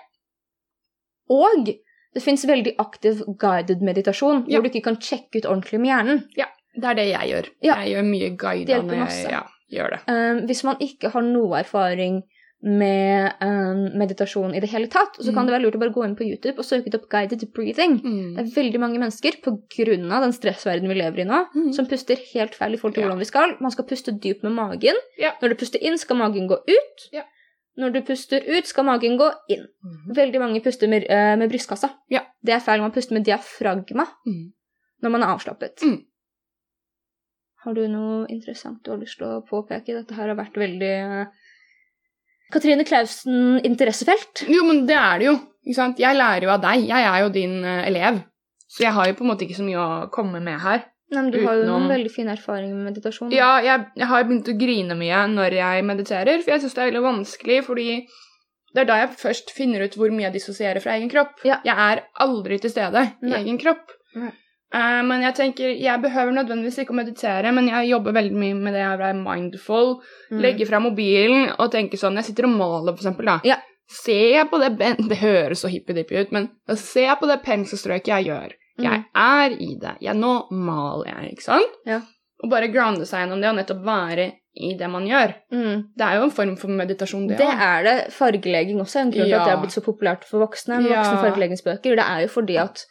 Og 1.29 1.67
det 2.13 2.23
fins 2.23 2.43
veldig 2.45 2.75
aktiv 2.77 3.21
guided 3.39 3.81
meditasjon, 3.81 4.45
Ja. 4.47 4.59
hvor 4.59 4.63
du 4.67 4.69
ikke 4.73 4.83
kan 4.89 4.97
sjekke 4.99 5.37
ut 5.41 5.45
ordentlig 5.45 5.79
med 5.79 5.89
hjernen. 5.93 6.23
Ja, 6.37 6.45
Det 6.75 6.85
er 6.87 6.93
det 6.95 7.07
jeg 7.11 7.29
gjør. 7.31 7.47
Ja. 7.61 7.75
Jeg 7.83 7.95
gjør 7.95 8.05
mye 8.07 8.29
guida 8.37 8.81
når 8.81 9.07
jeg 9.07 9.31
ja, 9.31 9.41
gjør 9.71 9.89
det. 9.91 9.99
Um, 10.07 10.45
hvis 10.47 10.63
man 10.63 10.77
ikke 10.79 11.09
har 11.11 11.21
noe 11.21 11.59
erfaring 11.59 12.21
med 12.63 13.33
um, 13.41 13.97
meditasjon 13.97 14.53
i 14.55 14.59
det 14.61 14.69
hele 14.69 14.87
tatt, 14.87 15.15
så 15.17 15.33
kan 15.33 15.43
Mhm. 15.43 15.47
det 15.47 15.53
være 15.55 15.63
lurt 15.63 15.75
å 15.75 15.79
bare 15.81 15.93
gå 15.95 16.03
inn 16.05 16.15
på 16.15 16.27
YouTube 16.29 16.59
og 16.59 16.65
søke 16.65 16.93
opp 16.93 17.09
guided 17.09 17.41
breathing. 17.53 17.99
Mm. 18.03 18.35
Det 18.35 18.43
er 18.45 18.61
veldig 18.61 18.79
mange 18.79 18.99
mennesker 18.99 19.33
av 19.43 20.21
den 20.21 20.31
stressverdenen 20.31 20.87
vi 20.87 21.01
lever 21.01 21.19
i 21.21 21.23
nå, 21.25 21.47
mm. 21.55 21.73
som 21.73 21.87
puster 21.87 22.15
helt 22.33 22.53
feil 22.53 22.73
i 22.73 22.77
forhold 22.77 22.93
til 22.93 23.03
hvordan 23.03 23.19
vi 23.19 23.25
skal. 23.25 23.55
Man 23.59 23.71
skal 23.71 23.85
puste 23.85 24.11
dypt 24.11 24.43
med 24.43 24.51
magen. 24.53 24.95
Når 25.41 25.49
du 25.49 25.55
puster 25.55 25.81
inn, 25.81 25.97
skal 25.97 26.17
magen 26.17 26.47
gå 26.47 26.55
ut. 26.55 27.09
Ja. 27.11 27.23
Når 27.79 27.93
du 27.93 28.01
puster 28.03 28.43
ut, 28.51 28.67
skal 28.67 28.83
magen 28.83 29.17
gå 29.17 29.29
inn. 29.53 29.67
Mhm. 29.83 30.15
Veldig 30.15 30.39
mange 30.43 30.61
puster 30.63 30.89
med, 30.91 31.05
uh, 31.07 31.35
med 31.39 31.49
brystkassa. 31.49 31.89
Ja. 32.11 32.25
Det 32.43 32.53
er 32.53 32.59
feil. 32.59 32.81
Man 32.83 32.91
puster 32.91 33.13
med 33.15 33.23
diafragma 33.25 34.07
Mm. 34.27 34.51
når 35.01 35.09
man 35.11 35.23
er 35.23 35.31
avslappet. 35.35 35.81
Mm. 35.83 36.01
Har 37.63 37.73
du 37.77 37.87
noe 37.87 38.25
interessant 38.29 38.81
du 38.83 38.91
har 38.91 38.97
lyst 38.97 39.17
til 39.19 39.27
å 39.27 39.41
påpeke? 39.45 39.93
Dette 39.93 40.17
her 40.17 40.27
har 40.31 40.35
vært 40.39 40.57
veldig 40.57 40.91
uh, 41.05 41.25
Katrine 42.51 42.83
Klausen 42.83 43.61
interessefelt. 43.63 44.43
Jo, 44.49 44.65
men 44.67 44.85
det 44.89 44.97
er 44.97 45.19
det 45.19 45.29
jo. 45.29 45.37
Jeg 45.63 46.17
lærer 46.17 46.43
jo 46.43 46.49
av 46.51 46.61
deg. 46.61 46.87
Jeg 46.89 47.07
er 47.07 47.19
jo 47.23 47.29
din 47.29 47.59
uh, 47.63 47.85
elev. 47.87 48.19
Så 48.67 48.83
jeg 48.83 48.93
har 48.95 49.07
jo 49.07 49.13
på 49.19 49.23
en 49.23 49.31
måte 49.31 49.45
ikke 49.45 49.59
så 49.59 49.67
mye 49.67 49.77
å 49.79 50.09
komme 50.11 50.41
med 50.43 50.59
her. 50.63 50.83
Nei, 51.11 51.21
men 51.25 51.31
du 51.33 51.39
har 51.45 51.57
jo 51.59 51.63
noen 51.67 51.89
veldig 51.91 52.11
fine 52.13 52.31
erfaringer 52.37 52.75
med 52.77 52.93
meditasjon. 52.93 53.29
da. 53.29 53.35
Ja, 53.35 53.51
jeg, 53.65 53.85
jeg 53.99 54.07
har 54.07 54.23
begynt 54.23 54.47
å 54.51 54.57
grine 54.57 54.95
mye 54.95 55.23
når 55.27 55.57
jeg 55.59 55.83
mediterer, 55.87 56.43
for 56.43 56.53
jeg 56.53 56.61
syns 56.63 56.77
det 56.77 56.83
er 56.85 56.91
veldig 56.91 57.01
vanskelig, 57.07 57.57
fordi 57.67 57.87
det 58.71 58.83
er 58.85 58.87
da 58.87 58.99
jeg 59.01 59.09
først 59.19 59.51
finner 59.51 59.83
ut 59.83 59.97
hvor 59.99 60.13
mye 60.15 60.29
jeg 60.29 60.37
dissosierer 60.37 60.79
fra 60.83 60.93
egen 60.95 61.09
kropp. 61.11 61.41
Ja. 61.43 61.57
Jeg 61.67 61.75
er 61.75 62.05
aldri 62.23 62.61
til 62.63 62.71
stede 62.71 63.03
i 63.27 63.33
egen 63.41 63.59
kropp. 63.59 63.91
Nei. 64.15 64.31
Eh, 64.71 65.01
men 65.03 65.25
jeg 65.25 65.35
tenker, 65.35 65.73
jeg 65.75 65.99
behøver 65.99 66.31
nødvendigvis 66.31 66.77
ikke 66.79 66.93
å 66.95 66.99
meditere, 67.01 67.51
men 67.51 67.67
jeg 67.67 67.89
jobber 67.89 68.15
veldig 68.15 68.37
mye 68.39 68.55
med 68.55 68.73
det 68.77 68.85
å 68.87 68.93
være 69.01 69.17
mindful, 69.19 69.97
Mm. 70.31 70.39
legge 70.39 70.65
fra 70.69 70.79
mobilen 70.79 71.49
og 71.59 71.73
tenke 71.73 71.99
sånn 71.99 72.15
Jeg 72.15 72.29
sitter 72.29 72.45
og 72.47 72.55
maler, 72.55 72.95
for 72.95 73.03
eksempel, 73.03 73.25
da. 73.25 73.41
Ja. 73.43 73.57
Jeg 74.07 74.47
på 74.47 74.57
det 74.61 74.77
ben 74.79 74.95
Det 75.11 75.17
høres 75.19 75.59
så 75.65 75.67
hippie-dippie 75.67 76.21
ut, 76.23 76.31
men 76.31 76.49
ser 76.79 77.09
jeg 77.09 77.19
på 77.19 77.27
det 77.27 77.41
penselstrøket 77.43 78.07
jeg 78.07 78.29
gjør. 78.31 78.53
Jeg 78.83 78.99
Mm. 78.99 79.05
er 79.15 79.49
i 79.59 79.75
det. 79.81 79.95
Jeg, 80.01 80.15
nå 80.15 80.47
maler 80.51 81.05
jeg, 81.11 81.31
ikke 81.35 81.43
sant? 81.43 81.73
Ja. 81.85 82.01
Og 82.43 82.49
bare 82.49 82.67
grounde 82.73 83.05
seg 83.05 83.21
gjennom 83.27 83.41
det 83.41 83.49
og 83.49 83.55
nettopp 83.59 83.83
være 83.85 84.31
i 84.57 84.73
det 84.77 84.89
man 84.89 85.05
gjør. 85.07 85.33
Mm. 85.53 85.83
Det 85.95 86.05
er 86.05 86.15
jo 86.17 86.23
en 86.23 86.31
form 86.31 86.55
for 86.57 86.67
meditasjon, 86.67 87.27
det 87.29 87.37
Det 87.37 87.47
er 87.47 87.83
det. 87.83 88.13
Fargelegging 88.13 88.79
også 88.81 88.97
er 88.99 89.01
en 89.05 89.11
grunn 89.11 89.25
til 89.29 89.33
at 89.37 89.45
det 89.45 89.53
har 89.55 89.61
blitt 89.61 89.75
så 89.77 89.81
populært 89.85 90.23
for 90.25 90.39
voksne. 90.43 90.81
Ja. 90.89 91.03
voksne 91.03 91.21
fargeleggingsbøker. 91.21 91.95
Det 91.95 92.05
er 92.07 92.21
jo 92.25 92.27
fordi 92.27 92.57
at 92.57 92.85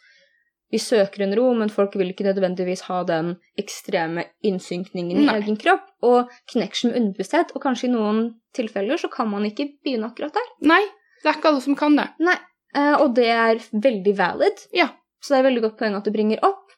vi 0.71 0.77
søker 0.79 1.21
en 1.25 1.35
ro, 1.35 1.53
men 1.53 1.69
folk 1.69 1.93
vil 1.99 2.09
ikke 2.13 2.23
nødvendigvis 2.23 2.81
ha 2.87 3.03
den 3.03 3.35
ekstreme 3.59 4.23
innsynkningen 4.47 5.17
i 5.19 5.27
egen 5.27 5.57
kropp. 5.57 5.83
Og 6.01 6.29
connection 6.51 6.91
med 6.91 7.01
underbevissthet. 7.01 7.51
Og 7.53 7.61
kanskje 7.61 7.89
i 7.89 7.91
noen 7.91 8.21
tilfeller 8.55 8.97
så 8.97 9.09
kan 9.11 9.27
man 9.29 9.43
ikke 9.45 9.67
begynne 9.83 10.07
akkurat 10.09 10.33
der. 10.33 10.47
Nei, 10.61 10.79
det 11.23 11.27
er 11.29 11.37
ikke 11.37 11.51
alle 11.51 11.61
som 11.61 11.75
kan 11.75 11.97
det. 11.99 12.07
Nei, 12.23 12.37
eh, 12.73 12.95
og 13.01 13.13
det 13.15 13.27
er 13.27 13.59
veldig 13.73 14.15
valid. 14.17 14.65
Ja. 14.73 14.87
Så 15.21 15.29
det 15.33 15.37
er 15.37 15.43
et 15.43 15.49
veldig 15.51 15.61
godt 15.67 15.77
poeng 15.77 15.95
at 15.95 16.03
du 16.07 16.11
bringer 16.11 16.39
opp. 16.43 16.71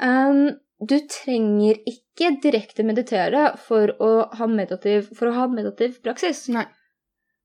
Um, 0.00 0.50
du 0.84 0.96
trenger 1.10 1.78
ikke 1.86 2.32
direkte 2.42 2.84
meditere 2.86 3.56
for 3.58 3.92
å 4.02 4.10
ha 4.38 4.46
meditativ, 4.50 5.10
å 5.22 5.32
ha 5.34 5.46
meditativ 5.50 6.00
praksis. 6.02 6.48
Nei. 6.54 6.66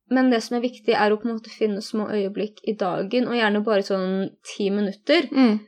Men 0.09 0.31
det 0.33 0.41
som 0.41 0.57
er 0.57 0.61
viktig, 0.65 0.95
er 0.97 1.11
å 1.13 1.19
på 1.21 1.27
en 1.29 1.35
måte 1.37 1.51
finne 1.53 1.81
små 1.85 2.07
øyeblikk 2.09 2.63
i 2.67 2.73
dagen, 2.73 3.27
og 3.29 3.37
gjerne 3.37 3.63
bare 3.65 3.85
sånn 3.85 4.29
ti 4.55 4.69
minutter, 4.73 5.27
Mm. 5.31 5.59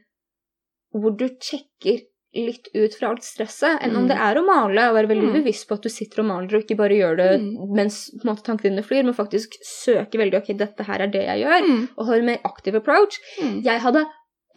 hvor 0.94 1.16
du 1.18 1.28
sjekker 1.30 2.02
litt 2.34 2.70
ut 2.74 2.94
fra 2.96 3.10
alt 3.12 3.24
stresset. 3.24 3.78
Enn 3.84 3.96
om 3.96 4.04
Mm. 4.06 4.08
det 4.08 4.18
er 4.18 4.36
å 4.40 4.46
male, 4.46 4.88
og 4.90 4.96
være 4.96 5.08
veldig 5.10 5.30
Mm. 5.30 5.44
bevisst 5.44 5.68
på 5.68 5.74
at 5.76 5.82
du 5.84 5.90
sitter 5.90 6.22
og 6.22 6.26
maler, 6.28 6.56
og 6.56 6.64
ikke 6.64 6.78
bare 6.78 6.98
gjør 6.98 7.18
det 7.18 7.42
Mm. 7.42 7.76
mens 7.76 8.10
på 8.10 8.24
en 8.26 8.36
måte, 8.36 8.44
tankene 8.44 8.72
dine 8.76 8.84
flyr, 8.84 9.04
men 9.06 9.14
faktisk 9.14 9.50
søker 9.64 10.18
veldig 10.18 10.38
ok, 10.42 10.58
dette 10.58 10.84
her 10.86 11.02
er 11.02 11.08
det 11.08 11.26
jeg 11.28 11.44
gjør, 11.46 11.62
Mm. 11.68 11.90
og 11.98 12.06
har 12.08 12.16
en 12.18 12.26
mer 12.26 12.40
aktiv 12.44 12.74
approach. 12.76 13.20
Mm. 13.40 13.64
Jeg 13.64 13.80
hadde 13.82 14.06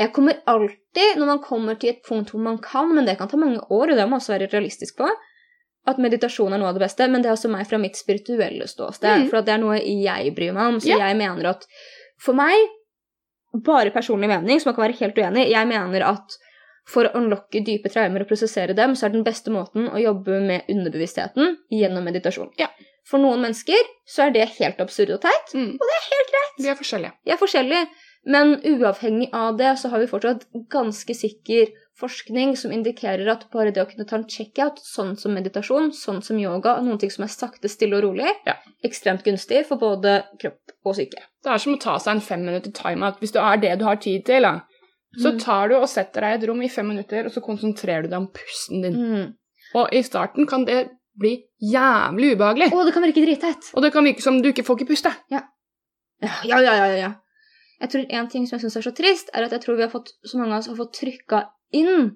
Jeg 0.01 0.13
kommer 0.13 0.41
alltid, 0.51 1.19
når 1.21 1.27
man 1.29 1.43
kommer 1.45 1.79
til 1.79 1.93
et 1.93 2.03
punkt 2.07 2.33
hvor 2.33 2.43
man 2.43 2.59
kan, 2.63 2.91
men 2.95 3.07
det 3.07 3.17
kan 3.19 3.31
ta 3.31 3.39
mange 3.39 3.61
år, 3.71 3.93
og 3.93 3.97
det 3.97 4.05
må 4.07 4.17
man 4.17 4.23
også 4.23 4.35
være 4.35 4.51
realistisk 4.53 4.99
på, 4.99 5.11
at 5.87 6.01
meditasjon 6.01 6.53
er 6.53 6.59
noe 6.59 6.71
av 6.73 6.79
det 6.79 6.83
beste, 6.87 7.07
men 7.13 7.23
det 7.23 7.29
er 7.29 7.37
også 7.37 7.51
meg 7.53 7.67
fra 7.69 7.79
mitt 7.79 7.99
spirituelle 7.99 8.67
ståsted, 8.71 9.25
Mm. 9.25 9.29
for 9.31 9.45
det 9.45 9.55
er 9.55 9.61
noe 9.63 9.77
jeg 9.79 10.33
bryr 10.35 10.55
meg 10.57 10.73
om, 10.73 10.81
så 10.81 10.95
yeah. 10.95 11.11
jeg 11.11 11.19
mener 11.21 11.51
at 11.53 11.67
for 12.19 12.35
meg, 12.35 12.57
bare 13.65 13.93
personlig 13.95 14.29
mening, 14.33 14.61
som 14.61 14.71
man 14.73 14.79
kan 14.79 14.89
være 14.89 14.99
helt 15.03 15.19
uenig 15.21 15.47
i, 15.47 15.53
jeg 15.53 15.69
mener 15.71 16.07
at 16.09 16.39
for 16.89 17.07
å 17.09 17.15
unlocke 17.17 17.63
dype 17.65 17.89
traumer 17.93 18.25
og 18.25 18.29
prosessere 18.29 18.75
dem, 18.77 18.97
så 18.97 19.07
er 19.07 19.15
den 19.15 19.25
beste 19.25 19.53
måten 19.53 19.87
å 19.89 20.01
jobbe 20.01 20.41
med 20.45 20.67
underbevisstheten 20.69 21.55
gjennom 21.73 22.05
meditasjon. 22.05 22.51
Ja. 22.61 22.69
For 23.09 23.21
noen 23.21 23.41
mennesker 23.45 23.89
så 24.09 24.27
er 24.27 24.35
det 24.35 24.49
helt 24.59 24.81
absurd 24.81 25.13
og 25.17 25.23
teit. 25.25 25.55
Mm. 25.57 25.77
Helt 25.77 26.33
greit. 26.33 26.59
Vi 26.59 26.69
er 26.73 26.77
forskjellige. 26.77 27.13
Vi 27.25 27.33
er 27.33 27.41
forskjellige, 27.41 27.87
men 28.27 28.57
uavhengig 28.65 29.31
av 29.33 29.57
det 29.59 29.79
så 29.79 29.89
har 29.93 30.01
vi 30.01 30.07
fortsatt 30.11 30.47
ganske 30.73 31.15
sikker 31.15 31.73
forskning 32.01 32.57
som 32.59 32.73
indikerer 32.75 33.29
at 33.31 33.45
bare 33.53 33.71
det 33.71 33.83
å 33.85 33.87
kunne 33.91 34.07
ta 34.09 34.17
en 34.17 34.25
check-out, 34.27 34.81
sånn 34.83 35.13
som 35.17 35.35
meditasjon, 35.37 35.93
sånn 35.95 36.23
som 36.27 36.39
yoga, 36.43 36.81
noen 36.83 36.99
ting 36.99 37.11
som 37.15 37.23
er 37.25 37.29
sakte, 37.31 37.69
stille 37.71 37.97
og 38.01 38.03
rolig, 38.09 38.33
Ja. 38.47 38.55
ekstremt 38.85 39.23
gunstig 39.25 39.65
for 39.67 39.77
både 39.79 40.25
kropp 40.41 40.73
og 40.85 40.97
syke. 40.97 41.23
Det 41.45 41.53
er 41.53 41.59
som 41.59 41.75
å 41.75 41.81
ta 41.81 41.99
seg 41.99 42.17
en 42.17 42.21
fem 42.21 42.45
minutter 42.45 42.73
timeout. 42.73 43.21
Hvis 43.21 43.33
det 43.33 43.43
er 43.43 43.57
det 43.63 43.79
du 43.79 43.85
har 43.85 43.97
tid 43.97 44.25
til, 44.25 44.43
da, 44.43 44.61
så 45.23 45.31
Mm. 45.33 45.39
tar 45.39 45.69
du 45.69 45.75
og 45.77 45.89
setter 45.89 46.21
deg 46.23 46.31
i 46.33 46.43
et 46.43 46.49
rom 46.49 46.63
i 46.63 46.69
fem 46.69 46.89
minutter, 46.89 47.25
og 47.27 47.31
så 47.33 47.41
konsentrerer 47.41 48.03
du 48.03 48.09
deg 48.09 48.19
om 48.19 48.27
pusten 48.29 48.83
din. 48.83 48.95
Mm. 48.95 49.35
Og 49.77 49.89
i 49.93 50.03
starten 50.03 50.47
kan 50.49 50.65
det 50.65 50.89
bli 51.17 51.45
jævlig 51.63 52.35
ubehagelig. 52.37 52.73
Å, 52.73 52.85
det 52.85 52.93
kan 52.93 53.03
virke 53.05 53.23
dritteit. 53.25 53.71
Og 53.77 53.83
det 53.83 53.93
kan 53.93 54.03
virke 54.05 54.21
som 54.21 54.43
du 54.43 54.49
ikke 54.51 54.65
får 54.65 54.81
ikke 54.81 54.89
puste. 54.89 55.15
Ja, 55.31 55.43
ja, 56.45 56.59
ja, 56.59 56.75
ja, 56.75 56.87
ja. 56.97 57.15
Jeg 57.81 57.91
tror 57.91 58.07
en 58.09 58.29
ting 58.29 58.47
som 58.47 58.59
jeg 58.59 58.65
syns 58.65 58.77
er 58.77 58.87
så 58.87 58.95
trist, 58.95 59.31
er 59.35 59.43
at 59.45 59.53
jeg 59.53 59.61
tror 59.65 59.77
vi 59.77 59.83
har 59.83 59.91
fått, 59.93 60.13
så 60.25 60.39
mange 60.39 60.53
av 60.53 60.59
oss 60.59 60.69
har 60.69 60.77
fått 60.77 60.95
trykka 61.01 61.49
inn 61.73 62.13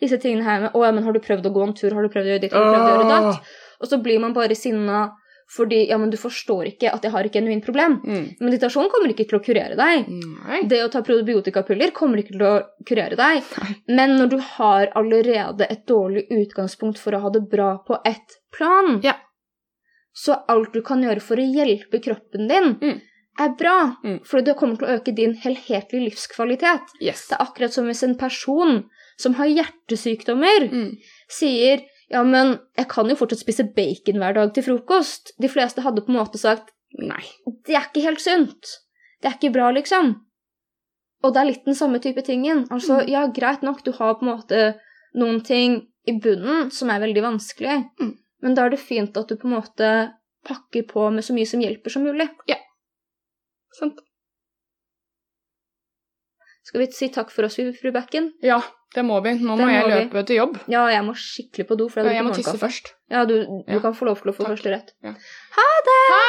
disse 0.00 0.18
tingene 0.18 0.44
her 0.44 0.60
med 0.60 0.72
'Å 0.72 0.84
ja, 0.84 0.92
men 0.92 1.04
har 1.04 1.12
du 1.12 1.20
prøvd 1.20 1.46
å 1.46 1.52
gå 1.52 1.62
en 1.66 1.74
tur? 1.74 1.90
Har 1.94 2.02
du 2.02 2.08
prøvd 2.08 2.26
å 2.26 2.32
gjøre 2.32 2.40
ditt? 2.40 2.52
Har 2.52 2.64
du 2.64 2.70
prøvd 2.72 2.88
å 2.88 2.94
gjøre 2.94 3.08
datt?' 3.10 3.42
Og 3.80 3.88
så 3.88 4.02
blir 4.02 4.20
man 4.20 4.32
bare 4.32 4.54
sinna 4.54 5.10
fordi 5.50 5.88
'Ja, 5.88 5.98
men 5.98 6.10
du 6.10 6.16
forstår 6.16 6.66
ikke 6.70 6.92
at 6.94 7.02
jeg 7.02 7.10
har 7.10 7.24
et 7.24 7.32
genuint 7.32 7.64
problem'. 7.64 8.00
Mm. 8.04 8.36
Meditasjon 8.40 8.88
kommer 8.88 9.08
ikke 9.10 9.28
til 9.28 9.38
å 9.40 9.44
kurere 9.44 9.76
deg. 9.76 10.06
Nei. 10.08 10.62
Det 10.62 10.78
å 10.84 10.90
ta 10.90 11.02
probiotikapiller 11.02 11.90
kommer 11.92 12.18
ikke 12.22 12.38
til 12.38 12.46
å 12.46 12.62
kurere 12.86 13.16
deg. 13.16 13.42
Men 13.88 14.16
når 14.16 14.30
du 14.30 14.38
har 14.38 14.86
allerede 14.94 15.66
et 15.68 15.86
dårlig 15.86 16.28
utgangspunkt 16.30 16.98
for 16.98 17.12
å 17.12 17.20
ha 17.20 17.30
det 17.30 17.50
bra 17.50 17.78
på 17.86 17.98
ett 18.04 18.38
plan, 18.52 19.00
Ja. 19.02 19.14
så 20.14 20.40
alt 20.48 20.72
du 20.72 20.82
kan 20.82 21.02
gjøre 21.02 21.20
for 21.20 21.36
å 21.36 21.52
hjelpe 21.54 22.00
kroppen 22.00 22.48
din, 22.48 22.74
Mm. 22.80 23.00
Er 23.38 23.54
bra. 23.56 23.96
Mm. 24.04 24.18
For 24.26 24.40
det 24.42 24.56
kommer 24.56 24.76
til 24.76 24.88
å 24.88 24.96
øke 24.98 25.14
din 25.16 25.34
helhetlige 25.34 26.08
livskvalitet. 26.10 26.82
Yes. 27.00 27.28
Det 27.28 27.36
er 27.38 27.44
akkurat 27.46 27.72
som 27.72 27.86
hvis 27.86 28.02
en 28.02 28.16
person 28.18 28.84
som 29.20 29.34
har 29.34 29.46
hjertesykdommer, 29.46 30.70
Mm. 30.72 30.96
sier 31.28 31.82
ja, 32.10 32.22
men 32.24 32.58
jeg 32.76 32.88
kan 32.88 33.08
jo 33.08 33.14
fortsatt 33.14 33.38
spise 33.44 33.64
bacon 33.76 34.18
hver 34.18 34.34
dag 34.34 34.52
til 34.54 34.64
frokost. 34.64 35.32
De 35.40 35.48
fleste 35.48 35.80
hadde 35.82 36.02
på 36.02 36.10
en 36.10 36.18
måte 36.18 36.38
sagt 36.38 36.70
Nei. 36.98 37.22
det 37.66 37.74
er 37.76 37.86
ikke 37.86 38.02
helt 38.02 38.20
sunt. 38.20 38.66
Det 39.22 39.28
er 39.30 39.36
ikke 39.38 39.52
bra, 39.52 39.70
liksom. 39.70 40.16
Og 41.22 41.34
det 41.34 41.40
er 41.40 41.44
litt 41.50 41.64
den 41.64 41.74
samme 41.74 42.00
type 42.00 42.22
tingen. 42.24 42.66
Altså, 42.70 43.02
Mm. 43.04 43.08
ja, 43.08 43.26
greit 43.28 43.62
nok, 43.62 43.84
du 43.84 43.92
har 43.92 44.14
på 44.14 44.22
en 44.22 44.36
måte 44.38 44.74
noen 45.14 45.40
ting 45.44 45.86
i 46.08 46.12
bunnen 46.18 46.70
som 46.72 46.88
er 46.90 46.98
veldig 47.00 47.22
vanskelig, 47.22 47.90
Mm. 48.00 48.16
men 48.42 48.54
da 48.54 48.64
er 48.64 48.70
det 48.70 48.80
fint 48.80 49.16
at 49.16 49.28
du 49.28 49.36
på 49.36 49.44
en 49.44 49.60
måte 49.62 50.12
pakker 50.44 50.82
på 50.88 51.12
med 51.12 51.22
så 51.22 51.32
mye 51.34 51.46
som 51.46 51.60
hjelper 51.60 51.90
som 51.90 52.02
mulig. 52.02 52.28
Sant. 53.78 54.00
Skal 56.66 56.82
vi 56.84 56.90
si 56.94 57.08
takk 57.10 57.30
for 57.34 57.46
oss, 57.48 57.56
fru 57.80 57.90
Bekken? 57.94 58.30
Ja, 58.44 58.60
det 58.94 59.02
må 59.06 59.16
vi. 59.24 59.32
Nå 59.40 59.56
må, 59.56 59.64
må 59.64 59.70
jeg 59.72 59.86
løpe 59.90 60.18
vi. 60.20 60.24
til 60.28 60.36
jobb. 60.42 60.58
Ja, 60.70 60.84
jeg 60.92 61.02
må 61.06 61.14
skikkelig 61.18 61.66
på 61.70 61.76
do. 61.80 61.88
For 61.90 62.04
jeg, 62.04 62.14
Jeg 62.18 62.26
må 62.26 62.34
tisse 62.36 62.56
først. 62.60 62.92
Ja, 63.10 63.24
du, 63.24 63.34
du 63.46 63.64
Ja. 63.74 63.80
kan 63.82 63.94
få 63.96 64.06
lov 64.10 64.20
til 64.20 64.30
å 64.30 64.34
få 64.36 64.44
Takk. 64.44 64.52
første 64.54 64.70
rett. 64.74 64.92
Ja. 65.02 65.14
Ha 65.56 65.68
det! 65.88 65.98
Ha 66.12 66.22